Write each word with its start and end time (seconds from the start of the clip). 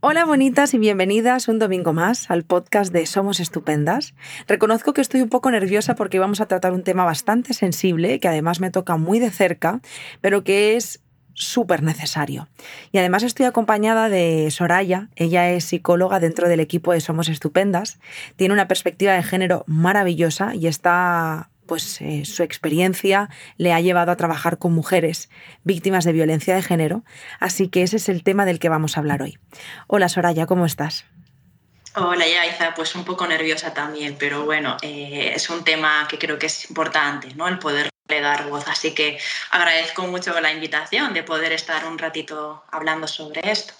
Hola 0.00 0.24
bonitas 0.24 0.74
y 0.74 0.78
bienvenidas 0.78 1.48
un 1.48 1.58
domingo 1.58 1.92
más 1.92 2.30
al 2.30 2.44
podcast 2.44 2.92
de 2.92 3.04
Somos 3.04 3.40
Estupendas. 3.40 4.14
Reconozco 4.46 4.92
que 4.92 5.00
estoy 5.00 5.22
un 5.22 5.28
poco 5.28 5.50
nerviosa 5.50 5.96
porque 5.96 6.20
vamos 6.20 6.40
a 6.40 6.46
tratar 6.46 6.72
un 6.72 6.84
tema 6.84 7.04
bastante 7.04 7.52
sensible, 7.52 8.20
que 8.20 8.28
además 8.28 8.60
me 8.60 8.70
toca 8.70 8.96
muy 8.96 9.18
de 9.18 9.32
cerca, 9.32 9.80
pero 10.20 10.44
que 10.44 10.76
es 10.76 11.00
súper 11.34 11.82
necesario. 11.82 12.46
Y 12.92 12.98
además 12.98 13.24
estoy 13.24 13.46
acompañada 13.46 14.08
de 14.08 14.48
Soraya, 14.52 15.08
ella 15.16 15.50
es 15.50 15.64
psicóloga 15.64 16.20
dentro 16.20 16.48
del 16.48 16.60
equipo 16.60 16.92
de 16.92 17.00
Somos 17.00 17.28
Estupendas, 17.28 17.98
tiene 18.36 18.54
una 18.54 18.68
perspectiva 18.68 19.14
de 19.14 19.24
género 19.24 19.64
maravillosa 19.66 20.54
y 20.54 20.68
está 20.68 21.50
pues 21.68 22.00
eh, 22.00 22.24
su 22.24 22.42
experiencia 22.42 23.30
le 23.58 23.72
ha 23.72 23.80
llevado 23.80 24.10
a 24.10 24.16
trabajar 24.16 24.58
con 24.58 24.72
mujeres 24.72 25.30
víctimas 25.62 26.04
de 26.04 26.12
violencia 26.12 26.56
de 26.56 26.62
género, 26.62 27.04
así 27.38 27.68
que 27.68 27.84
ese 27.84 27.98
es 27.98 28.08
el 28.08 28.24
tema 28.24 28.44
del 28.44 28.58
que 28.58 28.68
vamos 28.68 28.96
a 28.96 29.00
hablar 29.00 29.22
hoy. 29.22 29.38
Hola 29.86 30.08
Soraya, 30.08 30.46
¿cómo 30.46 30.66
estás? 30.66 31.04
Hola 31.94 32.26
Yaiza, 32.26 32.74
pues 32.74 32.94
un 32.94 33.04
poco 33.04 33.26
nerviosa 33.26 33.72
también, 33.72 34.16
pero 34.18 34.44
bueno, 34.44 34.76
eh, 34.82 35.32
es 35.34 35.48
un 35.50 35.62
tema 35.62 36.06
que 36.08 36.18
creo 36.18 36.38
que 36.38 36.46
es 36.46 36.68
importante, 36.70 37.34
¿no? 37.34 37.46
El 37.46 37.58
poderle 37.58 37.90
dar 38.08 38.48
voz, 38.48 38.66
así 38.68 38.92
que 38.92 39.18
agradezco 39.50 40.02
mucho 40.06 40.38
la 40.40 40.52
invitación 40.52 41.12
de 41.12 41.22
poder 41.22 41.52
estar 41.52 41.84
un 41.86 41.98
ratito 41.98 42.64
hablando 42.70 43.06
sobre 43.06 43.40
esto. 43.50 43.74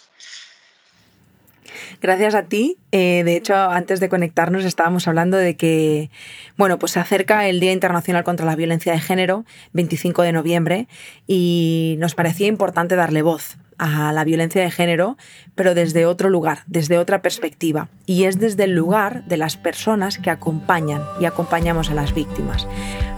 Gracias 2.01 2.35
a 2.35 2.45
ti. 2.45 2.79
Eh, 2.93 3.23
de 3.25 3.37
hecho, 3.37 3.55
antes 3.55 4.01
de 4.01 4.09
conectarnos 4.09 4.65
estábamos 4.65 5.09
hablando 5.09 5.37
de 5.37 5.57
que, 5.57 6.11
bueno, 6.57 6.79
pues 6.79 6.93
se 6.93 7.01
acerca 7.01 7.49
el 7.49 7.61
Día 7.61 7.73
Internacional 7.73 8.25
contra 8.25 8.47
la 8.47 8.57
Violencia 8.57 8.93
de 8.93 9.01
Género, 9.01 9.45
25 9.73 10.23
de 10.23 10.33
noviembre, 10.33 10.89
y 11.27 11.97
nos 11.99 12.15
parecía 12.15 12.47
importante 12.47 12.97
darle 12.97 13.23
voz 13.23 13.59
a 13.79 14.13
la 14.13 14.25
violencia 14.25 14.61
de 14.61 14.71
género, 14.71 15.17
pero 15.55 15.75
desde 15.75 16.05
otro 16.05 16.29
lugar, 16.29 16.63
desde 16.67 16.99
otra 16.99 17.23
perspectiva. 17.23 17.89
Y 18.07 18.25
es 18.25 18.39
desde 18.39 18.65
el 18.65 18.75
lugar 18.75 19.25
de 19.25 19.37
las 19.37 19.57
personas 19.57 20.19
que 20.19 20.31
acompañan 20.31 21.03
y 21.21 21.25
acompañamos 21.25 21.91
a 21.91 21.95
las 21.95 22.13
víctimas. 22.13 22.67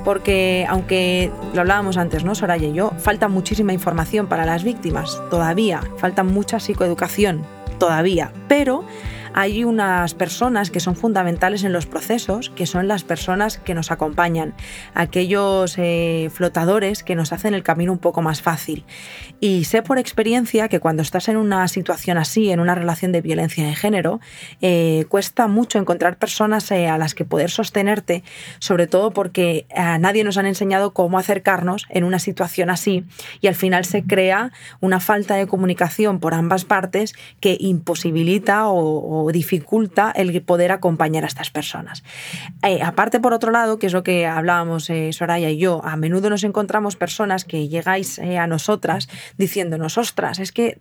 Porque, 0.04 0.66
aunque 0.68 1.30
lo 1.54 1.62
hablábamos 1.62 1.96
antes, 1.96 2.24
¿no, 2.24 2.34
Soraya 2.34 2.68
y 2.68 2.72
yo, 2.72 2.90
falta 2.98 3.28
muchísima 3.28 3.72
información 3.72 4.28
para 4.28 4.46
las 4.46 4.64
víctimas, 4.64 5.20
todavía, 5.30 5.82
falta 5.98 6.22
mucha 6.22 6.60
psicoeducación 6.60 7.59
todavía, 7.80 8.32
pero 8.46 8.84
hay 9.34 9.64
unas 9.64 10.14
personas 10.14 10.70
que 10.70 10.80
son 10.80 10.96
fundamentales 10.96 11.64
en 11.64 11.72
los 11.72 11.86
procesos, 11.86 12.50
que 12.50 12.66
son 12.66 12.88
las 12.88 13.04
personas 13.04 13.58
que 13.58 13.74
nos 13.74 13.90
acompañan, 13.90 14.54
aquellos 14.94 15.74
eh, 15.78 16.30
flotadores 16.32 17.02
que 17.02 17.14
nos 17.14 17.32
hacen 17.32 17.54
el 17.54 17.62
camino 17.62 17.92
un 17.92 17.98
poco 17.98 18.22
más 18.22 18.42
fácil. 18.42 18.84
Y 19.40 19.64
sé 19.64 19.82
por 19.82 19.98
experiencia 19.98 20.68
que 20.68 20.80
cuando 20.80 21.02
estás 21.02 21.28
en 21.28 21.36
una 21.36 21.66
situación 21.68 22.18
así, 22.18 22.50
en 22.50 22.60
una 22.60 22.74
relación 22.74 23.12
de 23.12 23.20
violencia 23.20 23.66
de 23.66 23.74
género, 23.74 24.20
eh, 24.60 25.06
cuesta 25.08 25.46
mucho 25.46 25.78
encontrar 25.78 26.16
personas 26.16 26.70
eh, 26.70 26.88
a 26.88 26.98
las 26.98 27.14
que 27.14 27.24
poder 27.24 27.50
sostenerte, 27.50 28.22
sobre 28.58 28.86
todo 28.86 29.12
porque 29.12 29.66
a 29.74 29.98
nadie 29.98 30.24
nos 30.24 30.36
han 30.36 30.46
enseñado 30.46 30.92
cómo 30.92 31.18
acercarnos 31.18 31.86
en 31.90 32.04
una 32.04 32.18
situación 32.18 32.70
así 32.70 33.04
y 33.40 33.46
al 33.46 33.54
final 33.54 33.84
se 33.84 34.02
crea 34.02 34.52
una 34.80 35.00
falta 35.00 35.34
de 35.34 35.46
comunicación 35.46 36.18
por 36.20 36.34
ambas 36.34 36.64
partes 36.64 37.14
que 37.40 37.56
imposibilita 37.58 38.68
o 38.68 39.19
dificulta 39.32 40.12
el 40.14 40.40
poder 40.42 40.72
acompañar 40.72 41.24
a 41.24 41.26
estas 41.26 41.50
personas. 41.50 42.02
Eh, 42.62 42.80
aparte, 42.82 43.20
por 43.20 43.32
otro 43.32 43.50
lado, 43.50 43.78
que 43.78 43.86
es 43.86 43.92
lo 43.92 44.02
que 44.02 44.26
hablábamos 44.26 44.88
eh, 44.90 45.12
Soraya 45.12 45.50
y 45.50 45.58
yo, 45.58 45.80
a 45.84 45.96
menudo 45.96 46.30
nos 46.30 46.44
encontramos 46.44 46.96
personas 46.96 47.44
que 47.44 47.68
llegáis 47.68 48.18
eh, 48.18 48.38
a 48.38 48.46
nosotras 48.46 49.08
diciéndonos, 49.36 49.98
ostras, 49.98 50.38
es 50.38 50.52
que 50.52 50.78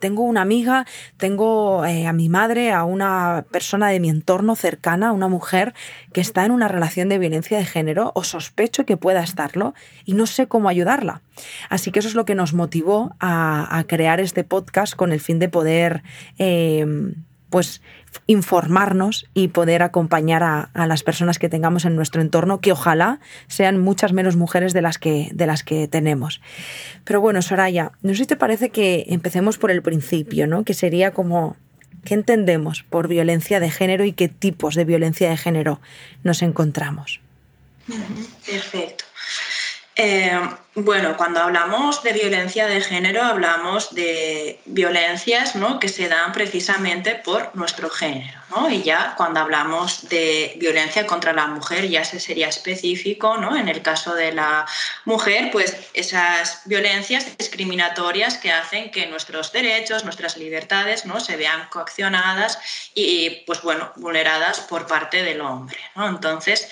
tengo 0.00 0.22
una 0.22 0.42
amiga, 0.42 0.86
tengo 1.16 1.82
a 1.82 2.12
mi 2.12 2.28
madre, 2.28 2.72
a 2.72 2.84
una 2.84 3.44
persona 3.50 3.88
de 3.88 4.00
mi 4.00 4.08
entorno 4.08 4.56
cercana, 4.56 5.12
una 5.12 5.28
mujer 5.28 5.74
que 6.12 6.20
está 6.20 6.44
en 6.44 6.52
una 6.52 6.68
relación 6.68 7.08
de 7.08 7.18
violencia 7.18 7.58
de 7.58 7.64
género 7.64 8.12
o 8.14 8.24
sospecho 8.24 8.84
que 8.84 8.96
pueda 8.96 9.22
estarlo 9.22 9.74
y 10.04 10.14
no 10.14 10.26
sé 10.26 10.46
cómo 10.48 10.68
ayudarla. 10.68 11.22
Así 11.68 11.90
que 11.90 12.00
eso 12.00 12.08
es 12.08 12.14
lo 12.14 12.24
que 12.24 12.34
nos 12.34 12.54
motivó 12.54 13.14
a, 13.20 13.84
crear 13.86 14.20
este 14.20 14.44
podcast 14.44 14.94
con 14.94 15.12
el 15.12 15.20
fin 15.20 15.38
de 15.38 15.48
poder 15.48 16.02
pues 17.50 17.82
informarnos 18.26 19.26
y 19.34 19.48
poder 19.48 19.82
acompañar 19.82 20.42
a, 20.42 20.70
las 20.86 21.02
personas 21.02 21.38
que 21.38 21.48
tengamos 21.48 21.84
en 21.84 21.96
nuestro 21.96 22.20
entorno, 22.20 22.60
que 22.60 22.72
ojalá 22.72 23.20
sean 23.46 23.80
muchas 23.80 24.12
menos 24.12 24.36
mujeres 24.36 24.72
de 24.72 24.82
las 24.82 24.98
que, 24.98 25.30
de 25.32 25.46
las 25.46 25.62
que 25.62 25.88
tenemos. 25.88 26.40
Pero 27.04 27.20
bueno, 27.20 27.42
Soraya, 27.42 27.92
no 28.02 28.10
sé 28.10 28.18
si 28.18 28.26
te 28.26 28.36
parece 28.36 28.70
que 28.70 29.06
empecemos 29.08 29.58
por 29.58 29.70
el 29.70 29.82
principio, 29.82 30.46
¿no? 30.46 30.64
Que 30.64 30.74
sería 30.74 31.12
como 31.12 31.56
¿qué 32.04 32.14
entendemos 32.14 32.82
por 32.82 33.08
violencia 33.08 33.60
de 33.60 33.70
género 33.70 34.04
y 34.04 34.12
qué 34.12 34.28
tipos 34.28 34.74
de 34.74 34.84
violencia 34.84 35.28
de 35.28 35.36
género 35.36 35.80
nos 36.22 36.42
encontramos? 36.42 37.20
Perfecto. 38.46 39.04
Eh, 40.00 40.30
bueno, 40.76 41.16
cuando 41.16 41.40
hablamos 41.40 42.04
de 42.04 42.12
violencia 42.12 42.68
de 42.68 42.80
género, 42.80 43.20
hablamos 43.20 43.92
de 43.96 44.60
violencias 44.64 45.56
¿no? 45.56 45.80
que 45.80 45.88
se 45.88 46.08
dan 46.08 46.32
precisamente 46.32 47.16
por 47.16 47.50
nuestro 47.56 47.90
género. 47.90 48.38
Y 48.70 48.82
ya 48.82 49.14
cuando 49.16 49.40
hablamos 49.40 50.08
de 50.08 50.54
violencia 50.56 51.04
contra 51.04 51.32
la 51.32 51.48
mujer, 51.48 51.88
ya 51.88 52.04
se 52.04 52.20
sería 52.20 52.48
específico. 52.48 53.38
¿no? 53.38 53.56
En 53.56 53.68
el 53.68 53.82
caso 53.82 54.14
de 54.14 54.32
la 54.32 54.66
mujer, 55.04 55.50
pues 55.50 55.76
esas 55.94 56.62
violencias 56.66 57.36
discriminatorias 57.36 58.38
que 58.38 58.52
hacen 58.52 58.92
que 58.92 59.08
nuestros 59.08 59.50
derechos, 59.50 60.04
nuestras 60.04 60.36
libertades 60.36 61.06
¿no? 61.06 61.18
se 61.18 61.36
vean 61.36 61.68
coaccionadas 61.70 62.60
y 62.94 63.42
pues, 63.46 63.62
bueno, 63.62 63.92
vulneradas 63.96 64.60
por 64.60 64.86
parte 64.86 65.24
del 65.24 65.40
hombre. 65.40 65.78
Entonces, 65.96 66.68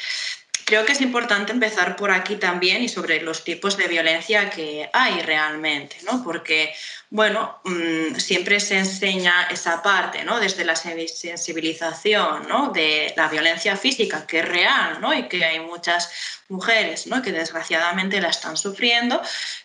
Creo 0.67 0.85
que 0.85 0.91
es 0.91 1.01
importante 1.01 1.53
empezar 1.53 1.95
por 1.95 2.11
aquí 2.11 2.35
también 2.35 2.83
y 2.83 2.89
sobre 2.89 3.21
los 3.21 3.45
tipos 3.45 3.77
de 3.77 3.87
violencia 3.87 4.51
que 4.51 4.91
hay 4.93 5.23
realmente, 5.23 5.97
¿no? 6.03 6.25
Porque, 6.25 6.75
bueno, 7.09 7.61
mm, 7.63 8.17
siempre 8.17 8.59
se 8.59 8.77
enseña 8.77 9.47
esa 9.49 9.81
parte, 9.81 10.25
¿no? 10.25 10.41
Desde 10.41 10.65
la 10.65 10.75
sensibilización, 10.75 12.49
¿no? 12.49 12.71
De 12.73 13.15
la 13.17 13.29
violencia 13.29 13.77
física, 13.77 14.27
que 14.27 14.41
es 14.41 14.49
real, 14.49 15.01
¿no? 15.01 15.15
Y 15.15 15.29
que 15.29 15.45
hay 15.45 15.61
muchas 15.61 16.11
mujeres, 16.49 17.07
¿no? 17.07 17.23
Que 17.23 17.31
desgraciadamente 17.31 18.21
la 18.21 18.31
están 18.31 18.57
sufriendo, 18.57 19.23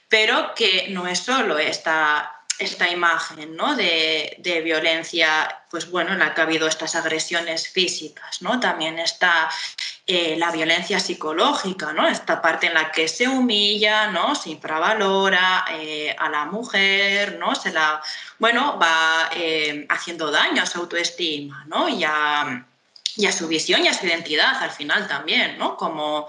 pero 0.07 0.53
que 0.53 0.89
no 0.89 1.07
es 1.07 1.17
solo 1.17 1.57
esta 1.57 2.40
esta 2.61 2.89
imagen 2.89 3.55
¿no? 3.55 3.75
de, 3.75 4.35
de, 4.39 4.61
violencia, 4.61 5.63
pues 5.69 5.89
bueno, 5.89 6.13
en 6.13 6.19
la 6.19 6.33
que 6.33 6.41
ha 6.41 6.43
habido 6.43 6.67
estas 6.67 6.95
agresiones 6.95 7.67
físicas, 7.67 8.41
¿no? 8.41 8.59
También 8.59 8.99
está 8.99 9.49
eh, 10.05 10.35
la 10.37 10.51
violencia 10.51 10.99
psicológica, 10.99 11.91
¿no? 11.93 12.07
Esta 12.07 12.41
parte 12.41 12.67
en 12.67 12.75
la 12.75 12.91
que 12.91 13.07
se 13.07 13.27
humilla, 13.27 14.07
¿no? 14.07 14.35
Se 14.35 14.51
infravalora 14.51 15.65
eh, 15.71 16.15
a 16.17 16.29
la 16.29 16.45
mujer, 16.45 17.37
¿no? 17.39 17.55
Se 17.55 17.71
la, 17.71 18.01
bueno, 18.37 18.77
va 18.79 19.29
eh, 19.35 19.85
haciendo 19.89 20.29
daño 20.29 20.61
a 20.61 20.65
su 20.67 20.79
autoestima, 20.79 21.65
¿no? 21.67 21.89
Y 21.89 22.03
a, 22.03 22.65
y 23.15 23.25
a 23.25 23.31
su 23.31 23.47
visión 23.47 23.83
y 23.83 23.87
a 23.87 23.93
su 23.93 24.05
identidad 24.05 24.55
al 24.61 24.71
final 24.71 25.07
también, 25.07 25.57
¿no? 25.57 25.77
Como, 25.77 26.27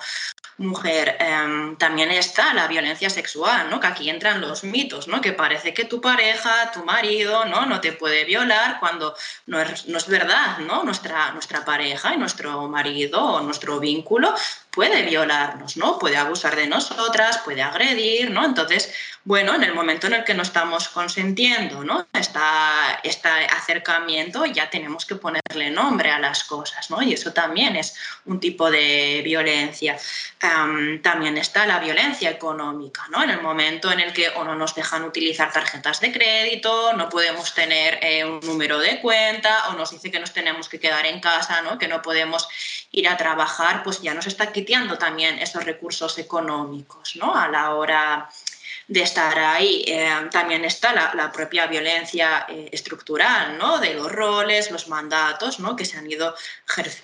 mujer. 0.59 1.17
Em, 1.19 1.77
también 1.77 2.11
está 2.11 2.55
la 2.55 2.67
violencia 2.67 3.11
sexual, 3.11 3.71
¿no? 3.71 3.81
Que 3.81 3.87
aquí 3.87 4.11
entran 4.11 4.41
los 4.41 4.65
mitos, 4.65 5.09
¿no? 5.09 5.21
Que 5.21 5.33
parece 5.33 5.75
que 5.75 5.85
tu 5.85 6.01
pareja, 6.01 6.71
tu 6.73 6.85
marido, 6.85 7.45
¿no? 7.47 7.67
No 7.67 7.81
te 7.81 7.93
puede 7.93 8.25
violar 8.25 8.79
cuando 8.81 9.15
no 9.47 9.61
es, 9.61 9.87
no 9.87 9.99
es 9.99 10.09
verdad, 10.09 10.59
¿no? 10.59 10.85
Nuestra, 10.85 11.33
nuestra 11.33 11.65
pareja 11.65 12.15
y 12.15 12.19
nuestro 12.19 12.69
marido 12.69 13.25
o 13.25 13.41
nuestro 13.41 13.81
vínculo 13.81 14.35
puede 14.73 15.03
violarnos, 15.03 15.77
¿no? 15.77 15.99
Puede 15.99 16.17
abusar 16.17 16.57
de 16.57 16.67
nosotras, 16.67 17.39
puede 17.45 17.63
agredir, 17.63 18.31
¿no? 18.31 18.45
Entonces, 18.45 18.93
bueno, 19.23 19.55
en 19.55 19.63
el 19.63 19.75
momento 19.75 20.07
en 20.07 20.15
el 20.15 20.25
que 20.25 20.35
no 20.35 20.43
estamos 20.43 20.89
consentiendo, 20.89 21.85
¿no? 21.85 22.07
Está 22.13 22.99
este 23.05 23.29
acercamiento, 23.29 24.47
ya 24.47 24.71
tenemos 24.71 25.05
que 25.05 25.15
ponerle 25.15 25.71
nombre 25.71 26.11
a 26.11 26.19
las 26.19 26.45
cosas, 26.45 26.91
¿no? 26.91 27.03
Y 27.03 27.13
eso 27.13 27.33
también 27.35 27.77
es 27.77 27.95
un 28.25 28.41
tipo 28.41 28.71
de 28.71 29.21
violencia. 29.23 29.97
también 31.03 31.37
está 31.39 31.67
la 31.67 31.79
violencia 31.79 32.31
económica, 32.31 33.07
¿no? 33.11 33.23
En 33.23 33.31
el 33.31 33.41
momento 33.41 33.93
en 33.93 34.01
el 34.01 34.13
que 34.13 34.31
o 34.31 34.43
no 34.43 34.57
nos 34.57 34.75
dejan 34.75 35.05
utilizar 35.05 35.53
tarjetas 35.53 36.01
de 36.01 36.13
crédito, 36.13 36.95
no 36.95 37.09
podemos 37.09 37.55
tener 37.55 37.99
eh, 38.03 38.25
un 38.25 38.41
número 38.41 38.79
de 38.79 39.01
cuenta, 39.01 39.69
o 39.69 39.75
nos 39.75 39.91
dice 39.91 40.11
que 40.11 40.19
nos 40.19 40.33
tenemos 40.33 40.69
que 40.69 40.81
quedar 40.81 41.07
en 41.07 41.21
casa, 41.21 41.63
¿no? 41.63 41.79
Que 41.79 41.89
no 41.89 42.03
podemos 42.03 42.49
ir 42.91 43.09
a 43.09 43.17
trabajar, 43.17 43.83
pues 43.85 44.03
ya 44.03 44.15
nos 44.15 44.27
está 44.27 44.51
quitando 44.53 44.62
también 44.99 45.39
esos 45.39 45.65
recursos 45.65 46.19
económicos, 46.19 47.17
¿no? 47.17 47.35
A 47.35 47.49
la 47.49 47.75
hora 47.75 48.29
de 48.89 49.03
estar 49.03 49.39
ahí. 49.39 49.85
Eh, 49.87 50.09
también 50.31 50.65
está 50.65 50.93
la, 51.15 51.33
propia 51.33 51.67
violencia 51.67 52.47
eh, 52.49 52.69
estructural, 52.73 53.57
¿no? 53.59 53.79
De 53.79 53.95
los 53.95 54.11
roles, 54.11 54.71
los 54.71 54.89
mandatos, 54.89 55.61
¿no? 55.61 55.77
Que 55.77 55.85
se 55.85 55.97
han 55.99 56.11
ido 56.11 56.35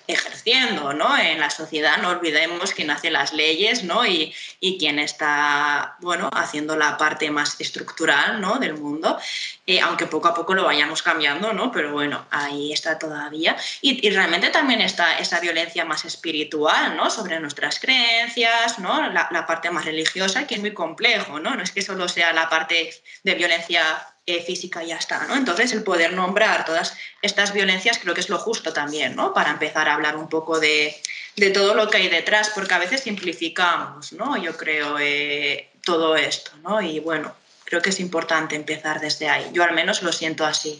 ejerciendo, 0.07 0.93
¿no? 0.93 1.17
En 1.17 1.39
la 1.39 1.49
sociedad, 1.49 1.97
no 1.97 2.09
olvidemos 2.09 2.73
quién 2.73 2.91
hace 2.91 3.09
las 3.09 3.33
leyes, 3.33 3.83
¿no? 3.83 4.05
Y, 4.05 4.33
y 4.59 4.77
quién 4.77 4.99
está, 4.99 5.95
bueno, 5.99 6.29
haciendo 6.33 6.75
la 6.75 6.97
parte 6.97 7.31
más 7.31 7.59
estructural, 7.59 8.41
¿no? 8.41 8.59
Del 8.59 8.75
mundo, 8.75 9.17
eh, 9.65 9.79
aunque 9.81 10.07
poco 10.07 10.27
a 10.27 10.33
poco 10.33 10.53
lo 10.53 10.63
vayamos 10.63 11.01
cambiando, 11.01 11.53
¿no? 11.53 11.71
Pero 11.71 11.91
bueno, 11.91 12.25
ahí 12.31 12.73
está 12.73 12.97
todavía. 12.97 13.55
Y, 13.81 14.05
y, 14.05 14.09
realmente 14.09 14.49
también 14.49 14.81
está 14.81 15.19
esa 15.19 15.39
violencia 15.39 15.85
más 15.85 16.05
espiritual, 16.05 16.97
¿no? 16.97 17.09
Sobre 17.09 17.39
nuestras 17.39 17.79
creencias, 17.79 18.79
¿no? 18.79 19.09
La, 19.11 19.45
parte 19.47 19.69
más 19.71 19.85
religiosa, 19.85 20.47
que 20.47 20.55
es 20.55 20.61
muy 20.61 20.73
complejo. 20.73 21.39
No 21.39 21.55
que 21.71 21.81
solo 21.81 22.07
sea 22.07 22.33
la 22.33 22.49
parte 22.49 22.93
de 23.23 23.35
violencia 23.35 23.83
eh, 24.25 24.43
física 24.43 24.83
y 24.83 24.89
ya 24.89 24.97
está, 24.97 25.25
¿no? 25.25 25.35
Entonces, 25.35 25.73
el 25.73 25.83
poder 25.83 26.13
nombrar 26.13 26.63
todas 26.63 26.95
estas 27.21 27.51
violencias 27.51 27.97
creo 27.97 28.13
que 28.13 28.21
es 28.21 28.29
lo 28.29 28.37
justo 28.37 28.73
también, 28.73 29.15
¿no? 29.15 29.33
Para 29.33 29.49
empezar 29.49 29.89
a 29.89 29.95
hablar 29.95 30.15
un 30.17 30.29
poco 30.29 30.59
de, 30.59 30.95
de 31.35 31.49
todo 31.49 31.73
lo 31.73 31.89
que 31.89 31.97
hay 31.97 32.09
detrás, 32.09 32.51
porque 32.53 32.75
a 32.75 32.79
veces 32.79 33.01
simplificamos, 33.01 34.13
¿no? 34.13 34.37
Yo 34.37 34.55
creo 34.55 34.99
eh, 34.99 35.71
todo 35.83 36.15
esto, 36.15 36.51
¿no? 36.61 36.79
Y 36.79 36.99
bueno, 36.99 37.33
creo 37.63 37.81
que 37.81 37.89
es 37.89 37.99
importante 37.99 38.55
empezar 38.55 39.01
desde 39.01 39.27
ahí. 39.29 39.49
Yo 39.51 39.63
al 39.63 39.73
menos 39.73 40.03
lo 40.03 40.11
siento 40.11 40.45
así. 40.45 40.79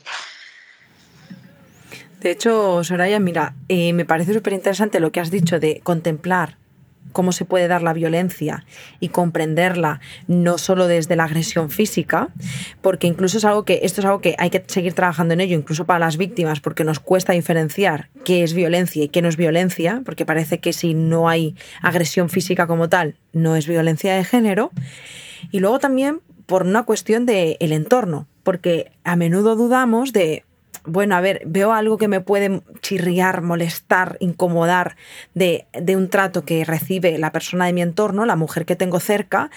De 2.19 2.30
hecho, 2.30 2.83
Soraya, 2.83 3.19
mira, 3.19 3.56
eh, 3.68 3.94
me 3.94 4.06
parece 4.06 4.36
súper 4.36 4.53
interesante 4.53 5.00
lo 5.00 5.12
que 5.12 5.21
has 5.21 5.31
dicho 5.31 5.59
de 5.59 5.80
contemplar 5.81 6.59
cómo 7.12 7.32
se 7.32 7.46
puede 7.46 7.68
dar 7.68 7.82
la 7.82 7.94
violencia 7.94 8.66
y 9.00 9.10
comprenderla 9.10 10.00
no 10.28 10.58
solo 10.58 10.88
desde 10.88 11.16
la 11.16 11.26
agresión 11.26 11.70
física, 11.70 12.30
porque 12.82 13.08
incluso 13.08 13.38
es 13.38 13.46
algo 13.46 13.66
que 13.66 13.82
esto 13.84 14.02
es 14.02 14.06
algo 14.06 14.22
que 14.22 14.36
hay 14.38 14.50
que 14.50 14.64
seguir 14.68 14.94
trabajando 14.94 15.34
en 15.34 15.42
ello, 15.42 15.58
incluso 15.58 15.86
para 15.86 16.00
las 16.00 16.18
víctimas, 16.18 16.60
porque 16.60 16.84
nos 16.84 17.00
cuesta 17.00 17.34
diferenciar 17.34 18.10
qué 18.24 18.44
es 18.44 18.54
violencia 18.54 19.04
y 19.04 19.10
qué 19.10 19.22
no 19.22 19.30
es 19.30 19.38
violencia, 19.38 20.02
porque 20.06 20.26
parece 20.26 20.60
que 20.60 20.74
si 20.74 20.94
no 20.94 21.30
hay 21.30 21.56
agresión 21.82 22.30
física 22.30 22.68
como 22.68 22.90
tal, 22.90 23.16
no 23.34 23.56
es 23.56 23.68
violencia 23.68 24.16
de 24.16 24.24
género. 24.24 24.72
Y 25.52 25.60
luego 25.60 25.80
también 25.80 26.22
por 26.46 26.64
una 26.64 26.84
cuestión 26.84 27.26
del 27.26 27.58
el 27.60 27.72
entorno, 27.72 28.28
porque 28.44 28.92
a 29.04 29.16
menudo 29.16 29.56
dudamos 29.56 30.14
de 30.14 30.44
bueno, 30.86 31.16
a 31.16 31.22
ver, 31.22 31.42
veo 31.46 31.74
algo 31.74 31.98
que 31.98 32.08
me 32.08 32.22
puede 32.22 32.62
chirriar, 32.81 33.42
molestar, 33.42 34.18
incomodar 34.20 34.96
de, 35.34 35.66
un 35.96 36.10
trato 36.10 36.44
que 36.46 36.66
recibe 36.66 37.18
la 37.18 37.31
persona 37.31 37.66
de 37.66 37.74
mi 37.74 37.81
entorno, 37.81 38.26
la 38.26 38.36
mujer 38.36 38.66
que 38.66 38.76
tengo 38.76 39.00
cerca, 39.00 39.50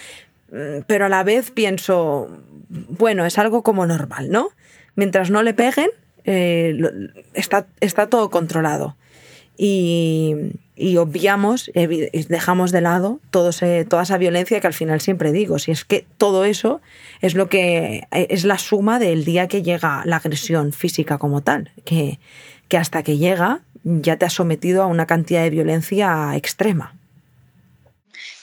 mm, 0.51 0.81
pero 0.87 1.05
a 1.05 1.09
la 1.09 1.23
vez 1.23 1.51
pienso, 1.51 2.29
bueno, 2.69 3.25
es 3.25 3.37
algo 3.37 3.63
como 3.63 3.85
normal, 3.85 4.29
¿no? 4.29 4.49
Mientras 4.95 5.31
no 5.31 5.43
le 5.43 5.53
peguen, 5.53 5.89
eh, 6.25 6.77
está, 7.33 7.67
está 7.79 8.07
todo 8.07 8.29
controlado 8.29 8.95
y, 9.57 10.51
obviamos, 10.97 11.71
dejamos 11.73 12.71
de 12.71 12.81
lado 12.81 13.19
todo 13.31 13.51
toda 13.87 14.03
esa 14.03 14.17
violencia 14.17 14.59
que 14.59 14.67
al 14.67 14.73
final 14.73 15.01
siempre 15.01 15.31
digo, 15.31 15.59
si 15.59 15.71
es 15.71 15.85
que 15.85 16.05
todo 16.17 16.45
eso 16.45 16.81
es 17.21 17.35
lo 17.35 17.47
que 17.49 18.07
es 18.11 18.43
la 18.43 18.57
suma 18.57 18.99
del 18.99 19.25
día 19.25 19.47
que 19.47 19.61
llega 19.61 20.03
la 20.05 20.17
agresión 20.17 20.73
física 20.73 21.17
como 21.17 21.41
tal, 21.41 21.71
que, 21.85 22.19
que 22.67 22.77
hasta 22.77 23.03
que 23.03 23.17
llega 23.17 23.61
ya 23.83 24.17
te 24.17 24.25
has 24.25 24.33
sometido 24.33 24.83
a 24.83 24.87
una 24.87 25.05
cantidad 25.05 25.43
de 25.43 25.49
violencia 25.49 26.35
extrema. 26.35 26.95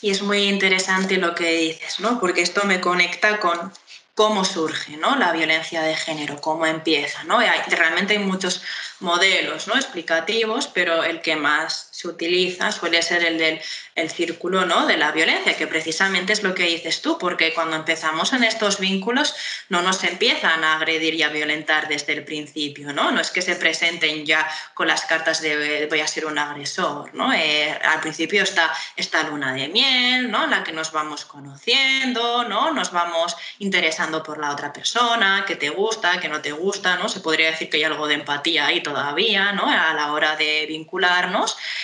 Y 0.03 0.11
es 0.11 0.23
muy 0.23 0.45
interesante 0.45 1.19
lo 1.19 1.35
que 1.35 1.53
dices, 1.59 2.01
¿no? 2.01 2.21
Porque 2.21 2.41
esto 2.41 2.65
me 2.65 2.81
conecta 2.81 3.39
con 3.39 3.73
cómo 4.20 4.44
surge 4.44 4.99
¿no? 4.99 5.17
la 5.17 5.32
violencia 5.32 5.81
de 5.81 5.96
género, 5.96 6.43
cómo 6.43 6.67
empieza. 6.67 7.25
¿no? 7.25 7.38
Realmente 7.70 8.12
hay 8.12 8.19
muchos 8.19 8.61
modelos 8.99 9.67
¿no? 9.67 9.76
explicativos, 9.76 10.67
pero 10.67 11.02
el 11.05 11.22
que 11.22 11.37
más 11.37 11.88
se 12.00 12.08
utiliza 12.08 12.73
suele 12.73 13.02
ser 13.02 13.25
el 13.25 13.37
del 13.37 13.61
el 14.00 14.11
círculo 14.11 14.64
¿no? 14.64 14.87
de 14.87 14.97
la 14.97 15.12
violencia, 15.12 15.56
que 15.56 15.67
precisamente 15.67 16.32
es 16.32 16.43
lo 16.43 16.55
que 16.55 16.64
dices 16.64 17.02
tú, 17.02 17.19
porque 17.19 17.52
cuando 17.52 17.76
empezamos 17.76 18.32
en 18.32 18.44
estos 18.44 18.79
vínculos 18.79 19.35
no 19.69 19.82
nos 19.82 20.02
empiezan 20.05 20.64
a 20.64 20.76
agredir 20.76 21.14
y 21.14 21.23
a 21.23 21.29
violentar 21.29 21.88
desde 21.88 22.14
el 22.14 22.25
principio, 22.25 22.93
¿no? 22.93 23.11
No 23.11 23.20
es 23.20 23.31
que 23.31 23.43
se 23.43 23.56
presenten 23.56 24.25
ya 24.25 24.49
con 24.75 24.88
las 24.88 25.05
cartas 25.05 25.43
de 25.43 25.87
voy 25.88 26.00
a 26.00 26.06
ser 26.06 26.26
un 26.26 26.38
agresor, 26.38 27.14
¿no? 27.14 27.32
Eh, 27.32 27.79
al 27.82 28.00
principio 28.00 28.43
está 28.43 28.73
esta 28.97 29.23
luna 29.25 29.52
de 29.52 29.69
miel, 29.69 30.31
¿no? 30.31 30.47
La 30.47 30.64
que 30.64 30.73
nos 30.73 30.93
vamos 30.93 31.25
conociendo, 31.25 32.44
¿no? 32.44 32.73
Nos 32.73 32.93
vamos 32.93 33.37
interesando 33.58 34.23
por 34.23 34.38
la 34.38 34.52
otra 34.52 34.73
persona, 34.73 35.44
que 35.47 35.56
te 35.56 35.70
gusta, 35.70 36.20
que 36.20 36.29
no 36.29 36.41
te 36.41 36.52
gusta, 36.52 36.97
¿no? 36.97 37.08
Se 37.08 37.20
podría 37.20 37.50
decir 37.50 37.69
que 37.69 37.76
hay 37.79 37.85
algo 37.85 38.06
de 38.06 38.14
empatía 38.14 38.67
ahí 38.67 38.82
todavía, 38.82 39.52
¿no? 39.52 39.67
A 39.67 39.93
la 39.94 40.12
hora 40.12 40.37
de 40.37 40.67
vincularnos. 40.67 41.56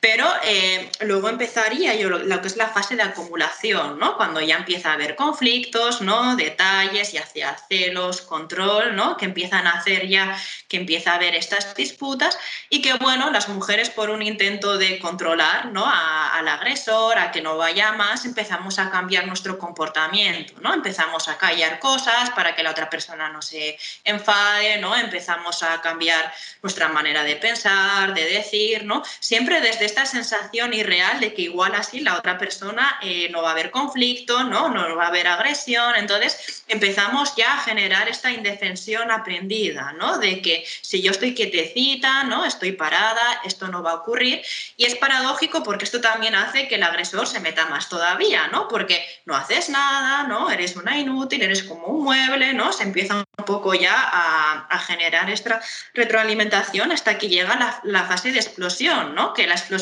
Pero 0.00 0.26
eh, 0.44 0.90
luego 1.00 1.28
empezaría 1.28 1.94
yo 1.94 2.08
lo, 2.08 2.40
que 2.40 2.46
es 2.46 2.56
la 2.56 2.68
fase 2.68 2.96
de 2.96 3.02
acumulación, 3.02 3.98
¿no? 3.98 4.16
Cuando 4.16 4.40
ya 4.40 4.56
empieza 4.56 4.90
a 4.90 4.94
haber 4.94 5.16
conflictos, 5.16 6.00
¿no? 6.00 6.36
Detalles 6.36 7.14
y 7.14 7.18
hacia 7.18 7.56
celos, 7.68 8.22
control, 8.22 8.94
¿no? 8.94 9.16
Que 9.16 9.24
empiezan 9.24 9.66
a 9.66 9.72
hacer 9.72 10.08
ya, 10.08 10.36
que 10.68 10.76
empieza 10.76 11.12
a 11.12 11.14
haber 11.16 11.34
estas 11.34 11.74
disputas 11.74 12.38
y 12.68 12.82
que, 12.82 12.94
bueno, 12.94 13.30
las 13.30 13.48
mujeres 13.48 13.90
por 13.90 14.10
un 14.10 14.22
intento 14.22 14.78
de 14.78 14.98
controlar, 14.98 15.66
¿no? 15.66 15.84
al 15.86 16.48
agresor, 16.48 17.18
a 17.18 17.30
que 17.30 17.40
no 17.40 17.56
vaya 17.56 17.92
más, 17.92 18.24
empezamos 18.24 18.78
a 18.78 18.90
cambiar 18.90 19.26
nuestro 19.26 19.58
comportamiento, 19.58 20.54
¿no? 20.60 20.72
Empezamos 20.72 21.28
a 21.28 21.36
callar 21.36 21.78
cosas 21.78 22.30
para 22.30 22.54
que 22.54 22.62
la 22.62 22.70
otra 22.70 22.88
persona 22.88 23.28
no 23.28 23.42
se 23.42 23.78
enfade, 24.04 24.78
¿no? 24.78 24.94
Empezamos 24.96 25.62
a 25.62 25.80
cambiar 25.80 26.32
nuestra 26.62 26.88
manera 26.88 27.24
de 27.24 27.36
pensar, 27.36 28.14
de 28.14 28.24
decir, 28.24 28.84
¿no? 28.84 29.02
Siempre 29.20 29.60
desde 29.60 29.87
esta 29.88 30.06
sensación 30.06 30.74
irreal 30.74 31.18
de 31.18 31.32
que 31.34 31.42
igual 31.42 31.74
así 31.74 32.00
la 32.00 32.16
otra 32.16 32.36
persona 32.38 32.98
eh, 33.02 33.28
no 33.30 33.42
va 33.42 33.48
a 33.48 33.52
haber 33.52 33.70
conflicto, 33.70 34.44
¿no? 34.44 34.68
no 34.68 34.94
va 34.94 35.04
a 35.04 35.08
haber 35.08 35.26
agresión. 35.26 35.96
Entonces 35.96 36.62
empezamos 36.68 37.34
ya 37.36 37.54
a 37.54 37.60
generar 37.60 38.08
esta 38.08 38.30
indefensión 38.30 39.10
aprendida, 39.10 39.94
¿no? 39.98 40.18
de 40.18 40.42
que 40.42 40.64
si 40.82 41.00
yo 41.00 41.10
estoy 41.10 41.34
quietecita, 41.34 42.24
¿no? 42.24 42.44
estoy 42.44 42.72
parada, 42.72 43.40
esto 43.44 43.68
no 43.68 43.82
va 43.82 43.92
a 43.92 43.94
ocurrir. 43.94 44.42
Y 44.76 44.84
es 44.84 44.94
paradójico 44.96 45.62
porque 45.62 45.86
esto 45.86 46.00
también 46.00 46.34
hace 46.34 46.68
que 46.68 46.74
el 46.74 46.82
agresor 46.82 47.26
se 47.26 47.40
meta 47.40 47.66
más 47.66 47.88
todavía, 47.88 48.48
¿no? 48.48 48.68
porque 48.68 49.02
no 49.24 49.34
haces 49.34 49.70
nada, 49.70 50.24
¿no? 50.24 50.50
eres 50.50 50.76
una 50.76 50.98
inútil, 50.98 51.42
eres 51.42 51.62
como 51.62 51.86
un 51.86 52.04
mueble, 52.04 52.52
¿no? 52.52 52.72
se 52.72 52.82
empieza 52.82 53.14
un 53.16 53.44
poco 53.46 53.74
ya 53.74 53.94
a, 53.96 54.78
generar 54.78 55.28
esta 55.28 55.60
retroalimentación 55.92 56.92
hasta 56.92 57.18
que 57.18 57.28
llega 57.28 57.80
la, 57.82 58.04
fase 58.04 58.32
de 58.32 58.38
explosión, 58.38 59.14
¿no? 59.14 59.34
que 59.34 59.46
la 59.46 59.54
explosión 59.54 59.77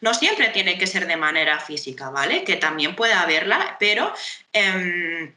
no 0.00 0.14
siempre 0.14 0.48
tiene 0.48 0.78
que 0.78 0.86
ser 0.86 1.06
de 1.06 1.16
manera 1.16 1.58
física, 1.60 2.10
¿vale? 2.10 2.44
Que 2.44 2.56
también 2.56 2.94
puede 2.96 3.12
haberla, 3.12 3.76
pero... 3.78 4.12
Em, 4.52 5.32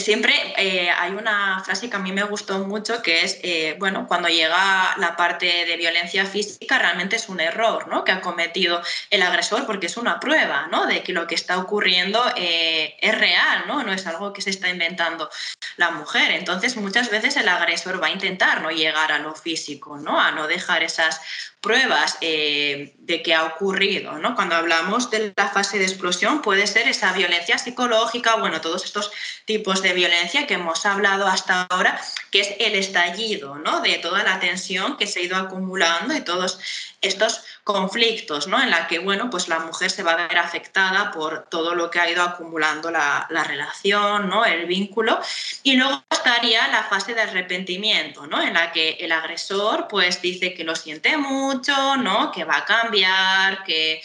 siempre 0.00 0.32
eh, 0.56 0.90
hay 0.90 1.12
una 1.12 1.62
frase 1.64 1.88
que 1.88 1.96
a 1.96 1.98
mí 1.98 2.12
me 2.12 2.22
gustó 2.22 2.60
mucho 2.60 3.02
que 3.02 3.24
es, 3.24 3.38
eh, 3.42 3.76
bueno, 3.78 4.06
cuando 4.06 4.28
llega 4.28 4.94
la 4.98 5.16
parte 5.16 5.46
de 5.66 5.76
violencia 5.76 6.26
física 6.26 6.78
realmente 6.78 7.16
es 7.16 7.28
un 7.28 7.40
error, 7.40 7.88
¿no? 7.88 8.04
Que 8.04 8.12
ha 8.12 8.20
cometido 8.20 8.82
el 9.10 9.22
agresor 9.22 9.66
porque 9.66 9.86
es 9.86 9.96
una 9.96 10.20
prueba, 10.20 10.68
¿no? 10.70 10.86
De 10.86 11.02
que 11.02 11.12
lo 11.12 11.26
que 11.26 11.34
está 11.34 11.58
ocurriendo 11.58 12.22
eh, 12.36 12.96
es 13.00 13.18
real, 13.18 13.64
¿no? 13.66 13.82
No 13.82 13.92
es 13.92 14.06
algo 14.06 14.32
que 14.32 14.42
se 14.42 14.50
está 14.50 14.68
inventando 14.68 15.30
la 15.76 15.90
mujer. 15.90 16.30
Entonces 16.32 16.76
muchas 16.76 17.10
veces 17.10 17.36
el 17.36 17.48
agresor 17.48 18.02
va 18.02 18.08
a 18.08 18.10
intentar 18.10 18.62
no 18.62 18.70
llegar 18.70 19.12
a 19.12 19.18
lo 19.18 19.34
físico, 19.34 19.98
¿no? 19.98 20.20
A 20.20 20.30
no 20.30 20.46
dejar 20.46 20.82
esas 20.82 21.20
pruebas 21.60 22.18
de 22.20 23.22
que 23.24 23.34
ha 23.34 23.44
ocurrido. 23.44 24.18
¿no? 24.18 24.34
Cuando 24.34 24.54
hablamos 24.54 25.10
de 25.10 25.32
la 25.34 25.48
fase 25.48 25.78
de 25.78 25.84
explosión, 25.84 26.42
puede 26.42 26.66
ser 26.66 26.86
esa 26.88 27.12
violencia 27.14 27.56
psicológica, 27.56 28.36
bueno, 28.36 28.60
todos 28.60 28.84
estos 28.84 29.10
tipos 29.46 29.80
de 29.84 29.92
violencia 29.92 30.48
que 30.48 30.54
hemos 30.54 30.84
hablado 30.84 31.28
hasta 31.28 31.68
ahora, 31.70 32.00
que 32.32 32.40
es 32.40 32.56
el 32.58 32.74
estallido 32.74 33.54
¿no? 33.56 33.80
de 33.80 33.98
toda 33.98 34.24
la 34.24 34.40
tensión 34.40 34.96
que 34.96 35.06
se 35.06 35.20
ha 35.20 35.22
ido 35.22 35.36
acumulando 35.36 36.14
y 36.14 36.22
todos 36.22 36.58
estos 37.00 37.44
conflictos, 37.64 38.46
¿no? 38.46 38.60
En 38.62 38.70
la 38.70 38.86
que, 38.86 38.98
bueno, 38.98 39.30
pues 39.30 39.48
la 39.48 39.58
mujer 39.58 39.90
se 39.90 40.02
va 40.02 40.12
a 40.12 40.28
ver 40.28 40.38
afectada 40.38 41.10
por 41.10 41.46
todo 41.48 41.74
lo 41.74 41.90
que 41.90 42.00
ha 42.00 42.10
ido 42.10 42.22
acumulando 42.22 42.90
la, 42.90 43.26
relación, 43.28 44.28
¿no? 44.28 44.44
El 44.44 44.66
vínculo. 44.66 45.20
Y 45.62 45.76
luego 45.76 46.02
estaría 46.10 46.66
la 46.68 46.84
fase 46.84 47.14
de 47.14 47.22
arrepentimiento, 47.22 48.26
¿no? 48.26 48.42
En 48.42 48.54
la 48.54 48.72
que 48.72 48.90
el 49.00 49.12
agresor, 49.12 49.86
pues, 49.88 50.20
dice 50.22 50.54
que 50.54 50.64
lo 50.64 50.74
siente 50.74 51.16
mucho, 51.16 51.96
¿no? 51.96 52.32
Que 52.32 52.44
va 52.44 52.58
a 52.58 52.64
cambiar, 52.64 53.64
que 53.64 54.02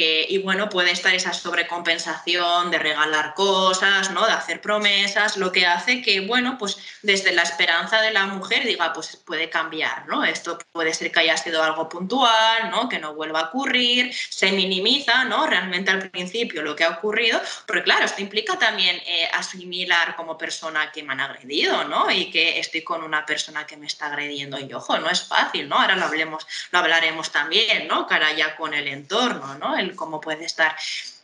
y 0.00 0.38
bueno, 0.38 0.70
puede 0.70 0.90
estar 0.90 1.14
esa 1.14 1.34
sobrecompensación 1.34 2.70
de 2.70 2.78
regalar 2.78 3.34
cosas, 3.34 4.10
¿no? 4.10 4.24
De 4.24 4.32
hacer 4.32 4.60
promesas, 4.60 5.36
lo 5.36 5.52
que 5.52 5.66
hace 5.66 6.00
que, 6.00 6.20
bueno, 6.20 6.56
pues 6.58 6.78
desde 7.02 7.32
la 7.32 7.42
esperanza 7.42 8.00
de 8.00 8.10
la 8.10 8.26
mujer 8.26 8.64
diga, 8.64 8.92
pues 8.92 9.16
puede 9.16 9.50
cambiar, 9.50 10.06
¿no? 10.08 10.24
Esto 10.24 10.58
puede 10.72 10.94
ser 10.94 11.12
que 11.12 11.20
haya 11.20 11.36
sido 11.36 11.62
algo 11.62 11.88
puntual, 11.88 12.70
¿no? 12.70 12.88
Que 12.88 12.98
no 12.98 13.14
vuelva 13.14 13.40
a 13.40 13.44
ocurrir, 13.48 14.14
se 14.14 14.52
minimiza, 14.52 15.24
¿no? 15.24 15.46
Realmente 15.46 15.90
al 15.90 16.10
principio 16.10 16.62
lo 16.62 16.74
que 16.74 16.84
ha 16.84 16.90
ocurrido, 16.90 17.40
porque 17.66 17.82
claro, 17.82 18.06
esto 18.06 18.22
implica 18.22 18.58
también 18.58 18.96
eh, 19.06 19.28
asimilar 19.32 20.16
como 20.16 20.38
persona 20.38 20.90
que 20.90 21.02
me 21.02 21.12
han 21.12 21.20
agredido, 21.20 21.84
¿no? 21.84 22.10
Y 22.10 22.30
que 22.30 22.58
estoy 22.58 22.82
con 22.82 23.02
una 23.02 23.26
persona 23.26 23.66
que 23.66 23.76
me 23.76 23.86
está 23.86 24.06
agrediendo 24.06 24.58
y 24.58 24.72
ojo, 24.72 24.98
no 24.98 25.10
es 25.10 25.22
fácil, 25.22 25.68
¿no? 25.68 25.76
Ahora 25.76 25.96
lo 25.96 26.06
hablemos, 26.06 26.46
lo 26.70 26.78
hablaremos 26.78 27.30
también, 27.30 27.86
¿no? 27.88 28.06
Cara 28.06 28.32
ya 28.32 28.56
con 28.56 28.72
el 28.72 28.88
entorno, 28.88 29.54
¿no? 29.56 29.81
Cómo 29.90 30.20
puede 30.20 30.44
estar 30.44 30.76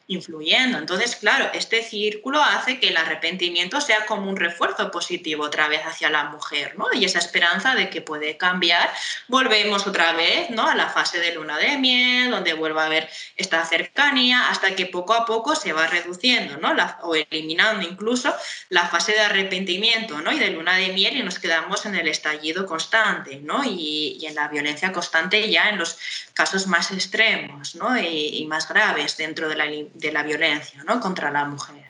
influyendo. 0.09 0.79
Entonces, 0.79 1.17
claro, 1.17 1.51
este 1.53 1.83
círculo 1.83 2.43
hace 2.43 2.81
que 2.81 2.89
el 2.89 2.97
arrepentimiento 2.97 3.81
sea 3.81 4.07
como 4.07 4.29
un 4.31 4.37
refuerzo 4.37 4.91
positivo 4.91 5.45
otra 5.45 5.69
vez 5.69 5.83
hacia 5.85 6.09
la 6.09 6.25
mujer, 6.25 6.77
¿no? 6.79 6.87
Y 6.95 7.05
esa 7.05 7.19
esperanza 7.19 7.75
de 7.75 7.91
que 7.91 8.01
puede 8.01 8.39
cambiar, 8.39 8.91
volvemos 9.29 9.87
otra 9.87 10.15
vez, 10.15 10.49
¿no? 10.49 10.67
A 10.67 10.75
la 10.75 10.89
fase 10.89 11.21
de 11.21 11.35
luna 11.35 11.59
de 11.59 11.77
miel, 11.77 12.31
donde 12.31 12.55
vuelva 12.55 12.85
a 12.85 12.87
haber 12.87 13.09
esta 13.37 13.65
cercanía, 13.67 14.49
hasta 14.49 14.75
que 14.75 14.87
poco 14.87 15.13
a 15.13 15.27
poco 15.27 15.55
se 15.55 15.75
va 15.75 15.87
reduciendo, 15.87 16.57
¿no? 16.57 16.75
o 17.03 17.15
eliminando 17.15 17.87
incluso 17.87 18.35
la 18.71 18.87
fase 18.89 19.13
de 19.13 19.21
arrepentimiento, 19.21 20.21
¿no? 20.23 20.33
Y 20.33 20.39
de 20.39 20.51
luna 20.51 20.77
de 20.77 20.89
miel 20.89 21.19
y 21.19 21.23
nos 21.23 21.39
quedamos 21.39 21.85
en 21.85 21.95
el 21.97 22.09
estallido 22.09 22.65
constante, 22.67 23.41
¿no? 23.41 23.63
Y, 23.65 24.25
en 24.29 24.35
la 24.35 24.49
violencia 24.49 24.93
constante 24.93 25.51
ya 25.51 25.69
en 25.71 25.79
los 25.79 25.99
casos 26.35 26.67
más 26.67 26.91
extremos, 26.93 27.75
¿no? 27.75 27.99
Y, 27.99 28.39
y 28.39 28.47
más 28.47 28.69
graves 28.69 29.17
dentro 29.17 29.49
de 29.49 29.57
la 29.57 29.67
de 29.99 30.13
la 30.13 30.23
violencia 30.23 30.83
¿no? 30.85 31.01
contra 31.01 31.31
la 31.31 31.45
mujer. 31.45 31.85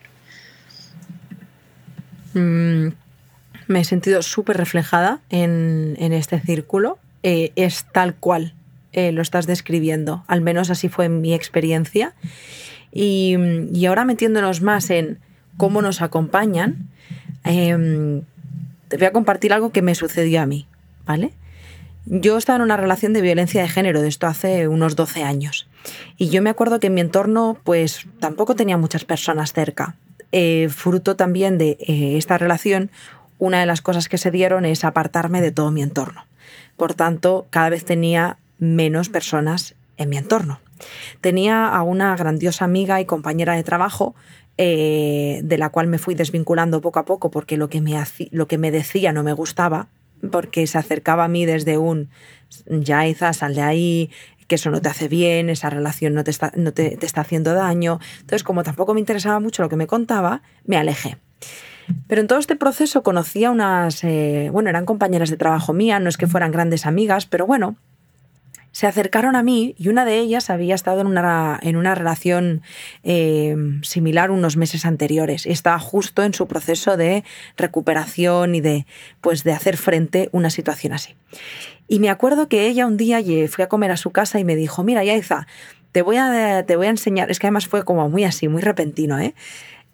Mm, 2.34 2.88
me 3.66 3.80
he 3.80 3.84
sentido 3.84 4.22
súper 4.22 4.56
reflejada 4.56 5.20
en, 5.30 5.96
este 5.98 6.40
círculo. 6.40 6.98
Eh, 7.22 7.52
es 7.56 7.84
tal 7.92 8.14
cual 8.14 8.54
eh, 8.92 9.12
lo 9.12 9.22
estás 9.22 9.46
describiendo, 9.46 10.24
al 10.28 10.40
menos 10.40 10.70
así 10.70 10.88
fue 10.88 11.08
mi 11.08 11.34
experiencia. 11.34 12.14
Y, 12.92 13.36
ahora 13.86 14.04
metiéndonos 14.04 14.62
más 14.62 14.90
en 14.90 15.18
cómo 15.56 15.82
nos 15.82 16.00
acompañan, 16.00 16.88
em, 17.44 18.22
te 18.88 18.96
voy 18.96 19.06
a 19.06 19.12
compartir 19.12 19.52
algo 19.52 19.72
que 19.72 19.82
me 19.82 19.94
sucedió 19.94 20.40
a 20.40 20.46
mí, 20.46 20.66
¿vale? 21.04 21.32
Yo 22.10 22.38
estaba 22.38 22.56
en 22.56 22.62
una 22.62 22.78
relación 22.78 23.12
de 23.12 23.20
violencia 23.20 23.60
de 23.60 23.68
género 23.68 24.00
de 24.00 24.08
esto 24.08 24.26
hace 24.26 24.66
unos 24.66 24.96
12 24.96 25.24
años. 25.24 25.68
Y 26.16 26.30
yo 26.30 26.40
me 26.40 26.48
acuerdo 26.48 26.80
que 26.80 26.86
en 26.86 26.94
mi 26.94 27.02
entorno, 27.02 27.58
pues 27.64 28.06
tampoco 28.18 28.56
tenía 28.56 28.78
muchas 28.78 29.04
personas 29.04 29.52
cerca. 29.52 29.94
Eh, 30.32 30.70
fruto 30.70 31.16
también 31.16 31.58
de 31.58 31.76
eh, 31.80 32.16
esta 32.16 32.38
relación, 32.38 32.90
una 33.38 33.60
de 33.60 33.66
las 33.66 33.82
cosas 33.82 34.08
que 34.08 34.16
se 34.16 34.30
dieron 34.30 34.64
es 34.64 34.84
apartarme 34.84 35.42
de 35.42 35.52
todo 35.52 35.70
mi 35.70 35.82
entorno. 35.82 36.24
Por 36.78 36.94
tanto, 36.94 37.46
cada 37.50 37.68
vez 37.68 37.84
tenía 37.84 38.38
menos 38.58 39.10
personas 39.10 39.74
en 39.98 40.08
mi 40.08 40.16
entorno. 40.16 40.60
Tenía 41.20 41.68
a 41.68 41.82
una 41.82 42.16
grandiosa 42.16 42.64
amiga 42.64 43.02
y 43.02 43.04
compañera 43.04 43.52
de 43.52 43.64
trabajo 43.64 44.14
eh, 44.56 45.40
de 45.44 45.58
la 45.58 45.68
cual 45.68 45.88
me 45.88 45.98
fui 45.98 46.14
desvinculando 46.14 46.80
poco 46.80 47.00
a 47.00 47.04
poco 47.04 47.30
porque 47.30 47.58
lo 47.58 47.68
que, 47.68 47.82
me 47.82 48.02
lo 48.30 48.48
que 48.48 48.56
me 48.56 48.70
decía 48.70 49.12
no 49.12 49.22
me 49.22 49.34
gustaba 49.34 49.88
porque 50.30 50.66
se 50.66 50.78
acercaba 50.78 51.24
a 51.24 51.28
mí 51.28 51.46
desde 51.46 51.78
un 51.78 52.10
ya 52.66 53.06
Iza, 53.06 53.32
sal 53.32 53.54
de 53.54 53.62
ahí, 53.62 54.10
que 54.46 54.54
eso 54.56 54.70
no 54.70 54.80
te 54.80 54.88
hace 54.88 55.08
bien, 55.08 55.50
esa 55.50 55.70
relación 55.70 56.14
no 56.14 56.24
te 56.24 56.30
está, 56.30 56.52
no 56.56 56.72
te, 56.72 57.04
está 57.04 57.20
haciendo 57.20 57.54
daño. 57.54 58.00
Entonces, 58.20 58.42
como 58.42 58.62
tampoco 58.62 58.94
me 58.94 59.00
interesaba 59.00 59.40
mucho 59.40 59.62
lo 59.62 59.68
que 59.68 59.76
me 59.76 59.86
contaba, 59.86 60.42
me 60.64 60.76
alejé. 60.76 61.18
Pero 62.06 62.20
en 62.20 62.26
todo 62.26 62.38
este 62.38 62.56
proceso 62.56 63.02
conocía 63.02 63.50
unas, 63.50 64.02
eh, 64.04 64.50
bueno, 64.52 64.68
eran 64.68 64.84
compañeras 64.84 65.30
de 65.30 65.36
trabajo 65.36 65.72
mía, 65.72 66.00
no 66.00 66.08
es 66.08 66.16
que 66.16 66.26
fueran 66.26 66.50
grandes 66.50 66.86
amigas, 66.86 67.26
pero 67.26 67.46
bueno, 67.46 67.76
se 68.78 68.86
acercaron 68.86 69.34
a 69.34 69.42
mí 69.42 69.74
y 69.76 69.88
una 69.88 70.04
de 70.04 70.20
ellas 70.20 70.50
había 70.50 70.76
estado 70.76 71.00
en 71.00 71.08
una, 71.08 71.58
en 71.62 71.74
una 71.74 71.96
relación 71.96 72.62
eh, 73.02 73.56
similar 73.82 74.30
unos 74.30 74.56
meses 74.56 74.84
anteriores. 74.84 75.46
Estaba 75.46 75.80
justo 75.80 76.22
en 76.22 76.32
su 76.32 76.46
proceso 76.46 76.96
de 76.96 77.24
recuperación 77.56 78.54
y 78.54 78.60
de, 78.60 78.86
pues, 79.20 79.42
de 79.42 79.50
hacer 79.50 79.78
frente 79.78 80.26
a 80.26 80.28
una 80.30 80.48
situación 80.50 80.92
así. 80.92 81.16
Y 81.88 81.98
me 81.98 82.08
acuerdo 82.08 82.48
que 82.48 82.68
ella 82.68 82.86
un 82.86 82.96
día 82.96 83.20
fui 83.48 83.64
a 83.64 83.68
comer 83.68 83.90
a 83.90 83.96
su 83.96 84.12
casa 84.12 84.38
y 84.38 84.44
me 84.44 84.54
dijo, 84.54 84.84
mira, 84.84 85.02
Yaiza, 85.02 85.48
te 85.90 86.02
voy 86.02 86.16
a, 86.16 86.62
te 86.64 86.76
voy 86.76 86.86
a 86.86 86.90
enseñar, 86.90 87.32
es 87.32 87.40
que 87.40 87.48
además 87.48 87.66
fue 87.66 87.84
como 87.84 88.08
muy 88.08 88.22
así, 88.22 88.46
muy 88.46 88.62
repentino, 88.62 89.18
¿eh? 89.18 89.34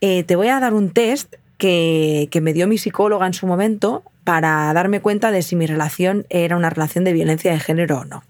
eh 0.02 0.24
te 0.24 0.36
voy 0.36 0.48
a 0.48 0.60
dar 0.60 0.74
un 0.74 0.90
test 0.90 1.36
que, 1.56 2.28
que, 2.30 2.42
me 2.42 2.52
dio 2.52 2.68
mi 2.68 2.76
psicóloga 2.76 3.26
en 3.26 3.32
su 3.32 3.46
momento 3.46 4.02
para 4.24 4.70
darme 4.74 5.00
cuenta 5.00 5.30
de 5.30 5.40
si 5.40 5.56
mi 5.56 5.64
relación 5.64 6.26
era 6.28 6.54
una 6.58 6.68
relación 6.68 7.04
de 7.04 7.14
violencia 7.14 7.50
de 7.50 7.60
género 7.60 8.00
o 8.00 8.04
no. 8.04 8.22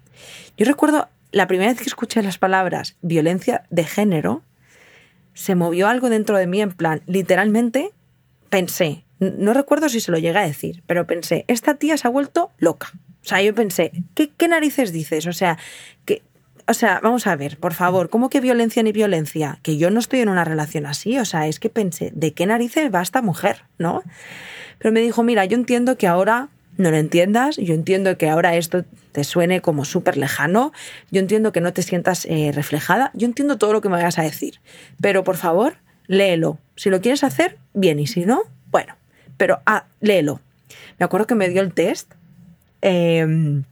Yo 0.57 0.67
recuerdo 0.67 1.09
la 1.33 1.47
primera 1.47 1.73
vez 1.73 1.81
que 1.81 1.89
escuché 1.89 2.23
las 2.23 2.39
palabras 2.39 2.97
violencia 3.03 3.65
de 3.71 3.85
género, 3.85 4.43
se 5.35 5.57
movió 5.57 5.89
algo 5.89 6.09
dentro 6.09 6.39
de 6.39 6.47
mí 6.47 6.61
en 6.63 6.73
plan, 6.73 7.03
literalmente 7.07 7.91
pensé, 8.51 9.05
no 9.19 9.53
recuerdo 9.53 9.89
si 9.89 10.01
se 10.01 10.13
lo 10.13 10.19
llegué 10.19 10.39
a 10.39 10.47
decir, 10.47 10.85
pero 10.87 11.07
pensé, 11.07 11.45
esta 11.49 11.75
tía 11.75 11.97
se 11.97 12.07
ha 12.07 12.11
vuelto 12.11 12.53
loca. 12.59 12.93
O 13.25 13.27
sea, 13.27 13.43
yo 13.43 13.55
pensé, 13.55 13.91
¿qué, 14.15 14.31
qué 14.37 14.49
narices 14.49 14.93
dices? 14.93 15.27
O 15.27 15.33
sea, 15.33 15.59
que, 16.05 16.23
o 16.69 16.75
sea, 16.75 17.01
vamos 17.03 17.27
a 17.27 17.35
ver, 17.35 17.59
por 17.59 17.75
favor, 17.75 18.11
¿cómo 18.11 18.31
que 18.31 18.41
violencia 18.41 18.83
ni 18.83 18.93
violencia? 18.93 19.59
Que 19.63 19.77
yo 19.77 19.91
no 19.91 19.99
estoy 19.99 20.21
en 20.21 20.29
una 20.29 20.45
relación 20.45 20.87
así, 20.87 21.19
o 21.19 21.25
sea, 21.25 21.49
es 21.49 21.59
que 21.59 21.69
pensé, 21.69 22.13
¿de 22.15 22.33
qué 22.33 22.47
narices 22.47 22.95
va 22.95 23.03
esta 23.03 23.23
mujer? 23.23 23.65
¿No? 23.79 24.05
Pero 24.79 24.93
me 24.93 25.01
dijo, 25.01 25.25
mira, 25.25 25.45
yo 25.47 25.57
entiendo 25.57 25.97
que 25.97 26.07
ahora 26.07 26.49
no 26.77 26.91
lo 26.91 26.97
entiendas, 26.97 27.57
yo 27.57 27.75
entiendo 27.75 28.17
que 28.19 28.29
ahora 28.29 28.57
esto 28.57 28.85
te 29.13 29.25
suene 29.25 29.61
como 29.61 29.85
súper 29.85 30.17
lejano, 30.17 30.73
yo 31.11 31.21
entiendo 31.21 31.53
que 31.53 31.61
no 31.61 31.73
te 31.73 31.83
sientas 31.83 32.27
eh, 32.27 32.51
reflejada, 32.53 33.11
yo 33.15 33.27
entiendo 33.27 33.59
todo 33.59 33.73
lo 33.73 33.81
que 33.81 33.89
me 33.89 33.97
vayas 33.97 34.19
a 34.19 34.23
decir, 34.23 34.61
pero 35.01 35.25
por 35.25 35.37
favor, 35.37 35.77
léelo. 36.07 36.59
Si 36.77 36.91
lo 36.91 37.01
quieres 37.01 37.25
hacer, 37.25 37.59
bien, 37.73 38.01
y 38.01 38.07
si 38.07 38.27
no, 38.27 38.43
bueno, 38.71 38.97
pero 39.37 39.61
ah, 39.67 39.87
léelo. 40.01 40.41
Me 40.99 41.05
acuerdo 41.05 41.27
que 41.27 41.35
me 41.35 41.49
dio 41.49 41.63
el 41.63 41.73
test, 41.73 42.13
em, 42.83 43.65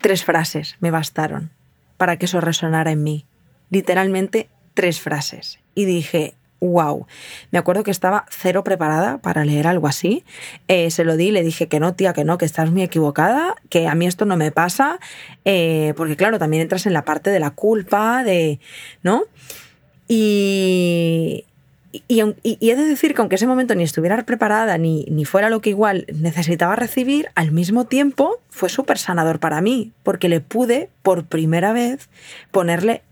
tres 0.00 0.24
frases 0.24 0.76
me 0.80 0.90
bastaron 0.90 1.50
para 1.96 2.18
que 2.18 2.26
eso 2.26 2.40
resonara 2.40 2.90
en 2.90 3.02
mí, 3.02 3.26
literalmente 3.70 4.48
tres 4.74 5.00
frases. 5.00 5.58
Y 5.74 5.84
dije, 5.84 6.34
wow. 6.68 7.06
Me 7.50 7.58
acuerdo 7.58 7.82
que 7.82 7.90
estaba 7.90 8.26
cero 8.30 8.64
preparada 8.64 9.18
para 9.18 9.44
leer 9.44 9.66
algo 9.66 9.86
así. 9.86 10.24
Eh, 10.68 10.90
se 10.90 11.04
lo 11.04 11.16
di, 11.16 11.30
le 11.30 11.42
dije 11.42 11.68
que 11.68 11.80
no, 11.80 11.94
tía, 11.94 12.12
que 12.12 12.24
no, 12.24 12.38
que 12.38 12.44
estás 12.44 12.70
muy 12.70 12.82
equivocada, 12.82 13.54
que 13.68 13.86
a 13.86 13.94
mí 13.94 14.06
esto 14.06 14.24
no 14.24 14.36
me 14.36 14.50
pasa, 14.50 14.98
eh, 15.44 15.94
porque 15.96 16.16
claro, 16.16 16.38
también 16.38 16.62
entras 16.62 16.86
en 16.86 16.92
la 16.92 17.04
parte 17.04 17.30
de 17.30 17.40
la 17.40 17.50
culpa, 17.50 18.24
de, 18.24 18.60
¿no? 19.02 19.24
Y, 20.08 21.44
y, 22.08 22.20
he 22.20 22.76
de 22.76 22.84
decir 22.84 23.14
que 23.14 23.20
aunque 23.20 23.36
ese 23.36 23.46
momento 23.46 23.74
ni 23.74 23.84
estuviera 23.84 24.20
preparada 24.24 24.76
ni, 24.78 25.04
ni 25.04 25.24
fuera 25.24 25.48
lo 25.48 25.60
que 25.60 25.70
igual 25.70 26.06
necesitaba 26.12 26.76
recibir, 26.76 27.28
al 27.34 27.52
mismo 27.52 27.84
tiempo 27.84 28.40
fue 28.50 28.68
súper 28.68 28.98
sanador 28.98 29.38
para 29.38 29.60
mí, 29.60 29.92
porque 30.02 30.28
le 30.28 30.40
pude 30.40 30.90
por 31.02 31.24
primera 31.26 31.72
vez 31.72 32.08
ponerle 32.50 33.02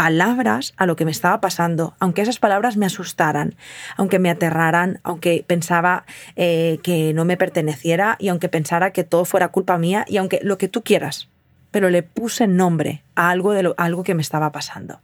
palabras 0.00 0.72
a 0.78 0.86
lo 0.86 0.96
que 0.96 1.04
me 1.04 1.10
estaba 1.10 1.42
pasando, 1.42 1.92
aunque 1.98 2.22
esas 2.22 2.38
palabras 2.38 2.78
me 2.78 2.86
asustaran, 2.86 3.54
aunque 3.98 4.18
me 4.18 4.30
aterraran, 4.30 4.98
aunque 5.02 5.44
pensaba 5.46 6.06
eh, 6.36 6.78
que 6.82 7.12
no 7.12 7.26
me 7.26 7.36
perteneciera 7.36 8.16
y 8.18 8.28
aunque 8.28 8.48
pensara 8.48 8.92
que 8.92 9.04
todo 9.04 9.26
fuera 9.26 9.48
culpa 9.48 9.76
mía 9.76 10.06
y 10.08 10.16
aunque 10.16 10.40
lo 10.42 10.56
que 10.56 10.68
tú 10.68 10.80
quieras, 10.82 11.28
pero 11.70 11.90
le 11.90 12.02
puse 12.02 12.46
nombre 12.46 13.02
a 13.14 13.28
algo, 13.28 13.52
de 13.52 13.74
algo 13.76 14.02
que 14.02 14.14
me 14.14 14.22
estaba 14.22 14.52
pasando. 14.52 15.00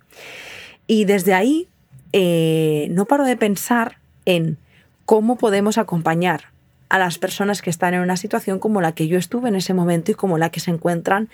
Y 0.86 1.04
desde 1.04 1.34
ahí 1.34 1.68
eh, 2.14 2.86
no 2.90 3.04
paro 3.04 3.26
de 3.26 3.36
pensar 3.36 3.98
en 4.24 4.56
cómo 5.04 5.36
podemos 5.36 5.76
acompañar 5.76 6.44
a 6.88 6.98
las 6.98 7.18
personas 7.18 7.60
que 7.60 7.68
están 7.68 7.92
en 7.92 8.00
una 8.00 8.16
situación 8.16 8.58
como 8.58 8.80
la 8.80 8.92
que 8.92 9.08
yo 9.08 9.18
estuve 9.18 9.50
en 9.50 9.56
ese 9.56 9.74
momento 9.74 10.12
y 10.12 10.14
como 10.14 10.38
la 10.38 10.48
que 10.48 10.60
se 10.60 10.70
encuentran 10.70 11.28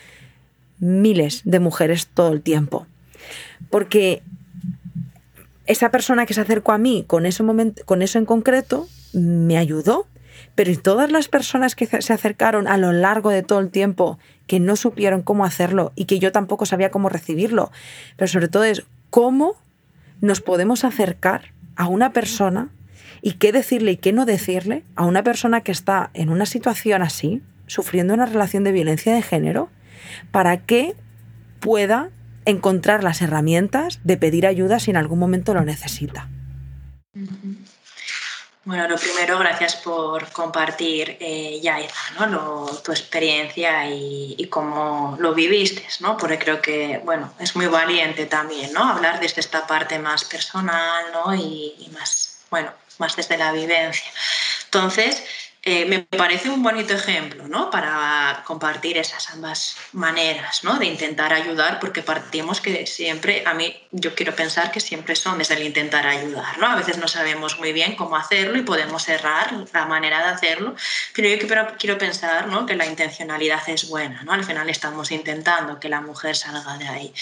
miles 0.81 1.43
de 1.45 1.61
mujeres 1.61 2.09
todo 2.09 2.33
el 2.33 2.43
tiempo. 2.43 2.89
Porque 3.71 4.23
esa 5.67 5.91
persona 5.91 6.27
que 6.27 6.35
se 6.35 6.41
acercó 6.41 6.73
a 6.73 6.79
mí 6.79 7.05
con, 7.07 7.25
con 7.85 8.03
eso 8.03 8.19
en 8.19 8.25
concreto 8.27 8.89
me 9.13 9.59
ayudó, 9.59 10.07
pero 10.55 10.77
todas 10.79 11.11
las 11.11 11.29
personas 11.29 11.75
que 11.75 11.87
se 11.87 12.13
acercaron 12.13 12.67
a 12.67 12.77
lo 12.77 12.93
largo 12.93 13.31
de 13.31 13.43
todo 13.43 13.61
el 13.61 13.71
tiempo 13.71 14.19
que 14.47 14.61
no 14.61 14.77
supieron 14.77 15.23
cómo 15.23 15.45
hacerlo 15.45 15.93
y 15.95 16.05
que 16.07 16.19
yo 16.19 16.33
tampoco 16.33 16.67
sabía 16.67 16.91
cómo 16.91 17.09
recibirlo, 17.09 17.71
pero 18.17 18.29
sobre 18.29 18.49
todo 18.49 18.65
es 18.65 18.85
cómo 19.11 19.57
nos 20.21 20.41
podemos 20.41 20.85
acercar 20.85 21.53
a 21.77 21.87
una 21.87 22.13
persona 22.13 22.71
y 23.23 23.35
qué 23.35 23.53
decirle 23.53 23.93
y 23.93 23.97
qué 23.97 24.13
no 24.13 24.27
decirle 24.27 24.85
a 24.97 25.05
una 25.05 25.23
persona 25.23 25.61
que 25.61 25.73
está 25.73 26.11
en 26.15 26.29
una 26.29 26.47
situación 26.47 27.03
así, 27.03 27.41
sufriendo 27.67 28.15
una 28.15 28.27
relación 28.27 28.65
de 28.65 28.73
violencia 28.73 29.15
de 29.15 29.23
género, 29.23 29.71
para 30.31 30.59
que 30.59 30.95
pueda 31.61 32.11
encontrar 32.45 33.05
las 33.05 33.23
herramientas 33.23 34.01
de 34.05 34.17
pedir 34.17 34.47
ayuda 34.47 34.81
si 34.81 34.91
en 34.91 34.97
algún 34.97 35.19
momento 35.19 35.55
lo 35.55 35.63
necesita. 35.63 36.29
Bueno, 38.65 38.87
lo 38.87 38.97
primero, 38.97 39.39
gracias 39.41 39.75
por 39.75 40.31
compartir, 40.31 41.17
eh, 41.19 41.61
¿no? 42.31 42.67
tu 42.85 42.93
experiencia 42.93 43.91
y, 43.91 44.47
cómo 44.49 45.17
lo 45.19 45.35
viviste, 45.35 45.85
¿no? 45.99 46.17
Porque 46.17 46.39
creo 46.39 46.63
que, 46.63 47.01
bueno, 47.05 47.33
es 47.41 47.57
muy 47.57 47.67
valiente 47.67 48.27
también, 48.27 48.73
¿no? 48.73 48.89
Hablar 48.89 49.19
desde 49.19 49.41
esta 49.41 49.67
parte 49.67 49.99
más 49.99 50.25
personal, 50.25 51.07
¿no? 51.13 51.35
Y, 51.35 51.75
y 51.79 51.91
más, 51.91 52.39
bueno, 52.51 52.71
más 52.99 53.17
desde 53.17 53.37
la 53.37 53.53
vivencia. 53.53 54.09
Entonces, 54.67 55.25
eh, 55.65 55.85
me 55.85 56.01
parece 56.01 56.51
un 56.51 56.61
bonito 56.61 56.93
ejemplo 56.93 57.47
¿no? 57.47 57.71
para 57.71 58.43
compartir 58.45 58.99
esas 58.99 59.31
ambas 59.31 59.77
maneras 59.93 60.65
¿no? 60.65 60.77
de 60.77 60.87
intentar 60.87 61.33
ayudar, 61.33 61.79
porque 61.79 62.03
partimos 62.03 62.61
que 62.61 62.85
siempre, 62.85 63.45
a 63.47 63.55
mí 63.55 63.73
yo 63.93 64.13
quiero 64.17 64.35
pensar 64.35 64.73
que 64.73 64.81
siempre 64.81 65.15
son 65.15 65.39
desde 65.39 65.55
el 65.55 65.63
intentar 65.63 66.05
ayudar. 66.05 66.59
¿no? 66.59 66.67
A 66.67 66.75
veces 66.75 66.99
no 66.99 67.07
sabemos 67.07 67.61
muy 67.61 67.73
bien 67.73 67.95
cómo 67.95 68.17
hacerlo 68.17 68.59
y 68.59 68.63
podemos 68.63 69.09
errar 69.09 69.55
la 69.73 69.87
manera 69.87 70.19
de 70.19 70.33
hacerlo, 70.33 70.75
pero 71.15 71.29
yo 71.29 71.39
quiero, 71.79 71.97
pensar 71.97 72.49
¿no? 72.49 72.67
que 72.67 72.75
la 72.75 72.87
intencionalidad 72.87 73.63
es 73.69 73.89
buena. 73.89 74.25
¿no? 74.25 74.33
Al 74.33 74.43
final 74.43 74.69
estamos 74.69 75.13
intentando 75.13 75.79
que 75.79 75.89
la 75.89 76.01
mujer 76.01 76.35
salga 76.35 76.77
de 76.77 76.89
ahí. 76.89 77.15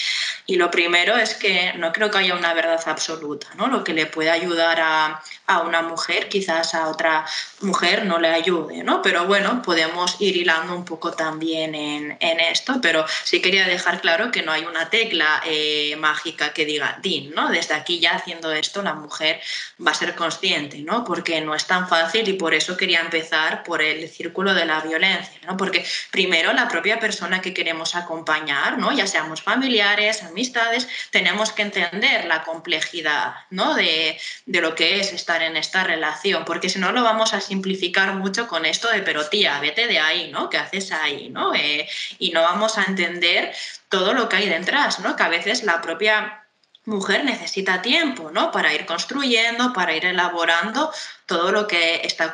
Y 0.47 0.55
lo 0.55 0.71
primero 0.71 1.15
es 1.15 1.35
que 1.35 1.73
no 1.73 1.93
creo 1.93 2.09
que 2.09 2.17
haya 2.17 2.33
una 2.33 2.55
verdad 2.55 2.81
absoluta. 2.87 3.49
¿no? 3.53 3.67
Lo 3.67 3.83
que 3.83 3.93
le 3.93 4.07
puede 4.07 4.31
ayudar 4.31 4.79
a, 4.81 5.21
a 5.45 5.59
una 5.59 5.83
mujer, 5.83 6.27
quizás 6.27 6.73
a 6.73 6.87
otra 6.87 7.23
mujer 7.61 8.05
no 8.05 8.17
le 8.17 8.30
ayude, 8.31 8.83
¿no? 8.83 9.01
Pero 9.01 9.25
bueno, 9.25 9.61
podemos 9.61 10.15
ir 10.19 10.37
hilando 10.37 10.75
un 10.75 10.85
poco 10.85 11.13
también 11.13 11.75
en, 11.75 12.17
esto, 12.21 12.79
pero 12.81 13.05
sí 13.23 13.41
quería 13.41 13.67
dejar 13.67 14.01
claro 14.01 14.31
que 14.31 14.41
no 14.41 14.51
hay 14.51 14.63
una 14.63 14.89
tecla 14.89 15.41
eh, 15.45 15.95
mágica 15.97 16.53
que 16.53 16.65
diga 16.65 16.97
DIN, 17.01 17.31
¿no? 17.35 17.49
Desde 17.49 17.73
aquí 17.75 17.99
ya 17.99 18.15
haciendo 18.15 18.51
esto 18.51 18.81
la 18.81 18.93
mujer 18.93 19.39
va 19.85 19.91
a 19.91 19.93
ser 19.95 20.15
consciente, 20.15 20.79
¿no? 20.79 21.03
Porque 21.03 21.41
no 21.41 21.53
es 21.53 21.65
tan 21.65 21.87
fácil 21.87 22.27
y 22.27 22.33
por 22.33 22.53
eso 22.53 22.77
quería 22.77 23.01
empezar 23.01 23.63
por 23.63 23.81
el 23.81 24.07
círculo 24.09 24.53
de 24.53 24.65
la 24.65 24.81
violencia, 24.81 25.39
¿no? 25.45 25.57
Porque 25.57 25.85
primero 26.11 26.53
la 26.53 26.67
propia 26.67 26.99
persona 26.99 27.41
que 27.41 27.53
queremos 27.53 27.95
acompañar, 27.95 28.77
¿no? 28.77 28.91
Ya 28.91 29.07
seamos 29.07 29.41
familiares, 29.41 30.23
amistades, 30.23 30.87
tenemos 31.11 31.51
que 31.51 31.63
entender 31.63 32.25
la 32.25 32.43
complejidad, 32.43 33.35
¿no? 33.49 33.75
De, 33.75 34.19
de 34.45 34.61
lo 34.61 34.75
que 34.75 34.99
es 34.99 35.13
estar 35.13 35.41
en 35.43 35.57
esta 35.57 35.83
relación, 35.83 36.45
porque 36.45 36.69
si 36.69 36.79
no 36.79 36.91
lo 36.91 37.03
vamos 37.03 37.33
a 37.33 37.41
simplificar 37.41 38.15
mucho 38.21 38.47
con 38.47 38.65
esto 38.65 38.89
de, 38.89 39.01
pero 39.01 39.27
tía, 39.27 39.59
vete 39.59 39.87
de 39.87 39.99
ahí, 39.99 40.31
¿no? 40.31 40.49
¿Qué 40.49 40.57
haces 40.57 40.91
ahí, 40.91 41.29
¿no? 41.29 41.53
Eh, 41.53 41.87
y 42.19 42.31
no 42.31 42.41
vamos 42.41 42.77
a 42.77 42.83
entender 42.83 43.53
todo 43.89 44.13
lo 44.13 44.29
que 44.29 44.37
hay 44.37 44.49
detrás, 44.49 44.99
¿no? 44.99 45.15
Que 45.15 45.23
a 45.23 45.29
veces 45.29 45.63
la 45.63 45.81
propia 45.81 46.45
mujer 46.85 47.23
necesita 47.25 47.81
tiempo, 47.81 48.31
¿no? 48.31 48.51
Para 48.51 48.73
ir 48.73 48.85
construyendo, 48.85 49.73
para 49.73 49.95
ir 49.95 50.05
elaborando 50.05 50.91
todo 51.25 51.51
lo 51.51 51.67
que 51.67 52.01
está 52.03 52.33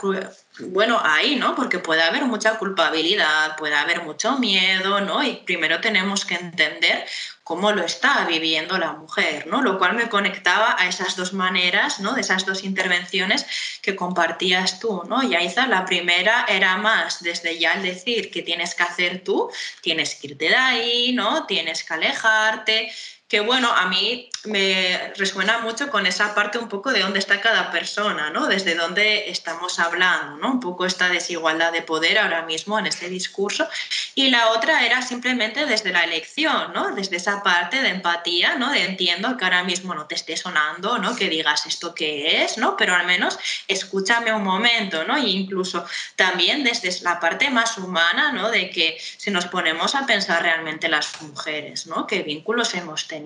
bueno, 0.60 1.00
ahí, 1.04 1.36
¿no? 1.36 1.56
Porque 1.56 1.80
puede 1.80 2.02
haber 2.02 2.26
mucha 2.26 2.58
culpabilidad, 2.58 3.56
puede 3.58 3.76
haber 3.76 4.04
mucho 4.04 4.38
miedo, 4.40 5.02
¿no? 5.02 5.24
Y 5.24 5.34
primero 5.46 5.82
tenemos 5.82 6.26
que 6.26 6.36
entender 6.36 7.06
cómo 7.44 7.72
lo 7.72 7.82
está 7.84 8.26
viviendo 8.26 8.78
la 8.78 8.92
mujer, 8.92 9.48
¿no? 9.48 9.62
Lo 9.62 9.78
cual 9.78 9.94
me 9.94 10.10
conectaba 10.10 10.76
a 10.78 10.88
esas 10.88 11.16
dos 11.16 11.32
maneras, 11.32 12.02
¿no? 12.02 12.14
De 12.14 12.22
esas 12.22 12.46
dos 12.46 12.64
intervenciones 12.64 13.46
que 13.82 13.96
compartías 13.96 14.80
tú, 14.80 15.04
¿no? 15.08 15.24
Yaiza, 15.24 15.66
la 15.68 15.86
primera 15.86 16.46
era 16.50 16.76
más 16.76 17.24
desde 17.24 17.58
ya 17.58 17.74
el 17.76 17.84
decir 17.84 18.32
que 18.32 18.42
tienes 18.42 18.76
que 18.76 18.84
hacer 18.84 19.24
tú, 19.24 19.50
tienes 19.82 20.16
que 20.16 20.28
irte 20.28 20.50
de 20.50 20.56
ahí, 20.56 21.14
¿no? 21.14 21.46
Tienes 21.46 21.86
que 21.86 21.94
alejarte, 21.94 22.92
que 23.27 23.41
bueno, 23.41 23.69
a 23.74 23.88
mí 23.88 24.29
me 24.46 25.13
resuena 25.17 25.60
mucho 25.60 25.89
con 25.89 26.05
esa 26.05 26.34
parte 26.34 26.57
un 26.57 26.69
poco 26.69 26.93
de 26.93 27.01
dónde 27.01 27.19
está 27.19 27.41
cada 27.41 27.72
persona, 27.72 28.29
¿no? 28.29 28.48
Desde 28.48 28.75
dónde 28.75 29.29
estamos 29.29 29.79
hablando, 29.79 30.38
¿no? 30.38 30.51
Un 30.53 30.60
poco 30.62 30.86
esta 30.86 31.10
desigualdad 31.10 31.74
de 31.74 31.81
poder 31.81 32.19
ahora 32.19 32.43
mismo 32.43 32.79
en 32.79 32.88
este 32.88 33.10
discurso. 33.10 33.67
Y 34.15 34.29
la 34.29 34.51
otra 34.51 34.86
era 34.86 35.01
simplemente 35.01 35.65
desde 35.65 35.91
la 35.91 36.05
elección, 36.05 36.72
¿no? 36.74 36.96
Desde 36.96 37.17
esa 37.17 37.43
parte 37.43 37.81
de 37.81 37.89
empatía, 37.89 38.55
¿no? 38.55 38.72
De 38.72 38.86
entiendo 38.86 39.36
que 39.36 39.43
ahora 39.43 39.63
mismo 39.63 39.93
no 39.93 40.05
te 40.05 40.15
esté 40.15 40.38
sonando, 40.38 40.98
¿no? 40.98 41.13
Que 41.15 41.27
digas 41.27 41.65
esto 41.65 41.93
que 41.93 42.43
es, 42.43 42.57
¿no? 42.57 42.77
Pero 42.77 42.96
al 42.96 43.05
menos 43.05 43.38
escúchame 43.67 44.31
un 44.31 44.43
momento, 44.43 45.03
¿no? 45.03 45.17
E 45.17 45.27
incluso 45.27 45.86
también 46.15 46.63
desde 46.63 46.88
la 47.03 47.19
parte 47.19 47.50
más 47.50 47.77
humana, 47.77 48.31
¿no? 48.31 48.50
De 48.50 48.69
que 48.69 48.98
si 49.17 49.31
nos 49.31 49.48
ponemos 49.48 49.96
a 49.96 50.05
pensar 50.05 50.41
realmente 50.43 50.88
las 50.88 51.22
mujeres, 51.22 51.88
¿no? 51.88 52.07
¿Qué 52.07 52.24
vínculos 52.24 52.74
hemos 52.74 53.05
tenido? 53.07 53.17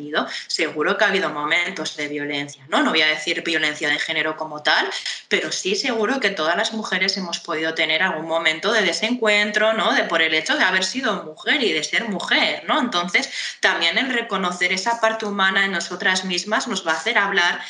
Seguro 0.48 0.98
que 0.98 1.04
ha 1.04 1.08
habido 1.08 1.30
momentos 1.30 1.96
de 1.96 2.08
violencia, 2.08 2.66
¿no? 2.70 2.84
No 2.84 2.92
voy 2.92 3.02
a 3.02 3.08
decir 3.08 3.44
violencia 3.44 3.90
de 3.90 4.00
género 4.00 4.38
como 4.38 4.62
tal, 4.62 4.90
pero 5.28 5.52
sí 5.52 5.76
seguro 5.76 6.20
que 6.20 6.30
todas 6.30 6.56
las 6.56 6.74
mujeres 6.74 7.18
hemos 7.18 7.40
podido 7.40 7.74
tener 7.74 8.04
algún 8.04 8.28
momento 8.28 8.72
de 8.72 8.82
desencuentro, 8.82 9.74
¿no? 9.74 9.94
De 9.94 10.04
por 10.04 10.22
el 10.22 10.34
hecho 10.34 10.58
de 10.58 10.64
haber 10.64 10.84
sido 10.84 11.24
mujer 11.24 11.64
y 11.64 11.74
de 11.74 11.84
ser 11.84 12.06
mujer, 12.10 12.64
¿no? 12.68 12.80
Entonces, 12.80 13.30
también 13.60 13.98
el 13.98 14.12
reconocer 14.14 14.74
esa 14.74 15.00
parte 15.00 15.25
humana 15.25 15.66
en 15.66 15.72
nosotras 15.72 16.25
mismas 16.25 16.68
nos 16.68 16.86
va 16.86 16.94
a 16.94 16.98
hacer 16.98 17.18
hablar 17.18 17.62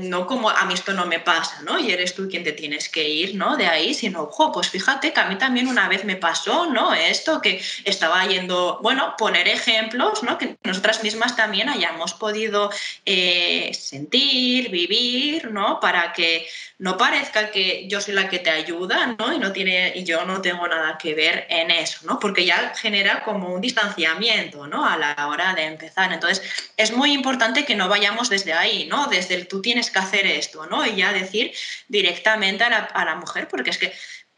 no 0.00 0.26
como 0.26 0.50
a 0.50 0.64
mí 0.64 0.74
esto 0.74 0.92
no 0.92 1.06
me 1.06 1.20
pasa, 1.20 1.62
¿no? 1.62 1.78
Y 1.78 1.92
eres 1.92 2.14
tú 2.14 2.28
quien 2.28 2.42
te 2.42 2.52
tienes 2.52 2.88
que 2.88 3.08
ir, 3.08 3.36
¿no? 3.36 3.56
De 3.56 3.66
ahí, 3.66 3.94
sino, 3.94 4.22
ojo, 4.22 4.50
pues 4.50 4.68
fíjate 4.68 5.12
que 5.12 5.20
a 5.20 5.26
mí 5.26 5.36
también 5.36 5.68
una 5.68 5.88
vez 5.88 6.04
me 6.04 6.16
pasó, 6.16 6.66
¿no? 6.66 6.92
Esto 6.92 7.40
que 7.40 7.62
estaba 7.84 8.26
yendo, 8.26 8.80
bueno, 8.82 9.14
poner 9.16 9.46
ejemplos, 9.46 10.24
¿no? 10.24 10.38
Que 10.38 10.56
nosotras 10.64 11.04
mismas 11.04 11.36
también 11.36 11.68
hayamos 11.68 12.14
podido 12.14 12.70
eh, 13.06 13.70
sentir, 13.74 14.70
vivir, 14.70 15.52
¿no? 15.52 15.78
Para 15.78 16.12
que 16.12 16.48
no 16.78 16.96
parezca 16.96 17.50
que 17.50 17.88
yo 17.88 18.00
soy 18.00 18.14
la 18.14 18.28
que 18.28 18.38
te 18.38 18.50
ayuda, 18.50 19.16
¿no? 19.18 19.32
Y 19.32 19.38
no 19.38 19.52
tiene, 19.52 19.92
y 19.96 20.04
yo 20.04 20.24
no 20.24 20.40
tengo 20.40 20.66
nada 20.68 20.96
que 20.96 21.12
ver 21.14 21.46
en 21.50 21.72
eso, 21.72 22.06
¿no? 22.06 22.20
Porque 22.20 22.44
ya 22.44 22.72
genera 22.76 23.24
como 23.24 23.52
un 23.52 23.60
distanciamiento, 23.60 24.68
¿no? 24.68 24.86
A 24.86 24.96
la 24.96 25.26
hora 25.26 25.54
de 25.54 25.64
empezar. 25.64 26.12
Entonces, 26.12 26.40
es 26.76 26.92
muy 26.92 27.12
importante 27.12 27.64
que 27.64 27.74
no 27.74 27.88
vayamos 27.88 28.30
desde 28.30 28.52
ahí, 28.52 28.86
¿no? 28.86 29.08
Desde 29.08 29.44
tú 29.44 29.60
tienes 29.60 29.90
que 29.90 29.98
hacer 29.98 30.26
esto, 30.26 30.66
¿no? 30.66 30.86
Y 30.86 30.94
ya 30.94 31.12
decir 31.12 31.52
directamente 31.88 32.62
a 32.62 33.04
la, 33.04 33.14
mujer, 33.16 33.48
porque 33.48 33.70
es 33.70 33.78
que 33.78 33.92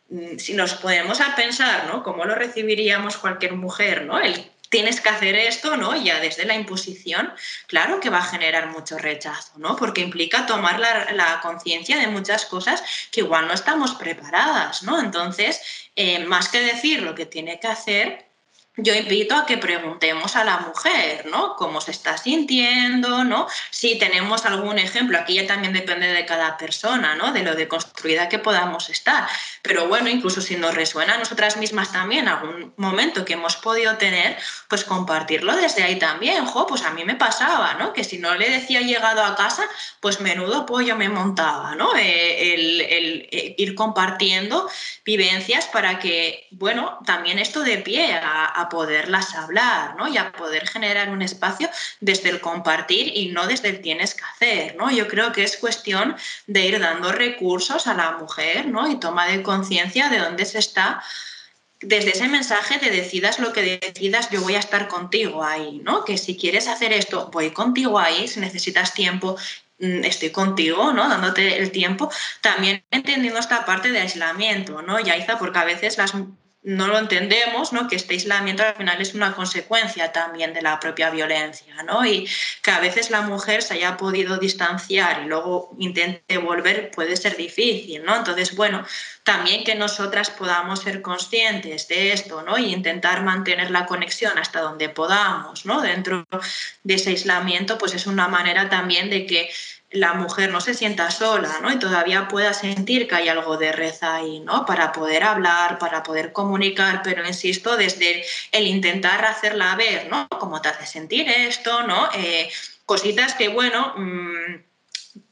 mm, 0.08 0.38
si 0.38 0.54
nos 0.54 0.74
ponemos 0.74 1.20
a 1.20 1.36
pensar, 1.36 1.86
¿no? 1.88 2.02
¿Cómo 2.02 2.24
lo 2.24 2.34
recibiríamos 2.34 3.18
cualquier 3.18 3.52
mujer, 3.52 4.06
¿no? 4.06 4.18
El 4.18 4.50
tienes 4.70 5.00
que 5.00 5.08
hacer 5.08 5.34
esto, 5.34 5.76
¿no? 5.76 5.94
Ya 5.96 6.20
desde 6.20 6.46
la 6.46 6.54
imposición, 6.54 7.32
claro 7.66 8.00
que 8.00 8.08
va 8.08 8.18
a 8.18 8.22
generar 8.22 8.68
mucho 8.68 8.96
rechazo, 8.96 9.52
¿no? 9.58 9.76
Porque 9.76 10.00
implica 10.00 10.46
tomar 10.46 10.78
la, 10.78 11.40
conciencia 11.42 11.98
de 11.98 12.06
muchas 12.06 12.46
cosas 12.46 12.82
que 13.10 13.20
igual 13.20 13.46
no 13.48 13.52
estamos 13.52 13.94
preparadas, 13.96 14.82
¿no? 14.82 15.00
Entonces, 15.00 15.60
eh, 15.96 16.20
más 16.24 16.48
que 16.48 16.60
decir 16.60 17.02
lo 17.02 17.14
que 17.14 17.26
tiene 17.26 17.58
que 17.58 17.66
hacer, 17.66 18.29
yo 18.76 18.94
invito 18.94 19.34
a 19.34 19.46
que 19.46 19.58
preguntemos 19.58 20.36
a 20.36 20.44
la 20.44 20.58
mujer, 20.58 21.26
¿no? 21.26 21.56
Cómo 21.56 21.80
se 21.80 21.90
está 21.90 22.16
sintiendo, 22.16 23.24
¿no? 23.24 23.46
Si 23.70 23.98
tenemos 23.98 24.46
algún 24.46 24.78
ejemplo, 24.78 25.18
aquí 25.18 25.34
ya 25.34 25.46
también 25.46 25.72
depende 25.72 26.06
de 26.06 26.24
cada 26.24 26.56
persona, 26.56 27.14
¿no? 27.16 27.32
De 27.32 27.42
lo 27.42 27.54
deconstruida 27.54 28.28
que 28.28 28.38
podamos 28.38 28.88
estar. 28.88 29.28
Pero 29.62 29.88
bueno, 29.88 30.08
incluso 30.08 30.40
si 30.40 30.56
nos 30.56 30.74
resuena 30.74 31.14
a 31.14 31.18
nosotras 31.18 31.56
mismas 31.56 31.92
también 31.92 32.28
algún 32.28 32.72
momento 32.76 33.24
que 33.24 33.34
hemos 33.34 33.56
podido 33.56 33.96
tener, 33.96 34.38
pues 34.68 34.84
compartirlo 34.84 35.56
desde 35.56 35.82
ahí 35.82 35.98
también. 35.98 36.46
Jo, 36.46 36.66
pues 36.66 36.82
a 36.82 36.90
mí 36.90 37.04
me 37.04 37.16
pasaba, 37.16 37.74
¿no? 37.74 37.92
Que 37.92 38.04
si 38.04 38.18
no 38.18 38.34
le 38.36 38.48
decía 38.48 38.80
llegado 38.82 39.24
a 39.24 39.34
casa, 39.34 39.64
pues 39.98 40.20
menudo 40.20 40.64
pollo 40.64 40.96
me 40.96 41.08
montaba, 41.08 41.74
¿no? 41.74 41.96
Eh, 41.96 42.54
el, 42.54 42.80
eh, 43.32 43.54
ir 43.58 43.74
compartiendo 43.74 44.70
vivencias 45.04 45.66
para 45.66 45.98
que, 45.98 46.46
bueno, 46.52 46.98
también 47.04 47.38
esto 47.38 47.62
de 47.62 47.78
pie 47.78 48.14
a 48.14 48.59
a 48.60 48.68
poderlas 48.68 49.34
hablar, 49.34 49.96
¿no? 49.96 50.08
Y 50.08 50.16
a 50.16 50.32
poder 50.32 50.66
generar 50.68 51.10
un 51.10 51.22
espacio 51.22 51.68
desde 52.00 52.30
el 52.30 52.40
compartir 52.40 53.12
y 53.14 53.28
no 53.28 53.46
desde 53.46 53.68
el 53.68 53.80
tienes 53.80 54.14
que 54.14 54.24
hacer, 54.24 54.76
¿no? 54.76 54.90
Yo 54.90 55.08
creo 55.08 55.32
que 55.32 55.42
es 55.42 55.56
cuestión 55.56 56.16
de 56.46 56.66
ir 56.66 56.80
dando 56.80 57.12
recursos 57.12 57.86
a 57.86 57.94
la 57.94 58.12
mujer, 58.12 58.66
¿no? 58.66 58.90
Y 58.90 58.98
toma 58.98 59.26
de 59.26 59.42
conciencia 59.42 60.08
de 60.08 60.18
dónde 60.18 60.44
se 60.44 60.58
está 60.58 61.02
desde 61.82 62.10
ese 62.10 62.28
mensaje 62.28 62.78
de 62.78 62.90
decidas 62.90 63.38
lo 63.38 63.52
que 63.52 63.80
decidas, 63.80 64.30
yo 64.30 64.42
voy 64.42 64.54
a 64.54 64.58
estar 64.58 64.88
contigo 64.88 65.42
ahí, 65.42 65.80
¿no? 65.82 66.04
Que 66.04 66.18
si 66.18 66.36
quieres 66.36 66.68
hacer 66.68 66.92
esto, 66.92 67.30
voy 67.32 67.50
contigo 67.50 67.98
ahí, 67.98 68.28
si 68.28 68.40
necesitas 68.40 68.92
tiempo, 68.92 69.36
mm, 69.78 70.04
estoy 70.04 70.30
contigo, 70.30 70.92
¿no? 70.92 71.08
Dándote 71.08 71.58
el 71.58 71.70
tiempo, 71.72 72.10
también 72.42 72.84
entendiendo 72.90 73.40
esta 73.40 73.64
parte 73.64 73.90
de 73.90 74.00
aislamiento, 74.00 74.82
¿no? 74.82 75.00
Yaiza, 75.00 75.38
porque 75.38 75.58
a 75.58 75.64
veces 75.64 75.96
las 75.96 76.12
no 76.62 76.88
lo 76.88 76.98
entendemos, 76.98 77.72
¿no? 77.72 77.88
que 77.88 77.96
este 77.96 78.12
aislamiento 78.12 78.62
al 78.62 78.74
final 78.74 79.00
es 79.00 79.14
una 79.14 79.34
consecuencia 79.34 80.12
también 80.12 80.52
de 80.52 80.60
la 80.60 80.78
propia 80.78 81.08
violencia, 81.08 81.82
¿no? 81.84 82.04
y 82.04 82.28
que 82.62 82.70
a 82.70 82.80
veces 82.80 83.10
la 83.10 83.22
mujer 83.22 83.62
se 83.62 83.74
haya 83.74 83.96
podido 83.96 84.36
distanciar 84.36 85.22
y 85.22 85.28
luego 85.28 85.74
intente 85.78 86.36
volver 86.36 86.90
puede 86.90 87.16
ser 87.16 87.36
difícil. 87.36 88.04
¿no? 88.04 88.14
Entonces, 88.14 88.54
bueno, 88.54 88.84
también 89.24 89.64
que 89.64 89.74
nosotras 89.74 90.28
podamos 90.28 90.80
ser 90.80 91.00
conscientes 91.00 91.88
de 91.88 92.12
esto 92.12 92.42
¿no? 92.42 92.58
y 92.58 92.74
intentar 92.74 93.22
mantener 93.22 93.70
la 93.70 93.86
conexión 93.86 94.36
hasta 94.36 94.60
donde 94.60 94.90
podamos 94.90 95.64
¿no? 95.64 95.80
dentro 95.80 96.26
de 96.82 96.94
ese 96.94 97.10
aislamiento, 97.10 97.78
pues 97.78 97.94
es 97.94 98.06
una 98.06 98.28
manera 98.28 98.68
también 98.68 99.08
de 99.08 99.24
que 99.24 99.50
la 99.90 100.14
mujer 100.14 100.50
no 100.50 100.60
se 100.60 100.74
sienta 100.74 101.10
sola, 101.10 101.58
¿no? 101.62 101.72
Y 101.72 101.78
todavía 101.78 102.28
pueda 102.28 102.54
sentir 102.54 103.08
que 103.08 103.16
hay 103.16 103.28
algo 103.28 103.56
de 103.56 103.72
reza 103.72 104.14
ahí, 104.16 104.40
¿no? 104.40 104.64
Para 104.64 104.92
poder 104.92 105.24
hablar, 105.24 105.78
para 105.78 106.02
poder 106.02 106.32
comunicar, 106.32 107.02
pero 107.02 107.26
insisto, 107.26 107.76
desde 107.76 108.24
el 108.52 108.66
intentar 108.66 109.24
hacerla 109.24 109.74
ver, 109.74 110.08
¿no? 110.08 110.28
Cómo 110.28 110.62
te 110.62 110.68
hace 110.68 110.86
sentir 110.86 111.28
esto, 111.28 111.82
¿no? 111.82 112.08
Eh, 112.14 112.50
cositas 112.86 113.34
que, 113.34 113.48
bueno, 113.48 113.94
mm, 113.96 114.69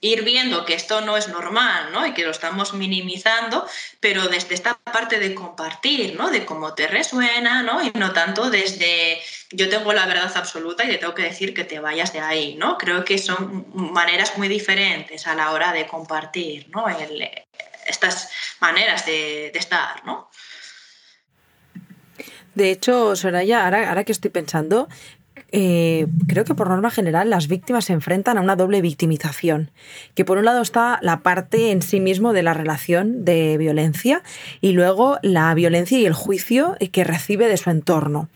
ir 0.00 0.22
viendo 0.22 0.64
que 0.64 0.74
esto 0.74 1.00
no 1.00 1.16
es 1.16 1.28
normal, 1.28 1.90
¿no? 1.92 2.06
Y 2.06 2.14
que 2.14 2.24
lo 2.24 2.30
estamos 2.30 2.72
minimizando, 2.74 3.66
pero 4.00 4.28
desde 4.28 4.54
esta 4.54 4.74
parte 4.78 5.18
de 5.18 5.34
compartir, 5.34 6.14
¿no? 6.16 6.30
De 6.30 6.44
cómo 6.44 6.74
te 6.74 6.86
resuena, 6.86 7.62
¿no? 7.62 7.82
Y 7.82 7.90
no 7.94 8.12
tanto 8.12 8.50
desde 8.50 9.20
yo 9.50 9.68
tengo 9.68 9.92
la 9.92 10.06
verdad 10.06 10.30
absoluta 10.36 10.84
y 10.84 10.88
te 10.88 10.98
tengo 10.98 11.14
que 11.14 11.22
decir 11.22 11.54
que 11.54 11.64
te 11.64 11.80
vayas 11.80 12.12
de 12.12 12.20
ahí, 12.20 12.54
¿no? 12.54 12.78
Creo 12.78 13.04
que 13.04 13.18
son 13.18 13.66
maneras 13.72 14.36
muy 14.36 14.48
diferentes 14.48 15.26
a 15.26 15.34
la 15.34 15.52
hora 15.52 15.72
de 15.72 15.86
compartir, 15.86 16.68
¿no? 16.70 16.86
estas 17.86 18.30
maneras 18.60 19.06
de, 19.06 19.46
estar, 19.48 20.04
¿no? 20.04 20.30
De 22.54 22.70
hecho, 22.70 23.16
Soraya, 23.16 23.64
ahora, 23.64 23.88
ahora 23.88 24.04
que 24.04 24.12
estoy 24.12 24.30
pensando, 24.30 24.88
eh, 25.52 26.06
creo 26.26 26.44
que 26.44 26.54
por 26.54 26.68
norma 26.68 26.90
general 26.90 27.30
las 27.30 27.48
víctimas 27.48 27.86
se 27.86 27.92
enfrentan 27.92 28.38
a 28.38 28.40
una 28.40 28.56
doble 28.56 28.80
victimización, 28.80 29.70
que 30.14 30.24
por 30.24 30.38
un 30.38 30.44
lado 30.44 30.62
está 30.62 30.98
la 31.02 31.20
parte 31.20 31.70
en 31.70 31.82
sí 31.82 32.00
mismo 32.00 32.32
de 32.32 32.42
la 32.42 32.54
relación 32.54 33.24
de 33.24 33.56
violencia 33.58 34.22
y 34.60 34.72
luego 34.72 35.18
la 35.22 35.52
violencia 35.54 35.98
y 35.98 36.06
el 36.06 36.14
juicio 36.14 36.76
que 36.92 37.04
recibe 37.04 37.48
de 37.48 37.56
su 37.56 37.70
entorno, 37.70 38.28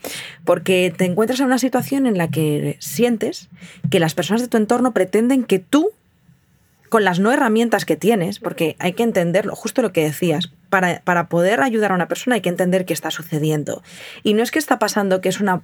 porque 0.45 0.93
te 0.95 1.05
encuentras 1.05 1.39
en 1.39 1.47
una 1.47 1.59
situación 1.59 2.05
en 2.05 2.17
la 2.17 2.29
que 2.29 2.77
sientes 2.79 3.49
que 3.89 3.99
las 3.99 4.13
personas 4.13 4.41
de 4.41 4.47
tu 4.47 4.57
entorno 4.57 4.93
pretenden 4.93 5.43
que 5.43 5.59
tú 5.59 5.91
con 6.93 7.05
las 7.05 7.17
no 7.17 7.31
herramientas 7.31 7.85
que 7.85 7.95
tienes, 7.95 8.37
porque 8.37 8.75
hay 8.77 8.93
que 8.93 9.01
entenderlo, 9.01 9.55
justo 9.55 9.81
lo 9.81 9.91
que 9.91 10.03
decías, 10.03 10.51
para, 10.69 11.01
para, 11.03 11.27
poder 11.27 11.63
ayudar 11.63 11.91
a 11.91 11.95
una 11.95 12.07
persona 12.07 12.35
hay 12.35 12.41
que 12.41 12.49
entender 12.49 12.85
qué 12.85 12.93
está 12.93 13.09
sucediendo. 13.09 13.81
Y 14.21 14.35
no 14.35 14.43
es 14.43 14.51
que 14.51 14.59
está 14.59 14.77
pasando 14.77 15.19
que 15.19 15.29
es 15.29 15.39
una... 15.39 15.63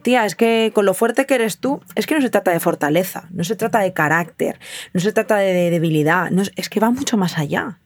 Tía, 0.00 0.24
es 0.24 0.36
que 0.36 0.72
con 0.74 0.86
lo 0.86 0.94
fuerte 0.94 1.26
que 1.26 1.34
eres 1.34 1.58
tú, 1.58 1.82
es 1.96 2.06
que 2.06 2.14
no 2.14 2.22
se 2.22 2.30
trata 2.30 2.50
de 2.50 2.60
fortaleza, 2.60 3.28
no 3.30 3.44
se 3.44 3.56
trata 3.56 3.80
de 3.80 3.92
carácter, 3.92 4.58
no 4.94 5.02
se 5.02 5.12
trata 5.12 5.36
de 5.36 5.68
debilidad, 5.68 6.30
no, 6.30 6.40
es 6.56 6.70
que 6.70 6.80
va 6.80 6.90
mucho 6.90 7.18
más 7.18 7.36
allá. 7.36 7.78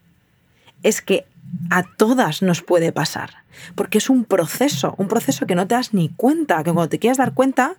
Es 0.84 1.02
que 1.02 1.26
a 1.70 1.82
todas 1.82 2.42
nos 2.42 2.62
puede 2.62 2.92
pasar, 2.92 3.30
porque 3.74 3.98
es 3.98 4.08
un 4.08 4.24
proceso, 4.24 4.94
un 4.98 5.08
proceso 5.08 5.46
que 5.46 5.56
no 5.56 5.66
te 5.66 5.74
das 5.74 5.94
ni 5.94 6.10
cuenta, 6.10 6.58
que 6.58 6.72
cuando 6.72 6.90
te 6.90 7.00
quieras 7.00 7.18
dar 7.18 7.34
cuenta, 7.34 7.74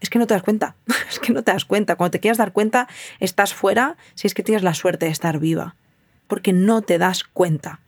es 0.00 0.10
que 0.10 0.18
no 0.18 0.26
te 0.26 0.34
das 0.34 0.42
cuenta, 0.42 0.76
es 1.10 1.18
que 1.18 1.32
no 1.32 1.42
te 1.42 1.52
das 1.52 1.64
cuenta. 1.64 1.96
Cuando 1.96 2.12
te 2.12 2.20
quieras 2.20 2.38
dar 2.38 2.52
cuenta, 2.52 2.88
estás 3.20 3.54
fuera 3.54 3.96
si 4.14 4.26
es 4.26 4.34
que 4.34 4.42
tienes 4.42 4.62
la 4.62 4.74
suerte 4.74 5.06
de 5.06 5.12
estar 5.12 5.38
viva, 5.38 5.76
porque 6.26 6.52
no 6.52 6.82
te 6.82 6.98
das 6.98 7.24
cuenta. 7.24 7.80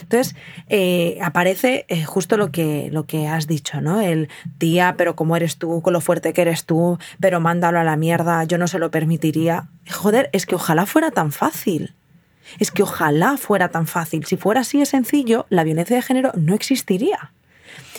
Entonces, 0.00 0.34
eh, 0.68 1.18
aparece 1.22 1.84
eh, 1.88 2.04
justo 2.04 2.36
lo 2.36 2.50
que, 2.50 2.88
lo 2.90 3.04
que 3.04 3.28
has 3.28 3.46
dicho, 3.46 3.80
¿no? 3.80 4.00
El 4.00 4.28
tía, 4.58 4.94
pero 4.96 5.14
como 5.14 5.36
eres 5.36 5.58
tú, 5.58 5.80
con 5.80 5.92
lo 5.92 6.00
fuerte 6.00 6.32
que 6.32 6.42
eres 6.42 6.64
tú, 6.64 6.98
pero 7.20 7.40
mándalo 7.40 7.78
a 7.78 7.84
la 7.84 7.96
mierda, 7.96 8.42
yo 8.44 8.58
no 8.58 8.66
se 8.66 8.78
lo 8.78 8.90
permitiría. 8.90 9.68
Joder, 9.90 10.28
es 10.32 10.46
que 10.46 10.56
ojalá 10.56 10.86
fuera 10.86 11.10
tan 11.10 11.30
fácil. 11.30 11.94
Es 12.58 12.70
que 12.70 12.82
ojalá 12.82 13.36
fuera 13.36 13.68
tan 13.68 13.86
fácil. 13.86 14.26
Si 14.26 14.36
fuera 14.36 14.62
así 14.62 14.80
de 14.80 14.86
sencillo, 14.86 15.46
la 15.48 15.64
violencia 15.64 15.96
de 15.96 16.02
género 16.02 16.32
no 16.34 16.54
existiría. 16.54 17.32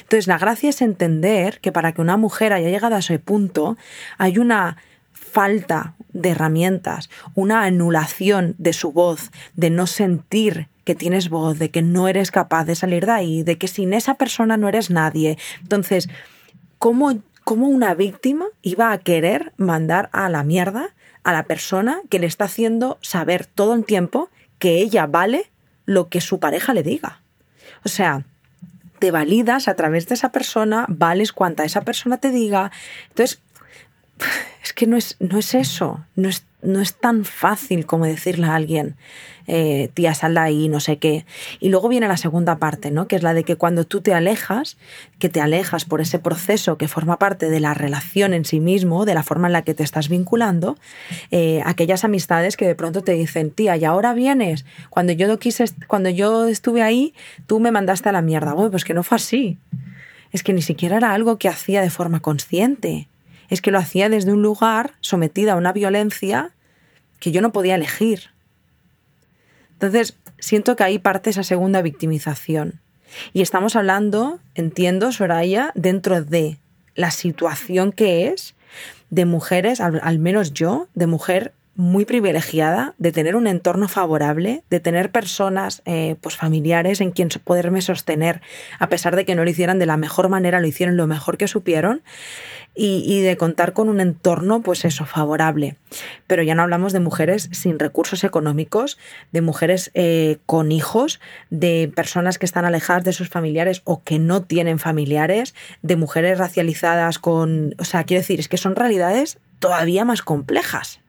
Entonces, 0.04 0.28
la 0.28 0.38
gracia 0.38 0.70
es 0.70 0.82
entender 0.82 1.60
que 1.60 1.72
para 1.72 1.94
que 1.94 2.02
una 2.02 2.18
mujer 2.18 2.54
haya 2.54 2.70
llegado 2.70 2.96
a 2.96 3.00
ese 3.00 3.20
punto, 3.20 3.78
hay 4.18 4.38
una 4.38 4.78
falta 5.12 5.96
de 6.12 6.30
herramientas, 6.30 7.10
una 7.34 7.64
anulación 7.64 8.56
de 8.60 8.72
su 8.74 8.92
voz, 8.92 9.32
de 9.56 9.72
no 9.72 9.88
sentir 9.88 10.68
que 10.84 10.96
tienes 10.96 11.30
voz, 11.30 11.58
de 11.58 11.72
que 11.72 11.82
no 11.82 12.08
eres 12.08 12.30
capaz 12.30 12.66
de 12.66 12.76
salir 12.76 13.06
de 13.06 13.12
ahí, 13.12 13.44
de 13.44 13.58
que 13.58 13.68
sin 13.68 13.94
esa 13.94 14.16
persona 14.16 14.58
no 14.58 14.70
eres 14.70 14.92
nadie. 14.92 15.38
Entonces, 15.62 16.10
¿cómo, 16.78 17.20
cómo 17.44 17.68
una 17.68 17.96
víctima 17.96 18.46
iba 18.62 18.92
a 18.92 18.98
querer 19.00 19.54
mandar 19.58 20.10
a 20.14 20.30
la 20.30 20.44
mierda 20.44 20.90
a 21.24 21.34
la 21.34 21.46
persona 21.46 22.02
que 22.10 22.20
le 22.20 22.28
está 22.28 22.46
haciendo 22.46 23.00
saber 23.02 23.46
todo 23.46 23.74
el 23.74 23.86
tiempo 23.86 24.30
que 24.60 24.80
ella 24.80 25.08
vale 25.08 25.50
lo 25.86 26.10
que 26.10 26.22
su 26.22 26.40
pareja 26.40 26.74
le 26.74 26.84
diga? 26.84 27.22
O 27.86 27.90
sea, 27.90 28.26
te 29.04 29.12
validas 29.12 29.68
a 29.68 29.76
través 29.76 30.08
de 30.08 30.16
esa 30.16 30.32
persona, 30.32 30.86
vales 30.88 31.34
cuanta 31.34 31.66
esa 31.66 31.82
persona 31.82 32.20
te 32.20 32.32
diga. 32.32 32.72
Entonces, 33.10 33.42
es 34.64 34.72
que 34.72 34.88
no 34.88 34.96
es, 34.96 35.18
no 35.20 35.38
es 35.38 35.56
eso, 35.56 36.06
no 36.16 36.30
es 36.30 36.46
no 36.64 36.82
es 36.82 36.96
tan 36.96 37.26
fácil 37.26 37.86
como 37.86 38.06
decirle 38.06 38.48
a 38.48 38.56
alguien, 38.56 38.96
eh, 39.48 39.90
tía, 39.94 40.14
sal 40.14 40.36
de 40.36 40.40
ahí, 40.40 40.70
no 40.70 40.80
sé 40.80 40.98
qué. 40.98 41.26
Y 41.60 41.70
luego 41.70 41.90
viene 41.90 42.08
la 42.08 42.18
segunda 42.18 42.58
parte, 42.58 42.92
¿no? 42.92 43.08
Que 43.08 43.16
es 43.16 43.24
la 43.24 43.34
de 43.34 43.44
que 43.44 43.56
cuando 43.56 43.86
tú 43.86 44.02
te 44.02 44.14
alejas, 44.14 44.78
que 45.20 45.30
te 45.30 45.42
alejas 45.42 45.86
por 45.86 46.02
ese 46.02 46.20
proceso 46.20 46.78
que 46.78 46.88
forma 46.88 47.20
parte 47.20 47.50
de 47.50 47.60
la 47.60 47.74
relación 47.74 48.34
en 48.34 48.46
sí 48.46 48.60
mismo, 48.60 49.06
de 49.06 49.14
la 49.14 49.24
forma 49.24 49.48
en 49.48 49.54
la 49.54 49.64
que 49.64 49.74
te 49.74 49.84
estás 49.84 50.10
vinculando, 50.10 50.78
eh, 51.32 51.62
aquellas 51.66 52.04
amistades 52.04 52.56
que 52.58 52.66
de 52.66 52.76
pronto 52.76 53.02
te 53.02 53.14
dicen, 53.14 53.52
tía, 53.52 53.76
y 53.78 53.86
ahora 53.86 54.14
vienes. 54.14 54.66
Cuando 54.90 55.14
yo 55.14 55.38
quise, 55.40 55.66
cuando 55.88 56.10
yo 56.10 56.48
estuve 56.48 56.82
ahí, 56.82 57.14
tú 57.48 57.60
me 57.60 57.72
mandaste 57.72 58.10
a 58.10 58.12
la 58.12 58.22
mierda. 58.22 58.54
Bueno, 58.54 58.72
pues 58.72 58.86
que 58.86 58.94
no 58.94 59.04
fue 59.04 59.18
así. 59.18 59.58
Es 60.32 60.42
que 60.42 60.54
ni 60.54 60.62
siquiera 60.62 60.98
era 60.98 61.14
algo 61.14 61.38
que 61.38 61.50
hacía 61.50 61.82
de 61.82 61.90
forma 61.90 62.20
consciente 62.20 63.08
es 63.54 63.62
que 63.62 63.70
lo 63.70 63.78
hacía 63.78 64.10
desde 64.10 64.34
un 64.34 64.42
lugar 64.42 64.94
sometida 65.00 65.54
a 65.54 65.58
una 65.58 65.74
violencia 65.74 66.50
que 67.20 67.32
yo 67.32 67.40
no 67.40 67.52
podía 67.52 67.76
elegir. 67.76 68.32
Entonces, 69.74 70.18
siento 70.40 70.76
que 70.76 70.84
ahí 70.84 70.98
parte 70.98 71.30
esa 71.30 71.44
segunda 71.44 71.84
victimización. 71.84 72.80
Y 73.32 73.44
estamos 73.44 73.76
hablando, 73.76 74.40
entiendo, 74.56 75.12
Soraya, 75.12 75.72
dentro 75.76 76.24
de 76.24 76.58
la 76.96 77.12
situación 77.12 77.92
que 77.92 78.30
es 78.30 78.56
de 79.12 79.26
mujeres, 79.26 79.82
al, 79.82 80.18
menos 80.18 80.54
yo, 80.54 80.88
de 80.96 81.06
mujer 81.06 81.54
muy 81.76 82.06
privilegiada 82.06 82.94
de 83.00 83.12
tener 83.12 83.36
un 83.36 83.48
entorno 83.48 83.88
favorable, 83.88 84.64
de 84.70 84.80
tener 84.80 85.12
personas 85.12 85.82
eh, 85.86 86.16
pues 86.22 86.38
familiares 86.38 87.02
en 87.02 87.12
quien 87.12 87.30
poderme 87.44 87.82
sostener, 87.82 88.42
a 88.80 88.90
pesar 88.90 89.16
de 89.16 89.26
que 89.26 89.34
no 89.34 89.44
lo 89.44 89.50
hicieran 89.50 89.80
de 89.80 89.88
la 89.88 89.98
mejor 89.98 90.30
manera, 90.30 90.60
lo 90.60 90.68
hicieron 90.68 90.98
lo 90.98 91.08
mejor 91.08 91.38
que 91.38 91.48
supieron 91.48 92.04
y, 92.76 93.22
de 93.22 93.38
contar 93.38 93.74
con 93.74 93.88
un 93.88 94.00
entorno, 94.00 94.62
pues 94.62 94.84
eso, 94.84 95.06
favorable. 95.06 95.76
Pero 96.26 96.42
ya 96.42 96.56
no 96.56 96.64
hablamos 96.64 96.92
de 96.92 97.00
mujeres 97.00 97.50
sin 97.52 97.78
recursos 97.78 98.24
económicos, 98.24 98.98
de 99.32 99.42
mujeres 99.42 99.92
eh, 99.94 100.38
con 100.48 100.72
hijos, 100.72 101.20
de 101.52 101.92
personas 101.96 102.40
que 102.40 102.48
están 102.48 102.66
alejadas 102.66 103.04
de 103.04 103.14
sus 103.14 103.30
familiares 103.30 103.82
o 103.84 104.02
que 104.04 104.18
no 104.18 104.42
tienen 104.42 104.80
familiares, 104.80 105.54
de 105.84 105.96
mujeres 105.96 106.40
racializadas 106.40 107.20
con... 107.20 107.76
O 107.78 107.84
sea, 107.84 108.06
quiero 108.06 108.22
decir, 108.22 108.40
es 108.40 108.48
que 108.48 108.58
son 108.58 108.76
realidades 108.76 109.38
todavía 109.60 110.04
más 110.04 110.24
complejas 110.24 111.03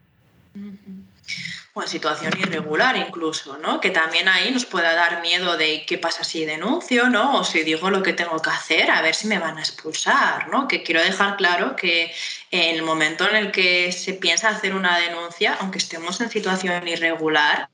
o 1.74 1.82
en 1.82 1.88
situación 1.88 2.32
irregular 2.38 2.96
incluso, 2.96 3.58
¿no? 3.58 3.80
Que 3.80 3.90
también 3.90 4.28
ahí 4.28 4.52
nos 4.52 4.64
pueda 4.64 4.94
dar 4.94 5.20
miedo 5.22 5.56
de 5.56 5.84
qué 5.86 5.98
pasa 5.98 6.22
si 6.22 6.44
denuncio, 6.44 7.10
¿no? 7.10 7.40
O 7.40 7.44
si 7.44 7.64
digo 7.64 7.90
lo 7.90 8.02
que 8.02 8.12
tengo 8.12 8.40
que 8.40 8.50
hacer, 8.50 8.90
a 8.90 9.02
ver 9.02 9.14
si 9.14 9.26
me 9.26 9.40
van 9.40 9.58
a 9.58 9.60
expulsar, 9.60 10.48
¿no? 10.48 10.68
Que 10.68 10.84
quiero 10.84 11.02
dejar 11.02 11.36
claro 11.36 11.74
que 11.74 12.14
en 12.52 12.76
el 12.76 12.82
momento 12.82 13.28
en 13.28 13.36
el 13.36 13.50
que 13.50 13.90
se 13.90 14.14
piensa 14.14 14.50
hacer 14.50 14.74
una 14.74 14.98
denuncia, 14.98 15.56
aunque 15.60 15.78
estemos 15.78 16.20
en 16.20 16.30
situación 16.30 16.86
irregular, 16.86 17.68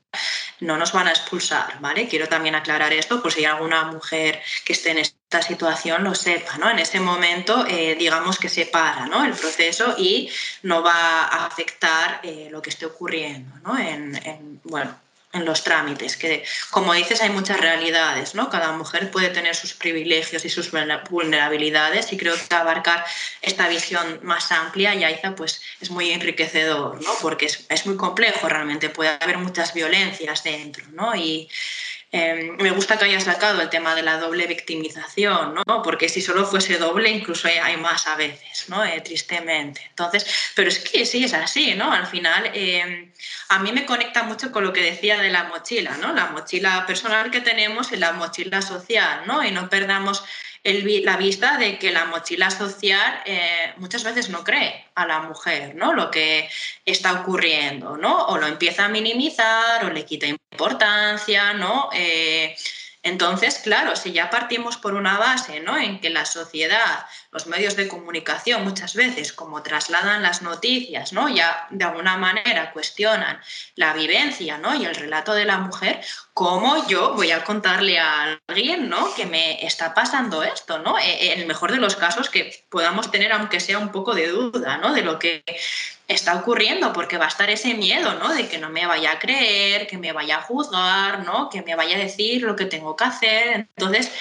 no 0.59 0.77
nos 0.77 0.91
van 0.91 1.07
a 1.07 1.11
expulsar, 1.11 1.79
¿vale? 1.79 2.07
Quiero 2.07 2.27
también 2.27 2.55
aclarar 2.55 2.93
esto 2.93 3.21
por 3.21 3.31
si 3.31 3.39
hay 3.41 3.45
alguna 3.45 3.83
mujer 3.85 4.41
que 4.65 4.73
esté 4.73 4.91
en 4.91 4.99
esta 5.31 5.47
situación 5.47 6.03
lo 6.03 6.13
sepa, 6.13 6.57
¿no? 6.57 6.69
En 6.69 6.79
ese 6.79 6.99
momento, 6.99 7.65
eh, 7.65 7.95
digamos 7.97 8.37
que 8.37 8.49
se 8.49 8.65
para, 8.65 9.05
¿no? 9.05 9.23
El 9.23 9.31
proceso 9.31 9.95
y 9.97 10.29
no 10.63 10.83
va 10.83 11.21
a 11.21 11.45
afectar 11.45 12.19
eh, 12.21 12.49
lo 12.51 12.61
que 12.61 12.69
esté 12.69 12.85
ocurriendo, 12.85 13.49
¿no? 13.63 13.79
en, 13.79 14.59
bueno, 14.65 14.93
en 15.31 15.45
los 15.45 15.63
trámites, 15.63 16.17
que 16.17 16.43
como 16.69 16.93
dices 16.93 17.21
hay 17.21 17.29
muchas 17.29 17.61
realidades, 17.61 18.35
¿no? 18.35 18.49
Cada 18.49 18.73
mujer 18.73 19.09
puede 19.09 19.29
tener 19.29 19.55
sus 19.55 19.73
privilegios 19.73 20.43
y 20.43 20.49
sus 20.49 20.69
vulnerabilidades 21.09 22.11
y 22.11 22.17
creo 22.17 22.35
que 22.35 22.53
abarcar 22.53 23.05
esta 23.41 23.69
visión 23.69 24.19
más 24.23 24.51
amplia, 24.51 24.93
Yaiza, 24.93 25.33
pues 25.35 25.61
es 25.79 25.89
muy 25.89 26.11
enriquecedor, 26.11 27.01
¿no? 27.01 27.09
Porque 27.21 27.45
es, 27.45 27.65
es, 27.69 27.85
muy 27.85 27.95
complejo 27.95 28.49
realmente, 28.49 28.89
puede 28.89 29.11
haber 29.21 29.37
muchas 29.37 29.73
violencias 29.73 30.43
dentro, 30.43 30.83
¿no? 30.91 31.15
Y 31.15 31.49
Em, 32.13 32.57
me 32.57 32.71
gusta 32.71 32.97
que 32.97 33.05
hayas 33.05 33.23
sacado 33.23 33.61
el 33.61 33.69
tema 33.69 33.95
de 33.95 34.01
la 34.01 34.17
doble 34.17 34.45
victimización, 34.45 35.55
¿no? 35.65 35.81
Porque 35.81 36.09
si 36.09 36.21
solo 36.21 36.45
fuese 36.45 36.77
doble, 36.77 37.09
incluso 37.09 37.47
hay 37.47 37.77
más 37.77 38.05
a 38.05 38.15
veces, 38.15 38.65
¿no? 38.67 38.83
Eh, 38.83 38.99
tristemente. 38.99 39.81
Entonces, 39.87 40.25
pero 40.53 40.67
es 40.67 40.79
que 40.79 41.05
sí 41.05 41.23
es 41.23 41.33
así, 41.33 41.73
¿no? 41.73 41.89
Al 41.89 42.05
final, 42.05 42.51
em, 42.53 43.13
a 43.47 43.59
mí 43.59 43.71
me 43.71 43.85
conecta 43.85 44.23
mucho 44.23 44.51
con 44.51 44.65
lo 44.65 44.73
que 44.73 44.81
decía 44.81 45.21
de 45.21 45.29
la 45.29 45.45
mochila, 45.45 45.95
¿no? 46.01 46.13
La 46.13 46.25
mochila 46.27 46.85
personal 46.85 47.31
que 47.31 47.39
tenemos 47.39 47.93
y 47.93 47.95
la 47.95 48.11
mochila 48.11 48.61
social, 48.61 49.21
¿no? 49.25 49.41
Y 49.43 49.51
no 49.51 49.69
perdamos 49.69 50.21
la 50.63 51.17
vista 51.17 51.57
de 51.57 51.79
que 51.79 51.91
la 51.91 52.05
mochila 52.05 52.51
social 52.51 53.21
eh, 53.25 53.73
muchas 53.77 54.03
veces 54.03 54.29
no 54.29 54.43
cree 54.43 54.85
a 54.93 55.07
la 55.07 55.21
mujer, 55.21 55.75
¿no? 55.75 55.93
Lo 55.93 56.11
que 56.11 56.49
está 56.85 57.21
ocurriendo, 57.21 57.97
¿no? 57.97 58.27
O 58.27 58.37
lo 58.37 58.45
empieza 58.45 58.85
a 58.85 58.89
minimizar 58.89 59.83
o 59.85 59.89
le 59.89 60.05
quita 60.05 60.27
importancia, 60.27 61.53
¿no? 61.53 61.89
Eh, 61.93 62.55
entonces, 63.03 63.57
claro, 63.63 63.95
si 63.95 64.11
ya 64.11 64.29
partimos 64.29 64.77
por 64.77 64.93
una 64.93 65.17
base 65.17 65.59
¿no? 65.59 65.75
en 65.75 65.99
que 65.99 66.11
la 66.11 66.25
sociedad, 66.25 67.05
los 67.31 67.47
medios 67.47 67.75
de 67.75 67.87
comunicación 67.87 68.63
muchas 68.63 68.93
veces, 68.93 69.33
como 69.33 69.63
trasladan 69.63 70.21
las 70.21 70.43
noticias, 70.43 71.11
¿no? 71.11 71.27
ya 71.27 71.67
de 71.71 71.83
alguna 71.83 72.17
manera 72.17 72.71
cuestionan 72.73 73.41
la 73.75 73.93
vivencia 73.93 74.59
¿no? 74.59 74.75
y 74.75 74.85
el 74.85 74.93
relato 74.93 75.33
de 75.33 75.45
la 75.45 75.57
mujer, 75.57 76.01
¿cómo 76.35 76.87
yo 76.87 77.15
voy 77.15 77.31
a 77.31 77.43
contarle 77.43 77.97
a 77.97 78.39
alguien 78.47 78.87
¿no? 78.87 79.15
que 79.15 79.25
me 79.25 79.65
está 79.65 79.95
pasando 79.95 80.43
esto? 80.43 80.77
¿no? 80.77 80.99
E, 80.99 81.09
e, 81.09 81.33
en 81.33 81.39
el 81.39 81.47
mejor 81.47 81.71
de 81.71 81.79
los 81.79 81.95
casos 81.95 82.29
que 82.29 82.65
podamos 82.69 83.09
tener, 83.09 83.31
aunque 83.31 83.59
sea 83.59 83.79
un 83.79 83.91
poco 83.91 84.13
de 84.13 84.27
duda 84.27 84.77
¿no? 84.77 84.93
de 84.93 85.01
lo 85.01 85.17
que 85.17 85.43
está 86.11 86.35
ocurriendo, 86.35 86.93
porque 86.93 87.17
va 87.17 87.25
a 87.25 87.29
estar 87.29 87.49
ese 87.49 87.73
miedo, 87.73 88.13
¿no? 88.15 88.33
De 88.33 88.47
que 88.47 88.57
no 88.57 88.69
me 88.69 88.85
vaya 88.85 89.13
a 89.13 89.19
creer, 89.19 89.87
que 89.87 89.97
me 89.97 90.11
vaya 90.11 90.37
a 90.37 90.41
juzgar, 90.41 91.25
¿no? 91.25 91.49
Que 91.49 91.61
me 91.61 91.75
vaya 91.75 91.95
a 91.95 91.99
decir 91.99 92.43
lo 92.43 92.55
que 92.55 92.65
tengo 92.65 92.95
que 92.95 93.03
hacer. 93.03 93.67
Entonces, 93.75 94.11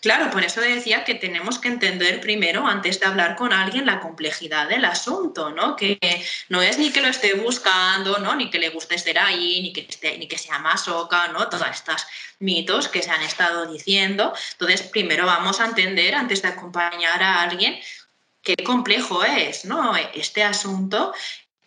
claro, 0.00 0.30
por 0.30 0.44
eso 0.44 0.60
decía 0.60 1.04
que 1.04 1.14
tenemos 1.14 1.58
que 1.58 1.68
entender 1.68 2.20
primero, 2.20 2.66
antes 2.66 3.00
de 3.00 3.06
hablar 3.06 3.36
con 3.36 3.52
alguien, 3.52 3.86
la 3.86 4.00
complejidad 4.00 4.68
del 4.68 4.84
asunto, 4.84 5.50
¿no? 5.50 5.76
Que 5.76 5.98
no 6.48 6.62
es 6.62 6.78
ni 6.78 6.90
que 6.90 7.00
lo 7.00 7.08
esté 7.08 7.34
buscando, 7.34 8.18
¿no? 8.18 8.34
Ni 8.34 8.50
que 8.50 8.58
le 8.58 8.70
guste 8.70 8.94
estar 8.94 9.18
ahí, 9.18 9.62
ni 9.62 9.72
que, 9.72 9.86
esté, 9.88 10.18
ni 10.18 10.28
que 10.28 10.38
sea 10.38 10.58
masoca, 10.58 11.28
¿no? 11.28 11.48
Todas 11.48 11.76
estas 11.76 12.06
mitos 12.38 12.88
que 12.88 13.02
se 13.02 13.10
han 13.10 13.22
estado 13.22 13.70
diciendo. 13.70 14.32
Entonces, 14.52 14.82
primero 14.82 15.26
vamos 15.26 15.60
a 15.60 15.66
entender, 15.66 16.14
antes 16.14 16.42
de 16.42 16.48
acompañar 16.48 17.22
a 17.22 17.42
alguien, 17.42 17.78
qué 18.42 18.56
complejo 18.56 19.24
es 19.24 19.64
¿no? 19.64 19.94
este 20.14 20.42
asunto 20.42 21.12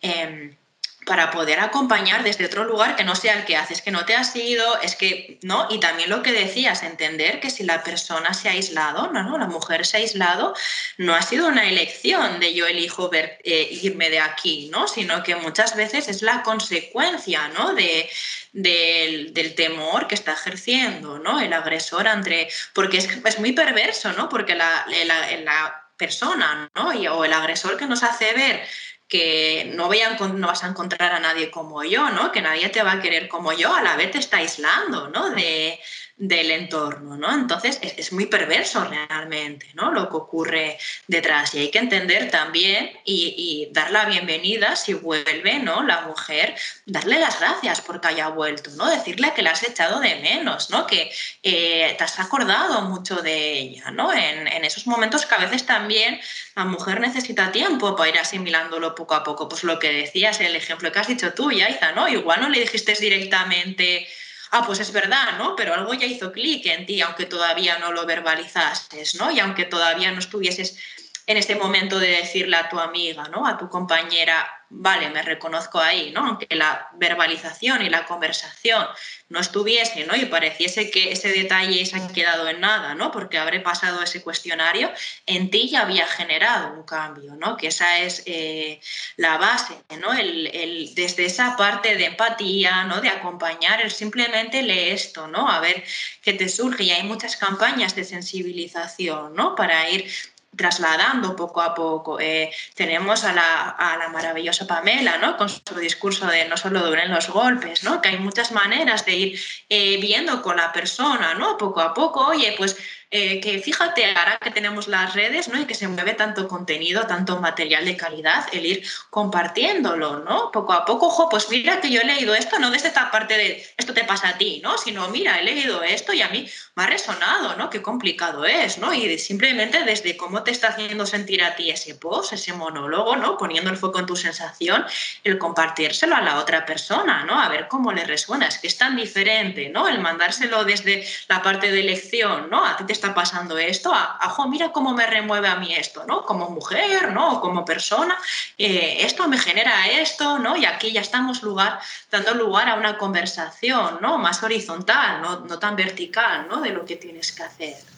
em, 0.00 0.56
para 1.04 1.30
poder 1.30 1.60
acompañar 1.60 2.22
desde 2.22 2.46
otro 2.46 2.64
lugar 2.64 2.96
que 2.96 3.04
no 3.04 3.14
sea 3.14 3.34
el 3.34 3.44
que 3.44 3.56
haces, 3.56 3.82
que 3.82 3.90
no 3.90 4.04
te 4.04 4.14
has 4.14 4.34
ido, 4.34 4.80
es 4.80 4.96
que, 4.96 5.38
¿no? 5.42 5.66
Y 5.70 5.78
también 5.78 6.08
lo 6.08 6.22
que 6.22 6.32
decías, 6.32 6.82
entender 6.82 7.40
que 7.40 7.50
si 7.50 7.62
la 7.62 7.82
persona 7.82 8.32
se 8.32 8.48
ha 8.48 8.52
aislado, 8.52 9.10
no, 9.12 9.22
no, 9.22 9.36
la 9.36 9.46
mujer 9.46 9.84
se 9.84 9.98
ha 9.98 10.00
aislado, 10.00 10.54
no 10.96 11.14
ha 11.14 11.22
sido 11.22 11.48
una 11.48 11.68
elección 11.68 12.40
de 12.40 12.54
yo 12.54 12.66
elijo 12.66 13.10
ver, 13.10 13.38
eh, 13.44 13.68
irme 13.70 14.08
de 14.10 14.20
aquí, 14.20 14.68
¿no? 14.72 14.88
Sino 14.88 15.22
que 15.22 15.36
muchas 15.36 15.76
veces 15.76 16.08
es 16.08 16.22
la 16.22 16.42
consecuencia, 16.42 17.48
¿no? 17.48 17.74
De, 17.74 18.08
del, 18.52 19.54
temor 19.54 20.08
que 20.08 20.14
está 20.14 20.32
ejerciendo, 20.32 21.18
¿no? 21.18 21.38
El 21.38 21.52
agresor 21.52 22.06
entre, 22.06 22.48
porque 22.72 22.98
es, 22.98 23.08
es 23.24 23.38
muy 23.38 23.52
perverso, 23.52 24.12
¿no? 24.14 24.28
Porque 24.28 24.54
la 24.54 25.83
persona, 25.96 26.70
¿no? 26.74 26.88
o 26.88 27.24
el 27.24 27.32
agresor 27.32 27.76
que 27.76 27.86
nos 27.86 28.02
hace 28.02 28.32
ver 28.32 28.66
que 29.08 29.70
no, 29.74 29.88
no 29.88 30.46
vas 30.46 30.64
a 30.64 30.68
encontrar 30.68 31.12
a 31.12 31.20
nadie 31.20 31.50
como 31.50 31.84
yo, 31.84 32.10
¿no? 32.10 32.32
Que 32.32 32.42
nadie 32.42 32.68
te 32.70 32.82
va 32.82 32.92
a 32.92 33.00
querer 33.00 33.28
como 33.28 33.52
yo, 33.52 33.72
a 33.74 33.82
la 33.82 33.96
vez 33.96 34.10
te 34.10 34.18
está 34.18 34.38
aislando, 34.38 35.08
¿no? 35.08 35.30
De, 35.30 35.78
del 36.16 36.52
entorno, 36.52 37.16
¿no? 37.16 37.32
Entonces 37.34 37.80
es, 37.82 38.12
muy 38.12 38.26
perverso 38.26 38.84
realmente, 38.84 39.70
¿no? 39.74 39.90
Lo 39.90 40.08
que 40.08 40.16
ocurre 40.16 40.78
detrás 41.08 41.54
y 41.54 41.58
hay 41.58 41.70
que 41.72 41.80
entender 41.80 42.30
también 42.30 42.92
y, 43.04 43.68
dar 43.72 43.90
la 43.90 44.04
bienvenida 44.04 44.76
si 44.76 44.94
vuelve, 44.94 45.58
¿no? 45.58 45.82
La 45.82 46.02
mujer, 46.02 46.54
darle 46.86 47.18
las 47.18 47.40
gracias 47.40 47.80
porque 47.80 48.08
haya 48.08 48.28
vuelto, 48.28 48.70
¿no? 48.76 48.88
Decirle 48.88 49.32
que 49.34 49.42
la 49.42 49.50
has 49.50 49.64
echado 49.64 49.98
de 49.98 50.14
menos, 50.16 50.70
¿no? 50.70 50.86
Que 50.86 51.10
eh, 51.42 51.94
te 51.98 52.04
has 52.04 52.20
acordado 52.20 52.82
mucho 52.82 53.16
de 53.16 53.58
ella, 53.58 53.90
¿no? 53.90 54.12
En, 54.12 54.44
esos 54.64 54.86
momentos 54.86 55.26
que 55.26 55.34
a 55.34 55.38
veces 55.38 55.66
también 55.66 56.20
la 56.54 56.64
mujer 56.64 57.00
necesita 57.00 57.52
tiempo 57.52 57.96
para 57.96 58.10
ir 58.10 58.18
asimilándolo 58.18 58.94
poco 58.94 59.14
a 59.14 59.24
poco. 59.24 59.48
Pues 59.48 59.64
lo 59.64 59.78
que 59.78 59.92
decías, 59.92 60.40
el 60.40 60.54
ejemplo 60.56 60.92
que 60.92 61.00
has 61.00 61.08
dicho 61.08 61.34
tú, 61.34 61.50
Yaiza, 61.50 61.92
¿no? 61.92 62.08
Igual 62.08 62.40
no 62.40 62.48
le 62.48 62.60
dijiste 62.60 62.94
directamente 62.94 64.06
ah, 64.54 64.62
pues 64.64 64.78
es 64.78 64.92
verdad, 64.92 65.36
¿no? 65.36 65.56
Pero 65.56 65.74
algo 65.74 65.94
ya 65.94 66.06
hizo 66.06 66.30
clic 66.30 66.66
en 66.66 66.86
ti, 66.86 67.00
aunque 67.00 67.26
todavía 67.26 67.78
no 67.78 67.90
lo 67.92 68.06
verbalizaste, 68.06 69.02
¿no? 69.18 69.32
Y 69.32 69.40
aunque 69.40 69.64
todavía 69.64 70.12
no 70.12 70.20
estuvieses 70.20 70.78
en 71.26 71.36
este 71.38 71.54
momento 71.56 71.98
de 71.98 72.08
decirle 72.08 72.56
a 72.56 72.68
tu 72.68 72.78
amiga, 72.78 73.28
¿no? 73.28 73.46
A 73.46 73.56
tu 73.56 73.68
compañera, 73.70 74.46
vale, 74.68 75.08
me 75.08 75.22
reconozco 75.22 75.80
ahí, 75.80 76.10
¿no? 76.10 76.26
Aunque 76.26 76.54
la 76.54 76.90
verbalización 76.94 77.82
y 77.82 77.88
la 77.88 78.04
conversación 78.04 78.86
no 79.30 79.40
estuviese, 79.40 80.04
¿no? 80.04 80.14
Y 80.16 80.26
pareciese 80.26 80.90
que 80.90 81.12
ese 81.12 81.32
detalle 81.32 81.86
se 81.86 81.96
ha 81.96 82.08
quedado 82.08 82.46
en 82.48 82.60
nada, 82.60 82.94
¿no? 82.94 83.10
Porque 83.10 83.38
habré 83.38 83.60
pasado 83.60 84.02
ese 84.02 84.22
cuestionario, 84.22 84.92
en 85.24 85.50
ti 85.50 85.70
ya 85.70 85.82
había 85.82 86.06
generado 86.06 86.74
un 86.74 86.82
cambio, 86.82 87.34
¿no? 87.36 87.56
Que 87.56 87.68
esa 87.68 88.00
es 88.00 88.22
eh, 88.26 88.80
la 89.16 89.38
base, 89.38 89.74
¿no? 90.00 90.12
El, 90.12 90.92
desde 90.94 91.24
esa 91.24 91.56
parte 91.56 91.96
de 91.96 92.04
empatía, 92.04 92.84
¿no? 92.84 93.00
De 93.00 93.08
acompañar, 93.08 93.80
el 93.80 93.90
simplemente 93.90 94.62
lee 94.62 94.90
esto, 94.90 95.26
¿no? 95.26 95.48
A 95.48 95.60
ver 95.60 95.84
qué 96.20 96.34
te 96.34 96.50
surge. 96.50 96.84
Y 96.84 96.90
hay 96.90 97.02
muchas 97.04 97.36
campañas 97.36 97.94
de 97.94 98.04
sensibilización, 98.04 99.34
¿no? 99.34 99.54
Para 99.54 99.88
ir 99.88 100.10
trasladando 100.56 101.36
poco 101.36 101.60
a 101.60 101.74
poco. 101.74 102.18
Eh, 102.20 102.52
tenemos 102.74 103.24
a 103.24 103.32
la, 103.32 104.08
maravillosa 104.12 104.66
Pamela, 104.66 105.18
¿no? 105.18 105.36
Con 105.36 105.48
su 105.48 105.74
discurso 105.78 106.26
de 106.26 106.48
no 106.48 106.56
solo 106.56 106.80
duren 106.80 107.10
los 107.10 107.28
golpes, 107.28 107.84
¿no? 107.84 108.00
Que 108.00 108.10
hay 108.10 108.18
muchas 108.18 108.52
maneras 108.52 109.04
de 109.04 109.16
ir 109.16 109.40
eh, 109.68 109.98
viendo 110.00 110.42
con 110.42 110.56
la 110.56 110.72
persona, 110.72 111.34
¿no? 111.34 111.56
Poco 111.56 111.80
a 111.80 111.94
poco, 111.94 112.26
oye, 112.26 112.54
pues 112.56 112.76
eh, 113.16 113.38
que 113.38 113.60
fíjate, 113.60 114.06
ahora 114.06 114.38
que 114.42 114.50
tenemos 114.50 114.88
las 114.88 115.14
redes, 115.14 115.46
¿no? 115.46 115.60
Y 115.60 115.66
que 115.66 115.76
se 115.76 115.86
mueve 115.86 116.14
tanto 116.14 116.48
contenido, 116.48 117.06
tanto 117.06 117.40
material 117.40 117.84
de 117.84 117.96
calidad, 117.96 118.44
el 118.50 118.66
ir 118.66 118.84
compartiéndolo, 119.08 120.18
¿no? 120.18 120.50
Poco 120.50 120.72
a 120.72 120.84
poco, 120.84 121.06
ojo, 121.06 121.28
pues 121.28 121.48
mira 121.48 121.80
que 121.80 121.92
yo 121.92 122.00
he 122.00 122.04
leído 122.04 122.34
esto, 122.34 122.58
no 122.58 122.72
desde 122.72 122.88
esta 122.88 123.12
parte 123.12 123.36
de 123.36 123.64
esto 123.76 123.94
te 123.94 124.02
pasa 124.02 124.30
a 124.30 124.36
ti, 124.36 124.60
¿no? 124.64 124.76
Sino, 124.78 125.06
mira, 125.10 125.38
he 125.38 125.44
leído 125.44 125.84
esto 125.84 126.12
y 126.12 126.22
a 126.22 126.28
mí 126.28 126.44
me 126.74 126.82
ha 126.82 126.86
resonado, 126.88 127.54
¿no? 127.54 127.70
Qué 127.70 127.80
complicado 127.80 128.46
es, 128.46 128.78
¿no? 128.78 128.92
Y 128.92 129.16
simplemente 129.20 129.84
desde 129.84 130.16
cómo 130.16 130.42
te 130.42 130.50
está 130.50 130.70
haciendo 130.70 131.06
sentir 131.06 131.44
a 131.44 131.54
ti 131.54 131.70
ese 131.70 131.94
post, 131.94 132.32
ese 132.32 132.52
monólogo, 132.52 133.14
¿no? 133.14 133.38
Poniendo 133.38 133.70
el 133.70 133.76
foco 133.76 134.00
en 134.00 134.06
tu 134.06 134.16
sensación, 134.16 134.84
el 135.22 135.38
compartírselo 135.38 136.16
a 136.16 136.20
la 136.20 136.40
otra 136.40 136.66
persona, 136.66 137.22
¿no? 137.22 137.40
A 137.40 137.48
ver 137.48 137.68
cómo 137.68 137.92
le 137.92 138.04
resuena, 138.04 138.48
es 138.48 138.58
que 138.58 138.66
es 138.66 138.76
tan 138.76 138.96
diferente, 138.96 139.68
¿no? 139.68 139.86
El 139.86 140.00
mandárselo 140.00 140.64
desde 140.64 141.06
la 141.28 141.42
parte 141.42 141.70
de 141.70 141.78
elección, 141.78 142.50
¿no? 142.50 142.66
A 142.66 142.76
ti 142.76 142.82
te 142.82 142.92
está 142.92 143.03
pasando 143.12 143.58
esto, 143.58 143.92
a, 143.92 144.18
mira 144.48 144.72
cómo 144.72 144.94
me 144.94 145.06
remueve 145.06 145.48
a 145.48 145.56
mí 145.56 145.74
esto, 145.74 146.04
¿no? 146.06 146.24
Como 146.24 146.50
mujer, 146.50 147.12
¿no? 147.12 147.40
Como 147.40 147.64
persona, 147.64 148.16
eh, 148.56 148.98
esto 149.00 149.28
me 149.28 149.38
genera 149.38 149.88
esto, 149.88 150.38
¿no? 150.38 150.56
Y 150.56 150.64
aquí 150.64 150.92
ya 150.92 151.00
estamos 151.00 151.42
lugar, 151.42 151.80
dando 152.10 152.34
lugar 152.34 152.68
a 152.68 152.74
una 152.76 152.96
conversación, 152.96 153.98
¿no? 154.00 154.18
Más 154.18 154.42
horizontal, 154.42 155.20
no 155.20 155.58
tan 155.58 155.76
vertical, 155.76 156.46
¿no? 156.48 156.60
De 156.60 156.70
lo 156.70 156.84
que 156.84 156.96
tienes 156.96 157.32
que 157.32 157.42
hacer. 157.42 157.93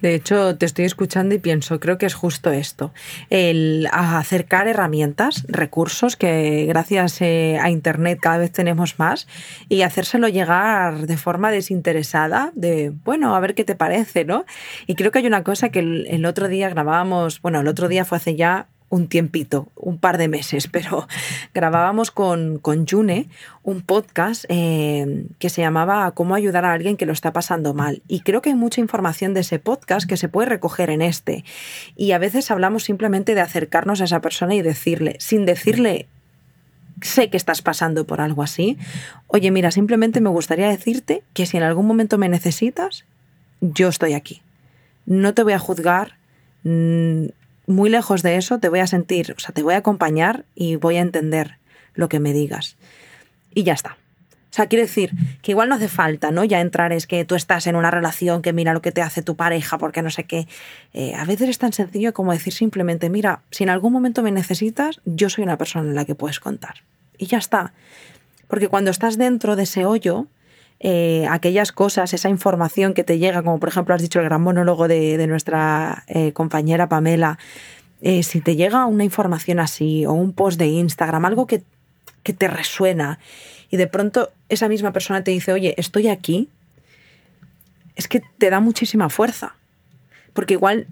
De 0.00 0.14
hecho, 0.14 0.56
te 0.56 0.66
estoy 0.66 0.84
escuchando 0.84 1.34
y 1.34 1.38
pienso, 1.38 1.80
creo 1.80 1.98
que 1.98 2.06
es 2.06 2.14
justo 2.14 2.50
esto, 2.50 2.92
el 3.30 3.88
acercar 3.90 4.68
herramientas, 4.68 5.44
recursos 5.48 6.16
que 6.16 6.66
gracias 6.68 7.20
eh, 7.20 7.58
a 7.60 7.70
Internet 7.70 8.18
cada 8.20 8.38
vez 8.38 8.52
tenemos 8.52 8.98
más 8.98 9.26
y 9.68 9.82
hacérselo 9.82 10.28
llegar 10.28 11.06
de 11.06 11.16
forma 11.16 11.50
desinteresada, 11.50 12.52
de, 12.54 12.92
bueno, 13.04 13.34
a 13.34 13.40
ver 13.40 13.54
qué 13.54 13.64
te 13.64 13.74
parece, 13.74 14.24
¿no? 14.24 14.44
Y 14.86 14.94
creo 14.94 15.10
que 15.10 15.18
hay 15.18 15.26
una 15.26 15.42
cosa 15.42 15.70
que 15.70 15.80
el, 15.80 16.06
el 16.08 16.24
otro 16.26 16.48
día 16.48 16.68
grabábamos, 16.68 17.42
bueno, 17.42 17.60
el 17.60 17.68
otro 17.68 17.88
día 17.88 18.04
fue 18.04 18.18
hace 18.18 18.36
ya 18.36 18.68
un 18.90 19.08
tiempito, 19.08 19.68
un 19.76 19.98
par 19.98 20.18
de 20.18 20.28
meses, 20.28 20.68
pero 20.72 21.06
grabábamos 21.54 22.10
con, 22.10 22.58
con 22.58 22.86
June 22.86 23.28
un 23.62 23.82
podcast 23.82 24.44
eh, 24.48 25.26
que 25.38 25.50
se 25.50 25.60
llamaba 25.60 26.10
Cómo 26.12 26.34
ayudar 26.34 26.64
a 26.64 26.72
alguien 26.72 26.96
que 26.96 27.06
lo 27.06 27.12
está 27.12 27.32
pasando 27.32 27.74
mal. 27.74 28.02
Y 28.08 28.20
creo 28.20 28.40
que 28.40 28.50
hay 28.50 28.56
mucha 28.56 28.80
información 28.80 29.34
de 29.34 29.40
ese 29.40 29.58
podcast 29.58 30.08
que 30.08 30.16
se 30.16 30.28
puede 30.28 30.48
recoger 30.48 30.90
en 30.90 31.02
este. 31.02 31.44
Y 31.96 32.12
a 32.12 32.18
veces 32.18 32.50
hablamos 32.50 32.84
simplemente 32.84 33.34
de 33.34 33.40
acercarnos 33.42 34.00
a 34.00 34.04
esa 34.04 34.20
persona 34.20 34.54
y 34.54 34.62
decirle, 34.62 35.16
sin 35.18 35.44
decirle, 35.44 36.06
sé 37.02 37.30
que 37.30 37.36
estás 37.36 37.62
pasando 37.62 38.06
por 38.06 38.20
algo 38.20 38.42
así, 38.42 38.78
oye, 39.26 39.50
mira, 39.50 39.70
simplemente 39.70 40.20
me 40.20 40.30
gustaría 40.30 40.68
decirte 40.68 41.22
que 41.34 41.46
si 41.46 41.56
en 41.56 41.62
algún 41.62 41.86
momento 41.86 42.18
me 42.18 42.28
necesitas, 42.28 43.04
yo 43.60 43.88
estoy 43.88 44.14
aquí. 44.14 44.42
No 45.06 45.34
te 45.34 45.42
voy 45.42 45.52
a 45.52 45.58
juzgar 45.58 46.16
muy 47.68 47.90
lejos 47.90 48.22
de 48.22 48.36
eso, 48.36 48.58
te 48.58 48.68
voy 48.68 48.80
a 48.80 48.86
sentir, 48.86 49.34
o 49.36 49.40
sea, 49.40 49.52
te 49.52 49.62
voy 49.62 49.74
a 49.74 49.78
acompañar 49.78 50.44
y 50.54 50.76
voy 50.76 50.96
a 50.96 51.00
entender 51.00 51.58
lo 51.94 52.08
que 52.08 52.18
me 52.18 52.32
digas. 52.32 52.76
Y 53.54 53.62
ya 53.62 53.74
está. 53.74 53.96
sea, 54.50 54.66
quiero 54.66 54.84
decir 54.84 55.12
que 55.42 55.52
igual 55.52 55.68
no 55.68 55.74
hace 55.74 55.88
falta, 55.88 56.30
¿no? 56.30 56.44
Ya 56.44 56.60
entrar 56.60 56.92
es 56.92 57.06
que 57.06 57.24
tú 57.24 57.34
estás 57.34 57.66
en 57.66 57.76
una 57.76 57.90
relación 57.90 58.40
que 58.40 58.52
mira 58.52 58.72
lo 58.72 58.82
que 58.82 58.92
te 58.92 59.02
hace 59.02 59.22
tu 59.22 59.36
pareja 59.36 59.78
porque 59.78 60.02
no 60.02 60.10
sé 60.10 60.24
qué. 60.24 60.48
Eh, 60.94 61.14
a 61.14 61.24
veces 61.24 61.50
es 61.50 61.58
tan 61.58 61.72
sencillo 61.72 62.14
como 62.14 62.32
decir 62.32 62.52
simplemente, 62.52 63.10
mira, 63.10 63.42
si 63.50 63.64
en 63.64 63.70
algún 63.70 63.92
momento 63.92 64.22
me 64.22 64.30
necesitas, 64.30 65.00
yo 65.04 65.28
soy 65.28 65.44
una 65.44 65.58
persona 65.58 65.88
en 65.88 65.94
la 65.94 66.04
que 66.04 66.14
puedes 66.14 66.40
contar. 66.40 66.82
Y 67.18 67.26
ya 67.26 67.38
está. 67.38 67.74
Porque 68.48 68.68
cuando 68.68 68.90
estás 68.90 69.18
dentro 69.18 69.56
de 69.56 69.64
ese 69.64 69.84
hoyo, 69.84 70.26
eh, 70.80 71.26
aquellas 71.30 71.72
cosas, 71.72 72.14
esa 72.14 72.28
información 72.28 72.94
que 72.94 73.04
te 73.04 73.18
llega, 73.18 73.42
como 73.42 73.58
por 73.58 73.68
ejemplo 73.68 73.94
has 73.94 74.02
dicho 74.02 74.20
el 74.20 74.26
gran 74.26 74.42
monólogo 74.42 74.88
de, 74.88 75.26
nuestra 75.26 76.04
eh, 76.06 76.32
compañera 76.32 76.88
Pamela, 76.88 77.38
si 78.00 78.40
te 78.40 78.54
llega 78.54 78.86
una 78.86 79.02
información 79.02 79.58
así 79.58 80.06
o 80.06 80.12
un 80.12 80.32
post 80.32 80.56
de 80.56 80.66
Instagram, 80.66 81.24
algo 81.24 81.48
que, 81.48 81.62
que 82.22 82.32
te 82.32 82.46
resuena 82.46 83.18
y 83.70 83.76
de 83.76 83.86
pronto 83.86 84.30
esa 84.48 84.68
misma 84.68 84.92
persona 84.92 85.22
te 85.22 85.30
dice, 85.30 85.52
oye, 85.52 85.74
estoy 85.76 86.08
aquí, 86.08 86.48
es 87.96 88.08
que 88.08 88.22
te 88.38 88.50
da 88.50 88.60
muchísima 88.60 89.08
fuerza. 89.08 89.56
Porque 90.32 90.54
igual 90.54 90.86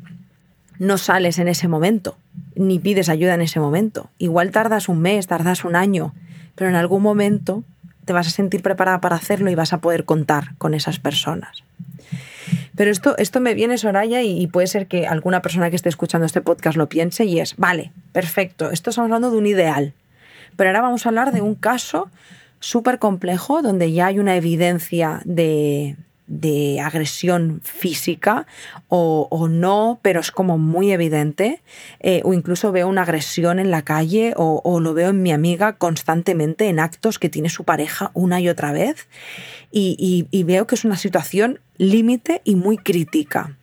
no 0.79 0.99
sales 0.99 1.39
en 1.39 1.49
ese 1.49 1.69
momento, 1.69 2.19
ni 2.55 2.79
pides 2.79 3.09
ayuda 3.09 3.35
en 3.35 3.41
ese 3.41 3.61
momento. 3.61 4.11
Igual 4.19 4.51
tardas 4.51 4.89
un 4.89 5.01
mes, 5.01 5.27
tardas 5.27 5.65
un 5.65 5.77
año, 5.77 6.15
pero 6.55 6.69
en 6.69 6.77
algún 6.77 7.03
momento 7.03 7.65
te 8.07 8.15
vas 8.15 8.27
a 8.27 8.31
sentir 8.31 8.63
preparada 8.63 9.03
para 9.03 9.17
hacerlo 9.17 9.51
y 9.51 9.55
vas 9.55 9.75
a 9.75 9.79
poder 9.79 10.07
contar 10.07 10.57
con 10.57 10.73
esas 10.73 10.99
personas. 10.99 11.65
Pero 12.75 12.91
esto, 12.91 13.17
esto 13.19 13.41
me 13.41 13.53
viene, 13.53 13.77
Soraya, 13.77 14.23
y, 14.23 14.41
y, 14.41 14.47
puede 14.47 14.69
ser 14.69 14.87
que 14.87 15.07
alguna 15.07 15.43
persona 15.43 15.69
que 15.69 15.77
esté 15.77 15.89
escuchando 15.89 16.25
este 16.25 16.41
podcast 16.41 16.77
lo 16.77 16.89
piense 16.89 17.25
y 17.25 17.41
es, 17.41 17.57
vale, 17.57 17.93
perfecto, 18.13 18.71
esto 18.71 18.91
estamos 18.91 19.09
hablando 19.09 19.31
de 19.31 19.39
un 19.39 19.47
ideal. 19.47 19.93
Pero 20.57 20.71
ahora 20.71 20.83
vamos 20.83 21.05
a 21.05 21.09
hablar 21.09 21.33
de 21.33 21.43
un 21.43 21.55
caso 21.55 22.09
súper 22.61 22.99
complejo 22.99 23.61
donde 23.61 23.93
ya 23.93 24.07
hay 24.07 24.19
una 24.19 24.37
evidencia 24.37 25.21
de, 25.25 25.97
agresión 26.83 27.61
física 27.63 28.47
o, 28.89 29.49
no, 29.49 29.99
pero 30.03 30.21
es 30.21 30.31
como 30.31 30.59
muy 30.59 30.93
evidente, 30.93 31.63
eh, 32.01 32.21
o 32.25 32.35
incluso 32.35 32.73
veo 32.73 32.89
una 32.89 33.03
agresión 33.03 33.59
en 33.59 33.71
la 33.71 33.83
calle 33.83 34.35
o, 34.37 34.81
lo 34.81 34.95
veo 34.95 35.11
en 35.11 35.23
mi 35.23 35.33
amiga 35.33 35.75
constantemente 35.75 36.69
en 36.69 36.81
actos 36.81 37.19
que 37.19 37.29
tiene 37.29 37.49
su 37.49 37.65
pareja 37.65 38.11
una 38.15 38.41
y 38.41 38.49
otra 38.49 38.73
vez. 38.73 39.09
Y 39.71 40.43
veo 40.45 40.67
que 40.67 40.75
es 40.75 40.85
una 40.85 40.97
situación 40.97 41.61
límite 41.77 42.41
y 42.45 42.57
muy 42.57 42.79
crítica. 42.79 43.57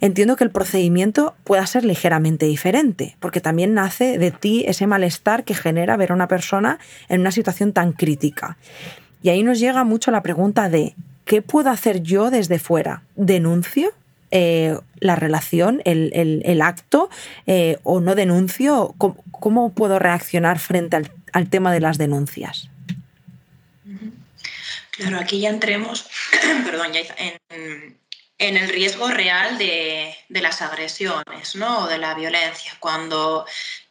Entiendo 0.00 0.36
que 0.36 0.44
el 0.44 0.50
procedimiento 0.50 1.34
pueda 1.44 1.66
ser 1.66 1.84
ligeramente 1.84 2.46
diferente, 2.46 3.16
porque 3.20 3.40
también 3.40 3.74
nace 3.74 4.18
de 4.18 4.30
ti 4.30 4.64
ese 4.66 4.86
malestar 4.86 5.44
que 5.44 5.54
genera 5.54 5.96
ver 5.96 6.12
a 6.12 6.14
una 6.14 6.28
persona 6.28 6.78
en 7.08 7.20
una 7.20 7.30
situación 7.30 7.72
tan 7.72 7.92
crítica. 7.92 8.56
Y 9.22 9.28
ahí 9.28 9.42
nos 9.42 9.60
llega 9.60 9.84
mucho 9.84 10.10
la 10.10 10.22
pregunta 10.22 10.68
de, 10.68 10.94
¿qué 11.32 11.40
puedo 11.40 11.70
hacer 11.70 12.02
yo 12.02 12.28
desde 12.28 12.58
fuera? 12.58 13.04
¿Denuncio? 13.16 13.94
Eh, 14.32 14.76
la 15.00 15.16
relación, 15.16 15.80
el, 15.86 16.60
acto 16.60 17.08
eh, 17.46 17.78
o 17.84 18.00
no 18.00 18.14
denuncio? 18.14 18.94
¿Cómo, 18.98 19.72
puedo 19.72 19.98
reaccionar 19.98 20.58
frente 20.58 21.00
al, 21.32 21.48
tema 21.48 21.72
de 21.72 21.80
las 21.80 21.96
denuncias? 21.96 22.68
Claro, 24.90 25.18
aquí 25.18 25.40
ya 25.40 25.48
entremos, 25.48 26.06
perdón, 26.66 26.92
ya 26.92 27.00
en, 27.48 28.56
el 28.58 28.68
riesgo 28.68 29.08
real 29.08 29.56
de, 29.56 30.14
las 30.28 30.60
agresiones 30.60 31.54
¿no? 31.54 31.84
o 31.84 31.88
de 31.88 31.96
la 31.96 32.12
violencia. 32.12 32.74
Cuando, 32.78 33.46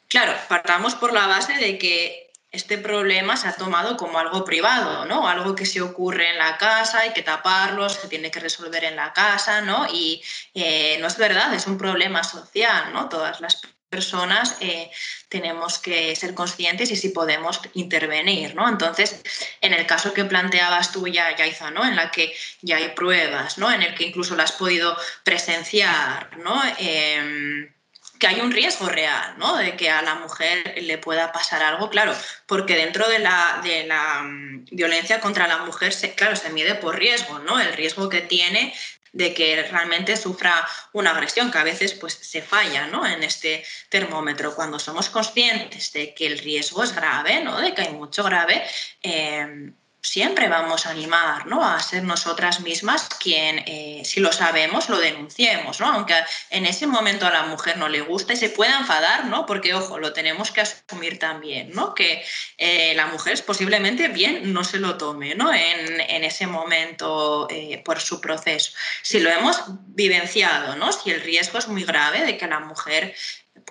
claro, 0.08 0.36
partamos 0.48 0.94
por 0.94 1.12
la 1.12 1.26
base 1.26 1.54
de 1.54 1.80
que 1.80 2.31
este 2.52 2.78
problema 2.78 3.38
se 3.38 3.48
ha 3.48 3.54
tomado 3.54 3.96
como 3.96 4.20
algo 4.20 4.44
privado, 4.44 5.06
¿no? 5.06 5.28
Algo 5.28 5.56
que 5.56 5.66
se 5.66 5.82
ocurre 5.82 6.30
en 6.30 6.38
la 6.38 6.58
casa, 6.58 7.00
hay 7.00 7.14
que 7.14 7.24
taparlo, 7.24 7.88
se 7.88 8.08
tiene 8.10 8.30
que 8.30 8.42
resolver 8.42 8.84
en 8.84 8.98
la 8.98 9.14
casa, 9.14 9.62
¿no? 9.62 9.88
Y 9.92 10.22
eh, 10.54 10.98
no 11.00 11.08
es 11.08 11.18
verdad, 11.18 11.54
es 11.54 11.66
un 11.68 11.78
problema 11.78 12.24
social, 12.24 12.92
¿no? 12.92 13.08
Todas 13.08 13.40
las 13.40 13.62
personas 13.90 14.58
eh, 14.62 14.90
tenemos 15.30 15.78
que 15.78 16.16
ser 16.16 16.34
conscientes 16.34 16.92
y 16.92 16.96
si 16.96 17.10
podemos 17.10 17.62
intervenir, 17.74 18.56
¿no? 18.56 18.68
Entonces, 18.68 19.22
en 19.62 19.74
el 19.74 19.86
caso 19.86 20.14
que 20.14 20.26
planteabas 20.26 20.92
tú 20.92 21.08
ya, 21.08 21.36
Yaiza, 21.36 21.72
¿no? 21.72 21.86
En 21.86 21.96
la 21.96 22.12
que 22.12 22.36
ya 22.62 22.78
hay 22.78 22.90
pruebas, 22.90 23.58
¿no? 23.58 23.72
En 23.72 23.82
el 23.82 23.96
que 23.96 24.06
incluso 24.06 24.36
las 24.36 24.52
has 24.52 24.58
podido 24.58 24.98
presenciar, 25.24 26.38
¿no? 26.38 26.62
Em, 26.80 27.74
que 28.22 28.28
hay 28.28 28.40
un 28.40 28.52
riesgo 28.52 28.88
real, 28.88 29.34
¿no? 29.40 29.58
De 29.58 29.76
que 29.76 29.90
a 29.90 30.04
la 30.04 30.14
mujer 30.14 30.76
le 30.80 31.00
pueda 31.00 31.32
pasar 31.32 31.64
algo, 31.64 31.90
claro, 31.90 32.16
porque 32.46 32.76
dentro 32.76 33.10
de 33.10 33.18
la, 33.18 33.62
de 33.64 33.84
la 33.88 34.22
mm, 34.22 34.66
violencia 34.72 35.20
contra 35.20 35.48
la 35.48 35.58
mujer, 35.66 35.92
se, 35.92 36.14
claro, 36.14 36.36
se 36.36 36.52
mide 36.52 36.76
por 36.76 37.00
riesgo, 37.00 37.40
¿no? 37.40 37.60
El 37.60 37.74
riesgo 37.74 38.10
que 38.10 38.22
tiene 38.22 38.76
de 39.12 39.34
que 39.34 39.64
realmente 39.64 40.16
sufra 40.16 40.66
una 40.94 41.12
agresión, 41.12 41.52
que 41.52 41.58
a 41.58 41.64
veces 41.64 41.94
pues, 41.96 42.14
se 42.14 42.44
falla 42.44 42.88
¿no? 42.88 43.06
en 43.06 43.24
este 43.24 43.66
termómetro. 43.90 44.56
Cuando 44.56 44.80
somos 44.80 45.10
conscientes 45.10 45.92
de 45.92 46.14
que 46.14 46.28
el 46.28 46.38
riesgo 46.38 46.84
es 46.84 46.96
grave, 46.96 47.44
¿no? 47.44 47.60
de 47.60 47.74
que 47.74 47.82
hay 47.82 47.92
mucho 47.92 48.24
grave, 48.24 48.64
eh, 49.04 49.74
siempre 50.02 50.48
vamos 50.48 50.86
a 50.86 50.92
animar 50.92 51.46
¿no? 51.46 51.64
a 51.64 51.80
ser 51.80 52.04
nosotras 52.04 52.60
mismas 52.62 53.08
quien, 53.20 53.60
eh, 53.68 54.02
si 54.04 54.20
lo 54.20 54.32
sabemos, 54.32 54.90
lo 54.90 55.00
denunciemos, 55.00 55.80
¿no? 55.80 55.88
aunque 55.92 56.16
en 56.50 56.66
ese 56.66 56.88
momento 56.88 57.28
a 57.28 57.32
la 57.32 57.44
mujer 57.44 57.78
no 57.78 57.88
le 57.88 58.02
gusta 58.02 58.34
y 58.34 58.38
se 58.38 58.50
pueda 58.50 58.80
enfadar, 58.80 59.26
¿no? 59.26 59.46
porque, 59.46 59.74
ojo, 59.74 60.00
lo 60.00 60.12
tenemos 60.14 60.52
que 60.52 60.62
asumir 60.62 61.20
también, 61.20 61.72
¿no? 61.74 61.94
que 61.94 62.24
eh, 62.58 62.94
la 62.96 63.08
mujer 63.08 63.42
posiblemente 63.46 64.08
bien 64.08 64.54
no 64.54 64.64
se 64.64 64.80
lo 64.80 64.98
tome 64.98 65.36
¿no? 65.36 65.54
en, 65.54 66.02
en 66.02 66.24
ese 66.24 66.48
momento 66.48 67.48
eh, 67.50 67.82
por 67.86 68.00
su 68.00 68.20
proceso. 68.20 68.74
Si 69.04 69.20
lo 69.20 69.30
hemos 69.30 69.62
vivenciado, 69.88 70.76
¿no? 70.76 70.92
si 70.92 71.12
el 71.12 71.22
riesgo 71.22 71.60
es 71.60 71.68
muy 71.68 71.84
grave 71.84 72.26
de 72.26 72.38
que 72.38 72.48
la 72.48 72.60
mujer 72.60 73.16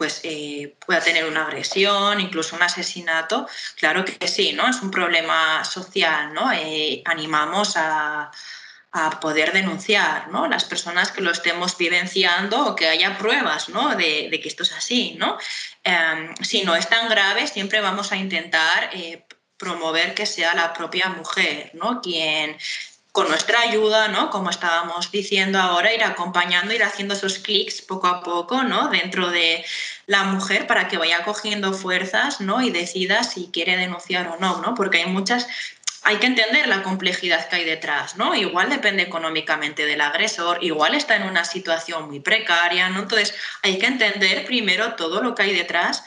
pues 0.01 0.23
eh, 0.23 0.75
pueda 0.87 1.03
tener 1.03 1.27
una 1.27 1.43
agresión, 1.43 2.21
incluso 2.21 2.57
un 2.57 2.63
asesinato, 2.63 3.47
claro 3.77 4.03
que 4.03 4.27
sí, 4.29 4.55
¿no? 4.55 4.67
Es 4.67 4.81
un 4.81 4.91
problema 4.91 5.63
social, 5.63 6.33
¿no? 6.33 6.51
Eh, 6.53 7.03
animamos 7.05 7.75
a, 7.77 8.31
poder 9.21 9.53
denunciar, 9.53 10.29
¿no? 10.29 10.49
Las 10.49 10.65
personas 10.65 11.13
que 11.13 11.21
lo 11.21 11.31
estemos 11.31 11.77
vivenciando 11.77 12.67
o 12.67 12.75
que 12.75 12.89
haya 12.89 13.19
pruebas, 13.19 13.69
¿no? 13.69 13.95
De, 13.95 14.31
que 14.43 14.49
esto 14.49 14.63
es 14.63 14.73
así, 14.73 15.17
¿no? 15.19 15.37
Em, 15.85 16.35
si 16.37 16.63
no 16.65 16.75
es 16.75 16.89
tan 16.89 17.09
grave, 17.11 17.47
siempre 17.47 17.83
vamos 17.83 18.11
a 18.11 18.17
intentar 18.17 18.89
eh, 18.95 19.27
promover 19.59 20.15
que 20.15 20.25
sea 20.25 20.55
la 20.55 20.73
propia 20.73 21.11
mujer, 21.11 21.73
¿no? 21.75 22.01
Quien 22.01 22.57
con 23.13 23.29
nuestra 23.29 23.61
ayuda, 23.63 24.09
¿no? 24.09 24.31
Como 24.31 24.51
estábamos 24.51 25.11
diciendo 25.11 25.59
ahora, 25.59 25.93
ir 25.93 26.05
acompañando, 26.05 26.73
ir 26.73 26.85
haciendo 26.85 27.15
esos 27.15 27.39
clics 27.39 27.83
poco 27.83 28.07
a 28.07 28.23
poco, 28.23 28.63
¿no? 28.63 28.89
Dentro 28.89 29.31
de 29.31 29.65
la 30.07 30.25
mujer 30.25 30.67
para 30.67 30.89
que 30.89 30.97
vaya 30.97 31.25
cogiendo 31.25 31.73
fuerzas, 31.73 32.41
¿no? 32.41 32.61
Y 32.61 32.71
decida 32.71 33.25
si 33.25 33.51
quiere 33.53 33.77
denunciar 33.77 34.29
o 34.29 34.39
no, 34.39 34.61
¿no? 34.61 34.75
Porque 34.75 34.99
hay 34.99 35.07
muchas 35.07 35.49
hay 36.03 36.17
que 36.17 36.27
entender 36.27 36.67
la 36.67 36.83
complejidad 36.83 37.49
que 37.49 37.57
hay 37.57 37.65
detrás, 37.65 38.17
¿no? 38.17 38.35
Igual 38.35 38.71
depende 38.71 39.03
económicamente 39.03 39.85
del 39.85 40.01
agresor, 40.01 40.63
igual 40.65 40.95
está 40.95 41.17
en 41.17 41.25
una 41.25 41.45
situación 41.45 42.09
muy 42.09 42.21
precaria, 42.21 42.89
¿no? 42.89 43.01
Entonces, 43.01 43.35
hay 43.63 43.79
que 43.79 43.87
entender 43.87 44.47
primero 44.47 44.95
todo 44.95 45.23
lo 45.23 45.35
que 45.35 45.43
hay 45.43 45.55
detrás 45.55 46.03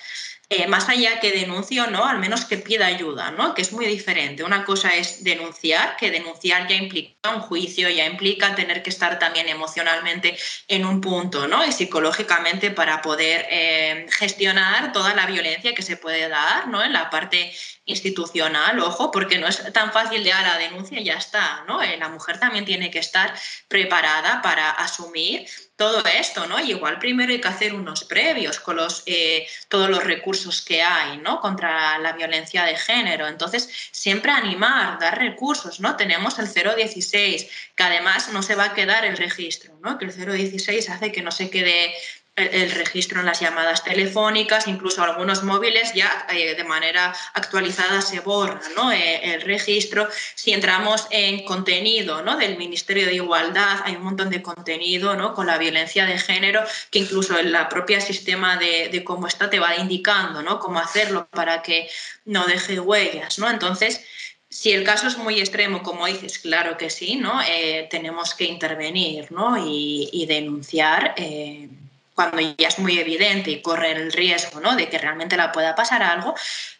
eh, 0.50 0.68
más 0.68 0.90
allá 0.90 1.20
que 1.20 1.32
denuncie 1.32 1.82
o 1.82 1.88
no, 1.88 2.06
al 2.06 2.20
menos 2.20 2.46
que 2.46 2.58
pida 2.58 2.86
ayuda, 2.86 3.32
¿no? 3.32 3.56
que 3.56 3.62
es 3.62 3.72
muy 3.72 3.86
diferente. 3.86 4.44
Una 4.44 4.66
cosa 4.66 4.90
es 4.90 5.24
denunciar, 5.24 5.96
que 5.98 6.12
denunciar 6.12 6.68
ya 6.68 6.76
implica 6.76 7.34
un 7.34 7.42
juicio, 7.42 7.90
ya 7.90 8.06
implica 8.06 8.54
tener 8.54 8.84
que 8.84 8.90
estar 8.90 9.18
también 9.18 9.50
emocionalmente 9.50 10.38
en 10.68 10.86
un 10.86 11.02
punto 11.02 11.48
¿no? 11.48 11.66
y 11.66 11.72
psicológicamente 11.72 12.72
para 12.72 13.02
poder 13.02 13.48
eh, 13.50 14.06
gestionar 14.12 14.92
toda 14.92 15.16
la 15.16 15.26
violencia 15.26 15.74
que 15.74 15.82
se 15.82 15.98
puede 15.98 16.28
dar 16.30 16.68
¿no? 16.68 16.84
en 16.84 16.94
la 16.94 17.10
parte 17.10 17.52
institucional, 17.86 18.80
ojo, 18.80 19.12
porque 19.12 19.38
no 19.38 19.48
es 19.48 19.72
tan 19.74 19.92
fácil 19.92 20.24
de 20.24 20.32
a 20.32 20.42
la 20.42 20.58
denuncia 20.58 21.00
y 21.00 21.04
ya 21.04 21.16
está, 21.16 21.66
¿no? 21.68 21.82
Eh, 21.82 21.98
la 21.98 22.08
mujer 22.08 22.40
también 22.40 22.64
tiene 22.64 22.90
que 22.90 23.00
estar 23.00 23.34
preparada 23.68 24.42
para 24.42 24.72
asumir 24.72 25.46
todo 25.76 26.04
esto, 26.06 26.46
¿no? 26.48 26.60
Y 26.60 26.72
igual 26.72 27.00
primero 27.00 27.32
hay 27.32 27.42
que 27.42 27.48
hacer 27.48 27.74
unos 27.74 28.04
previos 28.04 28.60
con 28.60 28.76
los, 28.76 29.04
eh, 29.06 29.48
todos 29.70 29.90
los 29.90 30.04
recursos 30.04 30.62
que 30.62 30.84
hay, 30.84 31.18
¿no? 31.18 31.40
Contra 31.40 31.98
la 32.00 32.14
violencia 32.14 32.64
de 32.64 32.78
género. 32.78 33.28
Entonces, 33.28 33.70
siempre 33.92 34.32
animar, 34.32 35.00
dar 35.00 35.18
recursos, 35.18 35.80
¿no? 35.80 35.96
Tenemos 35.96 36.38
el 36.38 36.48
016, 36.48 37.50
que 37.76 37.84
además 37.84 38.30
no 38.30 38.44
se 38.44 38.56
va 38.56 38.66
a 38.66 38.74
quedar 38.74 39.04
el 39.06 39.18
registro, 39.18 39.78
¿no? 39.82 39.98
Que 39.98 40.06
el 40.06 40.14
016 40.14 40.90
hace 40.90 41.12
que 41.12 41.22
no 41.24 41.32
se 41.32 41.50
quede 41.50 41.94
el, 42.36 42.72
registro 42.72 43.20
en 43.20 43.28
las 43.28 43.40
llamadas 43.40 43.84
telefónicas, 43.84 44.68
incluso 44.68 45.04
algunos 45.04 45.44
móviles 45.44 45.94
ya 45.94 46.26
eh, 46.32 46.56
de 46.56 46.64
manera 46.64 47.14
actualizada 47.34 48.02
se 48.02 48.22
borra 48.22 48.60
¿no? 48.76 48.92
Eh, 48.92 49.34
el 49.34 49.42
registro. 49.42 50.08
Si 50.34 50.52
entramos 50.52 51.08
en 51.12 51.46
contenido 51.46 52.24
¿no? 52.24 52.38
del 52.38 52.58
Ministerio 52.58 53.06
de 53.06 53.16
Igualdad, 53.16 53.82
hay 53.84 53.96
un 53.96 54.04
montón 54.04 54.30
de 54.32 54.42
contenido 54.42 55.16
¿no? 55.16 55.34
con 55.36 55.46
la 55.46 55.60
violencia 55.60 56.06
de 56.06 56.18
género 56.18 56.64
que 56.90 57.00
incluso 57.00 57.38
el 57.38 57.56
propio 57.70 58.02
sistema 58.02 58.58
de, 58.58 58.90
de, 58.92 59.04
cómo 59.04 59.28
está 59.28 59.50
te 59.50 59.60
va 59.60 59.76
indicando 59.76 60.42
¿no? 60.42 60.60
cómo 60.60 60.80
hacerlo 60.80 61.28
para 61.30 61.62
que 61.62 61.88
no 62.26 62.46
deje 62.46 62.80
huellas. 62.80 63.38
¿no? 63.38 63.50
Entonces, 63.50 64.02
Si 64.50 64.72
el 64.72 64.84
caso 64.84 65.08
es 65.08 65.18
muy 65.18 65.40
extremo, 65.40 65.82
como 65.82 66.06
dices, 66.06 66.38
claro 66.38 66.78
que 66.78 66.90
sí, 66.92 67.16
¿no? 67.16 67.42
Eh, 67.42 67.88
tenemos 67.90 68.36
que 68.36 68.46
intervenir 68.46 69.32
¿no? 69.32 69.58
y, 69.58 70.26
denunciar 70.28 71.16
eh, 71.18 71.70
cuando 72.14 72.40
ya 72.40 72.68
es 72.68 72.80
muy 72.80 72.98
evidente 73.00 73.52
y 73.52 73.62
corre 73.62 73.92
el 73.92 74.12
riesgo 74.12 74.60
¿no? 74.60 74.76
de 74.76 74.90
que 74.90 74.98
realmente 74.98 75.38
la 75.38 75.52
pueda 75.52 75.76
pasar 75.76 76.04
algo. 76.04 76.36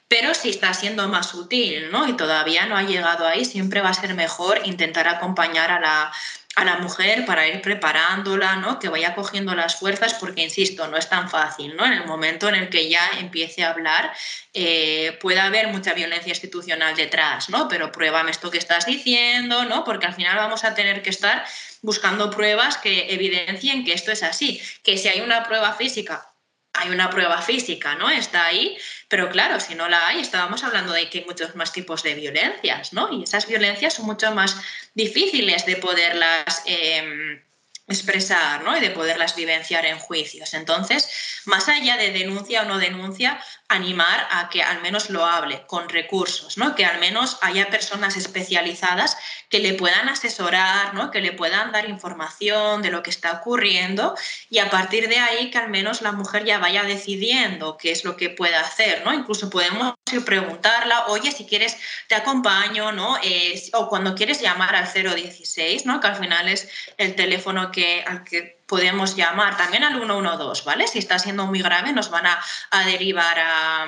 Pero 0.08 0.34
si 0.36 0.50
está 0.50 0.74
siendo 0.74 1.08
más 1.08 1.34
útil 1.34 1.90
¿no? 1.92 2.08
y 2.08 2.14
todavía 2.14 2.66
no 2.66 2.78
ha 2.78 2.84
llegado 2.84 3.28
ahí, 3.28 3.46
siempre 3.46 3.82
va 3.82 3.90
a 3.90 3.94
ser 3.94 4.14
mejor 4.14 4.62
intentar 4.66 5.08
acompañar 5.08 5.72
a 5.72 5.80
la, 5.80 6.12
a 6.56 6.66
la 6.66 6.78
mujer 6.78 7.26
para 7.26 7.48
ir 7.48 7.62
preparándola, 7.62 8.58
¿no? 8.58 8.78
que 8.78 8.90
vaya 8.90 9.16
cogiendo 9.16 9.56
las 9.56 9.76
fuerzas, 9.76 10.14
porque, 10.16 10.44
insisto, 10.44 10.88
no 10.88 10.98
es 10.98 11.10
tan 11.10 11.30
fácil. 11.30 11.76
¿no? 11.76 11.86
En 11.86 11.94
el 11.94 12.06
momento 12.06 12.48
en 12.48 12.56
el 12.56 12.70
que 12.70 12.90
ya 12.90 13.10
empiece 13.20 13.64
a 13.64 13.72
hablar, 13.72 14.14
eh, 14.54 15.18
puede 15.20 15.40
haber 15.40 15.70
mucha 15.70 15.94
violencia 15.94 16.30
institucional 16.30 16.96
detrás, 16.96 17.50
¿no? 17.50 17.68
pero 17.68 17.92
pruébame 17.92 18.32
esto 18.32 18.52
que 18.52 18.60
estás 18.60 18.86
diciendo, 18.86 19.66
¿no? 19.66 19.84
porque 19.84 20.06
al 20.06 20.14
final 20.14 20.36
vamos 20.36 20.64
a 20.64 20.76
tener 20.76 21.02
que 21.02 21.10
estar 21.10 21.44
buscando 21.82 22.30
pruebas 22.30 22.78
que 22.78 23.14
evidencien 23.14 23.84
que 23.84 23.94
esto 23.94 24.12
es 24.12 24.24
así, 24.24 24.62
que 24.84 24.98
si 24.98 25.08
hay 25.08 25.22
una 25.22 25.44
prueba 25.44 25.74
física 25.74 26.33
hay 26.74 26.90
una 26.90 27.10
prueba 27.10 27.42
física, 27.42 27.96
¿no? 27.96 28.10
Está 28.10 28.46
ahí, 28.46 28.78
pero 29.08 29.30
claro, 29.30 29.60
si 29.60 29.76
no 29.76 29.88
la 29.88 30.08
hay, 30.08 30.20
estábamos 30.20 30.64
hablando 30.64 30.92
de 30.92 31.10
que 31.10 31.20
hay 31.20 31.26
muchos 31.26 31.56
más 31.56 31.72
tipos 31.72 32.02
de 32.02 32.16
violencias, 32.16 32.94
¿no? 32.94 33.14
Y 33.14 33.24
esas 33.24 33.48
violencias 33.48 33.94
son 33.94 34.08
mucho 34.08 34.34
más 34.34 34.58
difíciles 34.96 35.66
de 35.66 35.76
poderlas 35.76 36.64
em, 36.66 37.42
expresar, 37.88 38.64
¿no? 38.64 38.76
Y 38.76 38.80
de 38.80 38.90
poderlas 38.90 39.36
vivenciar 39.36 39.86
en 39.86 40.00
juicios. 40.00 40.54
Entonces, 40.56 41.42
más 41.46 41.70
allá 41.70 41.96
de 41.98 42.12
denuncia 42.12 42.64
o 42.64 42.66
no 42.66 42.80
denuncia, 42.80 43.40
animar 43.74 44.28
a 44.32 44.50
que 44.50 44.64
al 44.64 44.82
menos 44.82 45.10
lo 45.10 45.26
hable 45.26 45.64
con 45.68 45.90
recursos, 45.90 46.58
¿no? 46.58 46.76
que 46.76 46.86
al 46.86 47.00
menos 47.00 47.38
haya 47.42 47.70
personas 47.70 48.18
especializadas 48.18 49.18
que 49.50 49.60
le 49.60 49.74
puedan 49.74 50.10
asesorar, 50.10 50.94
¿no? 50.94 51.12
que 51.12 51.22
le 51.22 51.32
puedan 51.32 51.72
dar 51.72 51.90
información 51.90 52.82
de 52.82 52.92
lo 52.92 53.04
que 53.04 53.10
está 53.10 53.34
ocurriendo 53.34 54.16
y 54.50 54.60
a 54.60 54.70
partir 54.70 55.10
de 55.10 55.18
ahí 55.18 55.52
que 55.52 55.58
al 55.58 55.70
menos 55.70 56.02
la 56.02 56.12
mujer 56.12 56.46
ya 56.46 56.60
vaya 56.60 56.84
decidiendo 56.84 57.78
qué 57.78 57.92
es 57.92 58.04
lo 58.04 58.18
que 58.18 58.30
puede 58.30 58.56
hacer. 58.56 59.04
¿no? 59.06 59.14
Incluso 59.14 59.50
podemos 59.50 59.94
preguntarla, 60.26 61.08
oye, 61.08 61.32
si 61.32 61.46
quieres 61.46 61.78
te 62.08 62.16
acompaño, 62.16 62.92
¿no? 62.92 63.18
Eh, 63.24 63.62
o 63.74 63.90
cuando 63.90 64.16
quieres 64.16 64.42
llamar 64.42 64.76
al 64.76 64.92
016, 64.92 65.86
¿no? 65.86 66.00
que 66.00 66.08
al 66.08 66.16
final 66.16 66.48
es 66.48 66.70
el 66.98 67.16
teléfono 67.16 67.72
que, 67.72 68.04
al 68.06 68.24
que 68.24 68.63
podemos 68.74 69.16
llamar 69.16 69.56
también 69.56 69.84
al 69.84 69.94
112, 69.94 70.64
¿vale? 70.66 70.88
Si 70.88 70.98
está 70.98 71.20
siendo 71.20 71.46
muy 71.46 71.62
grave, 71.62 71.94
nos 71.94 72.10
van 72.10 72.26
a, 72.26 72.40
derivar 72.88 73.38
a, 73.38 73.86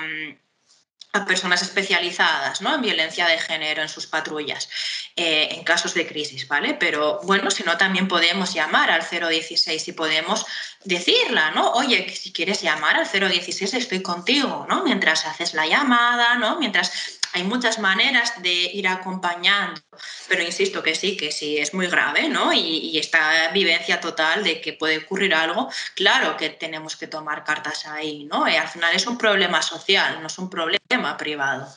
a 1.14 1.26
personas 1.26 1.64
especializadas 1.64 2.62
¿no? 2.62 2.76
en 2.76 2.84
violencia 2.84 3.26
de 3.26 3.40
género 3.40 3.82
en 3.82 3.90
sus 3.90 4.06
patrullas 4.06 4.70
eh, 5.16 5.48
en 5.54 5.64
casos 5.64 5.96
de 5.96 6.06
crisis, 6.06 6.48
¿vale? 6.48 6.76
Pero 6.76 7.20
bueno, 7.24 7.50
si 7.50 7.64
no, 7.64 7.78
también 7.78 8.08
podemos 8.08 8.54
llamar 8.54 8.92
al 8.92 9.02
016 9.10 9.88
y 9.88 9.92
podemos 9.94 10.46
decirla, 10.84 11.50
¿no? 11.50 11.72
Oye, 11.72 12.14
si 12.14 12.32
quieres 12.32 12.62
llamar 12.62 12.98
al 12.98 13.10
016 13.10 13.74
estoy 13.74 14.04
contigo, 14.04 14.68
¿no? 14.70 14.84
Mientras 14.84 15.26
haces 15.26 15.56
la 15.56 15.66
llamada, 15.66 16.36
¿no? 16.36 16.60
Mientras 16.60 17.18
hay 17.36 17.44
muchas 17.44 17.80
maneras 17.80 18.42
de 18.42 18.54
ir 18.54 18.88
acompañando, 18.88 19.82
pero 20.30 20.42
insisto 20.42 20.82
que 20.82 20.96
sí, 20.96 21.18
que 21.18 21.34
sí 21.34 21.58
es 21.58 21.74
muy 21.74 21.88
grave, 21.88 22.30
¿no? 22.30 22.54
Y, 22.54 22.98
esta 22.98 23.52
vivencia 23.52 24.00
total 24.00 24.42
de 24.46 24.62
que 24.62 24.72
puede 24.72 25.00
ocurrir 25.00 25.36
algo, 25.36 25.70
claro 25.96 26.38
que 26.38 26.50
tenemos 26.50 26.96
que 26.96 27.08
tomar 27.08 27.44
cartas 27.44 27.86
ahí, 27.88 28.24
¿no? 28.24 28.48
Y 28.48 28.56
al 28.56 28.70
final 28.70 28.96
es 28.96 29.06
un 29.06 29.18
problema 29.18 29.62
social, 29.62 30.22
no 30.22 30.28
es 30.28 30.38
un 30.40 30.50
problema 30.50 31.18
privado. 31.18 31.68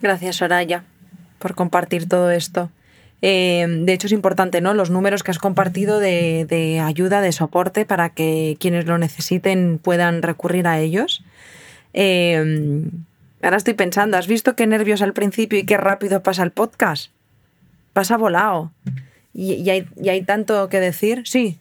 Gracias, 0.00 0.36
Soraya, 0.36 0.84
por 1.38 1.54
compartir 1.54 2.08
todo 2.08 2.30
esto. 2.30 2.70
Eh, 3.22 3.66
de 3.68 3.92
hecho, 3.92 4.06
es 4.06 4.12
importante, 4.12 4.60
¿no? 4.60 4.74
Los 4.74 4.90
números 4.90 5.22
que 5.22 5.30
has 5.30 5.38
compartido 5.38 6.00
de, 6.00 6.82
ayuda, 6.82 7.20
de 7.20 7.32
soporte, 7.32 7.84
para 7.84 8.10
que 8.10 8.56
quienes 8.60 8.86
lo 8.86 8.98
necesiten 8.98 9.78
puedan 9.82 10.22
recurrir 10.22 10.66
a 10.66 10.80
ellos. 10.80 11.22
Eh, 11.92 12.82
ahora 13.42 13.56
estoy 13.56 13.74
pensando, 13.74 14.16
¿has 14.16 14.26
visto 14.26 14.56
qué 14.56 14.66
nervios 14.66 15.02
al 15.02 15.12
principio 15.12 15.58
y 15.58 15.64
qué 15.64 15.76
rápido 15.76 16.22
pasa 16.22 16.42
el 16.42 16.50
podcast? 16.50 17.10
Pasa 17.92 18.16
volado. 18.16 18.72
y 19.32 19.68
hay 19.70 20.22
tanto 20.22 20.68
que 20.68 20.80
decir. 20.80 21.22
Sí. 21.24 21.58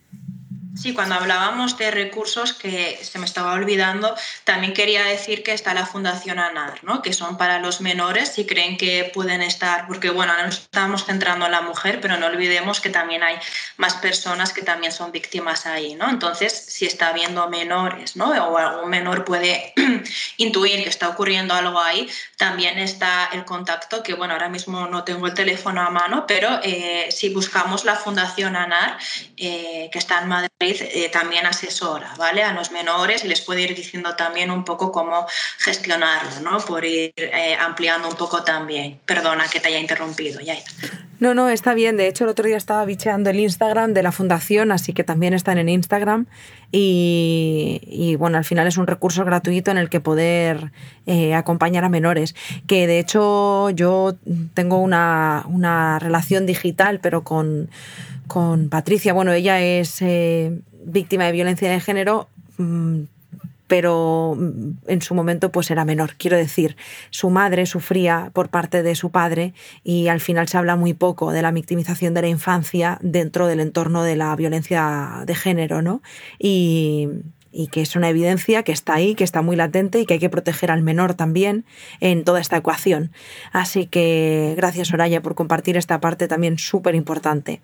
Sí, 0.76 0.94
cuando 0.94 1.16
hablábamos 1.16 1.78
de 1.78 1.90
recursos 1.90 2.54
que 2.54 3.00
se 3.02 3.18
me 3.18 3.26
estaba 3.26 3.54
olvidando, 3.54 4.16
también 4.44 4.74
quería 4.74 5.04
decir 5.04 5.42
que 5.42 5.52
está 5.54 5.74
la 5.74 5.86
Fundación 5.86 6.38
ANAR, 6.38 6.84
¿no? 6.84 7.02
que 7.02 7.12
son 7.12 7.38
para 7.38 7.60
los 7.60 7.82
menores 7.82 8.30
si 8.34 8.46
creen 8.46 8.78
que 8.78 9.10
pueden 9.14 9.42
estar, 9.42 9.88
porque 9.88 10.12
bueno, 10.12 10.34
nos 10.44 10.60
estamos 10.60 11.06
centrando 11.06 11.48
en 11.48 11.54
la 11.54 11.62
mujer, 11.62 12.00
pero 12.02 12.18
no 12.18 12.28
olvidemos 12.28 12.82
que 12.82 12.90
también 12.90 13.24
hay 13.24 13.38
más 13.78 13.96
personas 13.96 14.54
que 14.54 14.62
también 14.62 14.92
son 14.92 15.12
víctimas 15.12 15.66
ahí. 15.66 15.96
¿no? 15.96 16.08
Entonces, 16.10 16.54
si 16.54 16.86
está 16.86 17.08
habiendo 17.08 17.50
menores 17.50 18.16
¿no? 18.16 18.30
o 18.30 18.58
algún 18.58 18.90
menor 18.90 19.26
puede 19.26 19.74
intuir 20.38 20.84
que 20.84 20.90
está 20.90 21.10
ocurriendo 21.10 21.56
algo 21.56 21.80
ahí, 21.80 22.10
también 22.38 22.78
está 22.78 23.30
el 23.34 23.44
contacto, 23.44 24.04
que 24.04 24.14
bueno, 24.14 24.34
ahora 24.34 24.50
mismo 24.50 24.88
no 24.88 25.04
tengo 25.04 25.26
el 25.26 25.34
teléfono 25.34 25.82
a 25.82 25.90
mano, 25.90 26.26
pero 26.28 26.60
eh, 26.64 27.10
si 27.12 27.34
buscamos 27.34 27.86
la 27.86 27.96
Fundación 27.96 28.56
ANAR, 28.56 28.98
eh, 29.36 29.90
que 29.92 29.98
está 29.98 30.22
en 30.22 30.28
Madrid, 30.30 30.50
eh, 30.62 31.10
también 31.10 31.46
asesora 31.46 32.14
¿vale? 32.18 32.44
a 32.44 32.52
los 32.52 32.70
menores 32.72 33.24
y 33.24 33.30
les 33.30 33.40
puede 33.40 33.62
ir 33.62 33.74
diciendo 33.74 34.18
también 34.18 34.52
un 34.52 34.66
poco 34.66 34.92
cómo 34.92 35.26
gestionarlo, 35.58 36.42
¿no? 36.42 36.60
por 36.60 36.84
ir 36.84 37.14
eh, 37.16 37.56
ampliando 37.58 38.10
un 38.10 38.18
poco 38.18 38.44
también. 38.44 39.00
Perdona 39.06 39.48
que 39.48 39.62
te 39.62 39.70
haya 39.70 39.80
interrumpido. 39.80 40.42
No, 41.22 41.34
no, 41.34 41.48
está 41.48 41.74
bien. 41.74 41.96
De 41.96 42.10
hecho, 42.10 42.26
el 42.26 42.32
otro 42.32 42.46
día 42.46 42.58
estaba 42.58 42.84
bicheando 42.84 43.30
el 43.30 43.40
Instagram 43.40 43.94
de 43.94 44.04
la 44.04 44.12
fundación, 44.12 44.74
así 44.74 44.92
que 44.92 45.06
también 45.06 45.34
están 45.34 45.60
en 45.60 45.70
Instagram. 45.70 46.26
Y, 46.74 48.18
bueno, 48.20 48.38
al 48.38 48.44
final 48.44 48.68
es 48.68 48.76
un 48.76 48.86
recurso 48.86 49.24
gratuito 49.24 49.72
en 49.72 49.78
el 49.78 49.90
que 49.90 50.02
poder 50.02 50.74
eh, 51.06 51.36
acompañar 51.36 51.86
a 51.86 51.90
menores. 51.90 52.36
Que 52.68 52.86
de 52.86 53.00
hecho 53.00 53.70
yo 53.70 54.18
tengo 54.54 54.80
una, 54.80 55.46
una 55.48 56.00
relación 56.00 56.46
digital, 56.46 57.00
pero 57.02 57.24
con 57.24 57.70
con 58.30 58.70
Patricia. 58.70 59.12
Bueno, 59.12 59.34
ella 59.34 59.60
es 59.60 60.02
eh, 60.02 60.62
víctima 60.86 61.26
de 61.26 61.34
violencia 61.34 61.70
de 61.70 61.82
género, 61.82 62.30
mm, 62.58 63.02
pero 63.68 64.38
mm, 64.38 64.72
en 64.88 65.02
su 65.02 65.14
momento 65.14 65.52
pues 65.52 65.70
era 65.70 65.84
menor. 65.84 66.16
Quiero 66.18 66.38
decir, 66.38 66.78
su 67.10 67.30
madre 67.30 67.66
sufría 67.66 68.32
por 68.32 68.48
parte 68.48 68.84
de 68.84 68.96
su 68.96 69.10
padre 69.10 69.54
y 69.84 70.08
al 70.08 70.22
final 70.22 70.48
se 70.48 70.58
habla 70.58 70.78
muy 70.78 70.94
poco 70.94 71.34
de 71.34 71.42
la 71.42 71.52
victimización 71.52 72.14
de 72.14 72.22
la 72.22 72.28
infancia 72.30 72.98
dentro 73.02 73.48
del 73.48 73.60
entorno 73.60 74.04
de 74.04 74.16
la 74.16 74.34
violencia 74.38 75.24
de 75.26 75.36
género, 75.36 75.82
¿no? 75.82 76.02
Y, 76.40 77.10
y 77.52 77.68
que 77.68 77.82
es 77.82 77.96
una 77.96 78.10
evidencia 78.10 78.64
que 78.64 78.72
está 78.72 78.94
ahí, 78.94 79.16
que 79.16 79.24
está 79.24 79.42
muy 79.42 79.56
latente 79.56 80.00
y 80.00 80.06
que 80.06 80.16
hay 80.16 80.20
que 80.20 80.30
proteger 80.30 80.72
al 80.72 80.82
menor 80.82 81.14
también 81.14 81.66
en 82.00 82.24
toda 82.24 82.40
esta 82.40 82.58
ecuación. 82.58 83.12
Así 83.52 83.86
que 83.86 84.54
gracias 84.58 84.90
Soraya 84.90 85.22
por 85.22 85.36
compartir 85.36 85.78
esta 85.78 86.00
parte 86.00 86.28
también 86.28 86.58
súper 86.58 86.96
importante. 86.96 87.62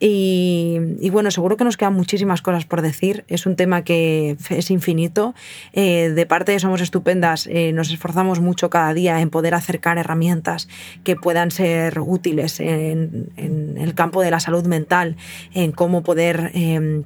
Y, 0.00 1.08
bueno, 1.12 1.30
seguro 1.30 1.56
que 1.56 1.64
nos 1.64 1.78
quedan 1.78 1.94
muchísimas 1.94 2.42
cosas 2.42 2.66
por 2.66 2.82
decir. 2.82 3.24
Es 3.28 3.46
un 3.46 3.56
tema 3.56 3.84
que 3.84 4.36
es 4.50 4.70
infinito. 4.70 5.34
Eh, 5.72 6.12
de 6.14 6.26
parte 6.26 6.52
de 6.52 6.58
Somos 6.58 6.82
Estupendas, 6.82 7.46
eh, 7.46 7.72
nos 7.72 7.90
esforzamos 7.90 8.40
mucho 8.40 8.68
cada 8.68 8.92
día 8.92 9.20
en 9.20 9.30
poder 9.30 9.54
acercar 9.54 9.96
herramientas 9.96 10.68
que 11.04 11.16
puedan 11.16 11.50
ser 11.50 11.98
útiles 12.00 12.60
en, 12.60 13.32
el 13.78 13.94
campo 13.94 14.20
de 14.20 14.30
la 14.30 14.40
salud 14.40 14.66
mental, 14.66 15.16
en 15.54 15.72
cómo 15.72 16.02
poder 16.02 16.50
em, 16.54 17.04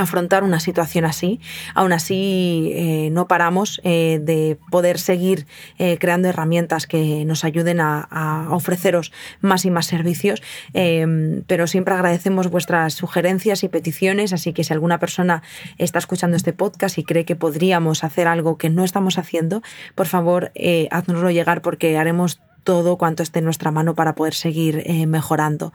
afrontar 0.00 0.42
una 0.44 0.60
situación 0.60 1.04
así. 1.04 1.40
Aún 1.74 1.92
así, 1.92 2.72
eh, 2.74 3.08
no 3.12 3.28
paramos 3.28 3.80
eh, 3.84 4.20
de 4.22 4.58
poder 4.70 4.98
seguir 4.98 5.46
eh, 5.78 5.98
creando 5.98 6.28
herramientas 6.28 6.86
que 6.86 7.24
nos 7.24 7.44
ayuden 7.44 7.80
a, 7.80 8.08
ofreceros 8.50 9.12
más 9.40 9.64
y 9.64 9.70
más 9.70 9.86
servicios, 9.86 10.42
pero 11.46 11.66
siempre 11.66 11.94
agradecemos 11.94 12.50
vuestras 12.50 12.94
sugerencias 12.94 13.62
y 13.64 13.68
peticiones, 13.68 14.32
así 14.32 14.52
que 14.52 14.64
si 14.64 14.72
alguna 14.72 14.98
persona 14.98 15.42
está 15.78 15.98
escuchando 15.98 16.36
este 16.36 16.52
podcast 16.52 16.98
y 16.98 17.04
cree 17.04 17.24
que 17.24 17.36
podríamos 17.36 18.04
hacer 18.04 18.26
algo 18.28 18.58
que 18.58 18.70
no 18.70 18.84
estamos 18.84 19.18
haciendo, 19.18 19.62
por 19.94 20.06
favor, 20.06 20.52
haznoslo 20.90 21.30
llegar 21.30 21.62
porque 21.62 21.98
haremos 21.98 22.40
todo 22.64 22.96
cuanto 22.96 23.22
esté 23.22 23.40
en 23.40 23.46
nuestra 23.46 23.70
mano 23.70 23.94
para 23.94 24.14
poder 24.14 24.34
seguir 24.34 24.82
eh, 24.86 25.06
mejorando. 25.06 25.72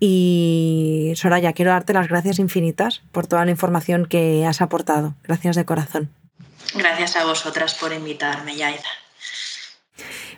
Y 0.00 1.12
Soraya, 1.16 1.52
quiero 1.52 1.70
darte 1.70 1.92
las 1.92 2.08
gracias 2.08 2.38
infinitas 2.38 3.02
por 3.12 3.26
toda 3.26 3.44
la 3.44 3.50
información 3.50 4.06
que 4.06 4.46
has 4.46 4.60
aportado. 4.60 5.14
Gracias 5.22 5.56
de 5.56 5.64
corazón. 5.64 6.10
Gracias 6.74 7.16
a 7.16 7.24
vosotras 7.24 7.74
por 7.74 7.92
invitarme, 7.92 8.56
Yaida. 8.56 9.03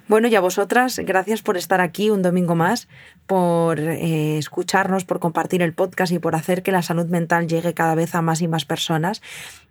Bueno, 0.09 0.29
y 0.29 0.37
a 0.37 0.41
vosotras, 0.41 1.01
gracias 1.01 1.43
por 1.43 1.57
estar 1.57 1.81
aquí 1.81 2.11
un 2.11 2.23
domingo 2.23 2.55
más, 2.55 2.87
por 3.27 3.81
eh, 3.81 4.39
escucharnos, 4.39 5.05
por 5.05 5.19
compartir 5.19 5.63
el 5.63 5.73
podcast 5.73 6.13
y 6.13 6.21
por 6.21 6.37
hacer 6.37 6.63
que 6.63 6.71
la 6.71 6.83
salud 6.83 7.07
mental 7.07 7.49
llegue 7.49 7.75
cada 7.75 7.97
vez 7.97 8.15
a 8.15 8.23
más 8.23 8.41
y 8.41 8.47
más 8.47 8.65
personas. 8.65 9.21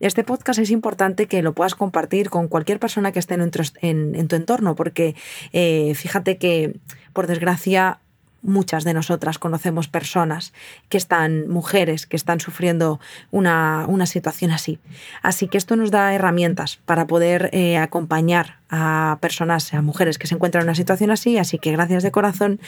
Este 0.01 0.25
podcast 0.25 0.59
es 0.59 0.71
importante 0.71 1.27
que 1.27 1.41
lo 1.41 1.53
puedas 1.53 1.73
compartir 1.73 2.29
con 2.29 2.49
cualquier 2.49 2.79
persona 2.79 3.13
que 3.13 3.19
esté 3.19 3.35
en, 3.35 4.27
tu 4.27 4.35
entorno, 4.35 4.75
porque 4.75 5.15
eh, 5.53 5.93
fíjate 5.95 6.37
que, 6.37 6.75
por 7.13 7.27
desgracia, 7.27 7.99
muchas 8.45 8.83
de 8.83 8.93
nosotras 8.93 9.39
conocemos 9.39 9.87
personas 9.87 10.53
que 10.89 10.97
están, 10.97 11.47
mujeres, 11.49 12.05
que 12.05 12.15
están 12.15 12.39
sufriendo 12.39 12.99
una, 13.31 13.85
situación 14.05 14.51
así. 14.51 14.79
Así 15.21 15.47
que 15.47 15.57
esto 15.57 15.75
nos 15.75 15.89
da 15.89 16.13
herramientas 16.13 16.79
para 16.85 17.07
poder 17.07 17.49
eh, 17.53 17.77
acompañar 17.77 18.59
a 18.69 19.17
personas, 19.19 19.73
a 19.73 19.81
mujeres 19.81 20.17
que 20.17 20.27
se 20.27 20.35
encuentran 20.35 20.61
en 20.61 20.67
una 20.67 20.75
situación 20.75 21.11
así. 21.11 21.37
Así 21.37 21.57
que 21.57 21.71
gracias 21.71 22.03
de 22.03 22.11
corazón. 22.11 22.59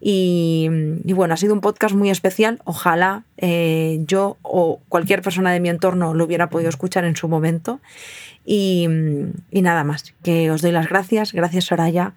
Y, 0.00 0.68
bueno, 1.04 1.34
ha 1.34 1.36
sido 1.36 1.54
un 1.54 1.60
podcast 1.60 1.94
muy 1.94 2.10
especial. 2.10 2.60
Ojalá 2.64 3.24
eh, 3.36 4.00
yo 4.06 4.38
o 4.42 4.80
cualquier 4.88 5.22
persona 5.22 5.52
de 5.52 5.60
mi 5.60 5.68
entorno 5.68 6.14
lo 6.14 6.24
hubiera 6.24 6.48
podido 6.48 6.70
escuchar 6.70 7.04
en 7.04 7.16
su 7.16 7.28
momento. 7.28 7.80
Y, 8.44 8.88
y 9.50 9.62
nada 9.62 9.84
más, 9.84 10.14
que 10.22 10.50
os 10.50 10.62
doy 10.62 10.72
las 10.72 10.88
gracias. 10.88 11.32
Gracias, 11.32 11.64
Soraya. 11.64 12.14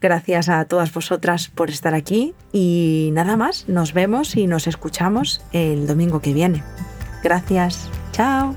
Gracias 0.00 0.48
a 0.48 0.64
todas 0.66 0.92
vosotras 0.92 1.48
por 1.48 1.70
estar 1.70 1.94
aquí 1.94 2.34
y 2.52 3.10
nada 3.12 3.36
más, 3.36 3.68
nos 3.68 3.92
vemos 3.92 4.36
y 4.36 4.46
nos 4.46 4.66
escuchamos 4.66 5.42
el 5.52 5.86
domingo 5.86 6.20
que 6.20 6.34
viene. 6.34 6.62
Gracias, 7.22 7.88
chao. 8.12 8.54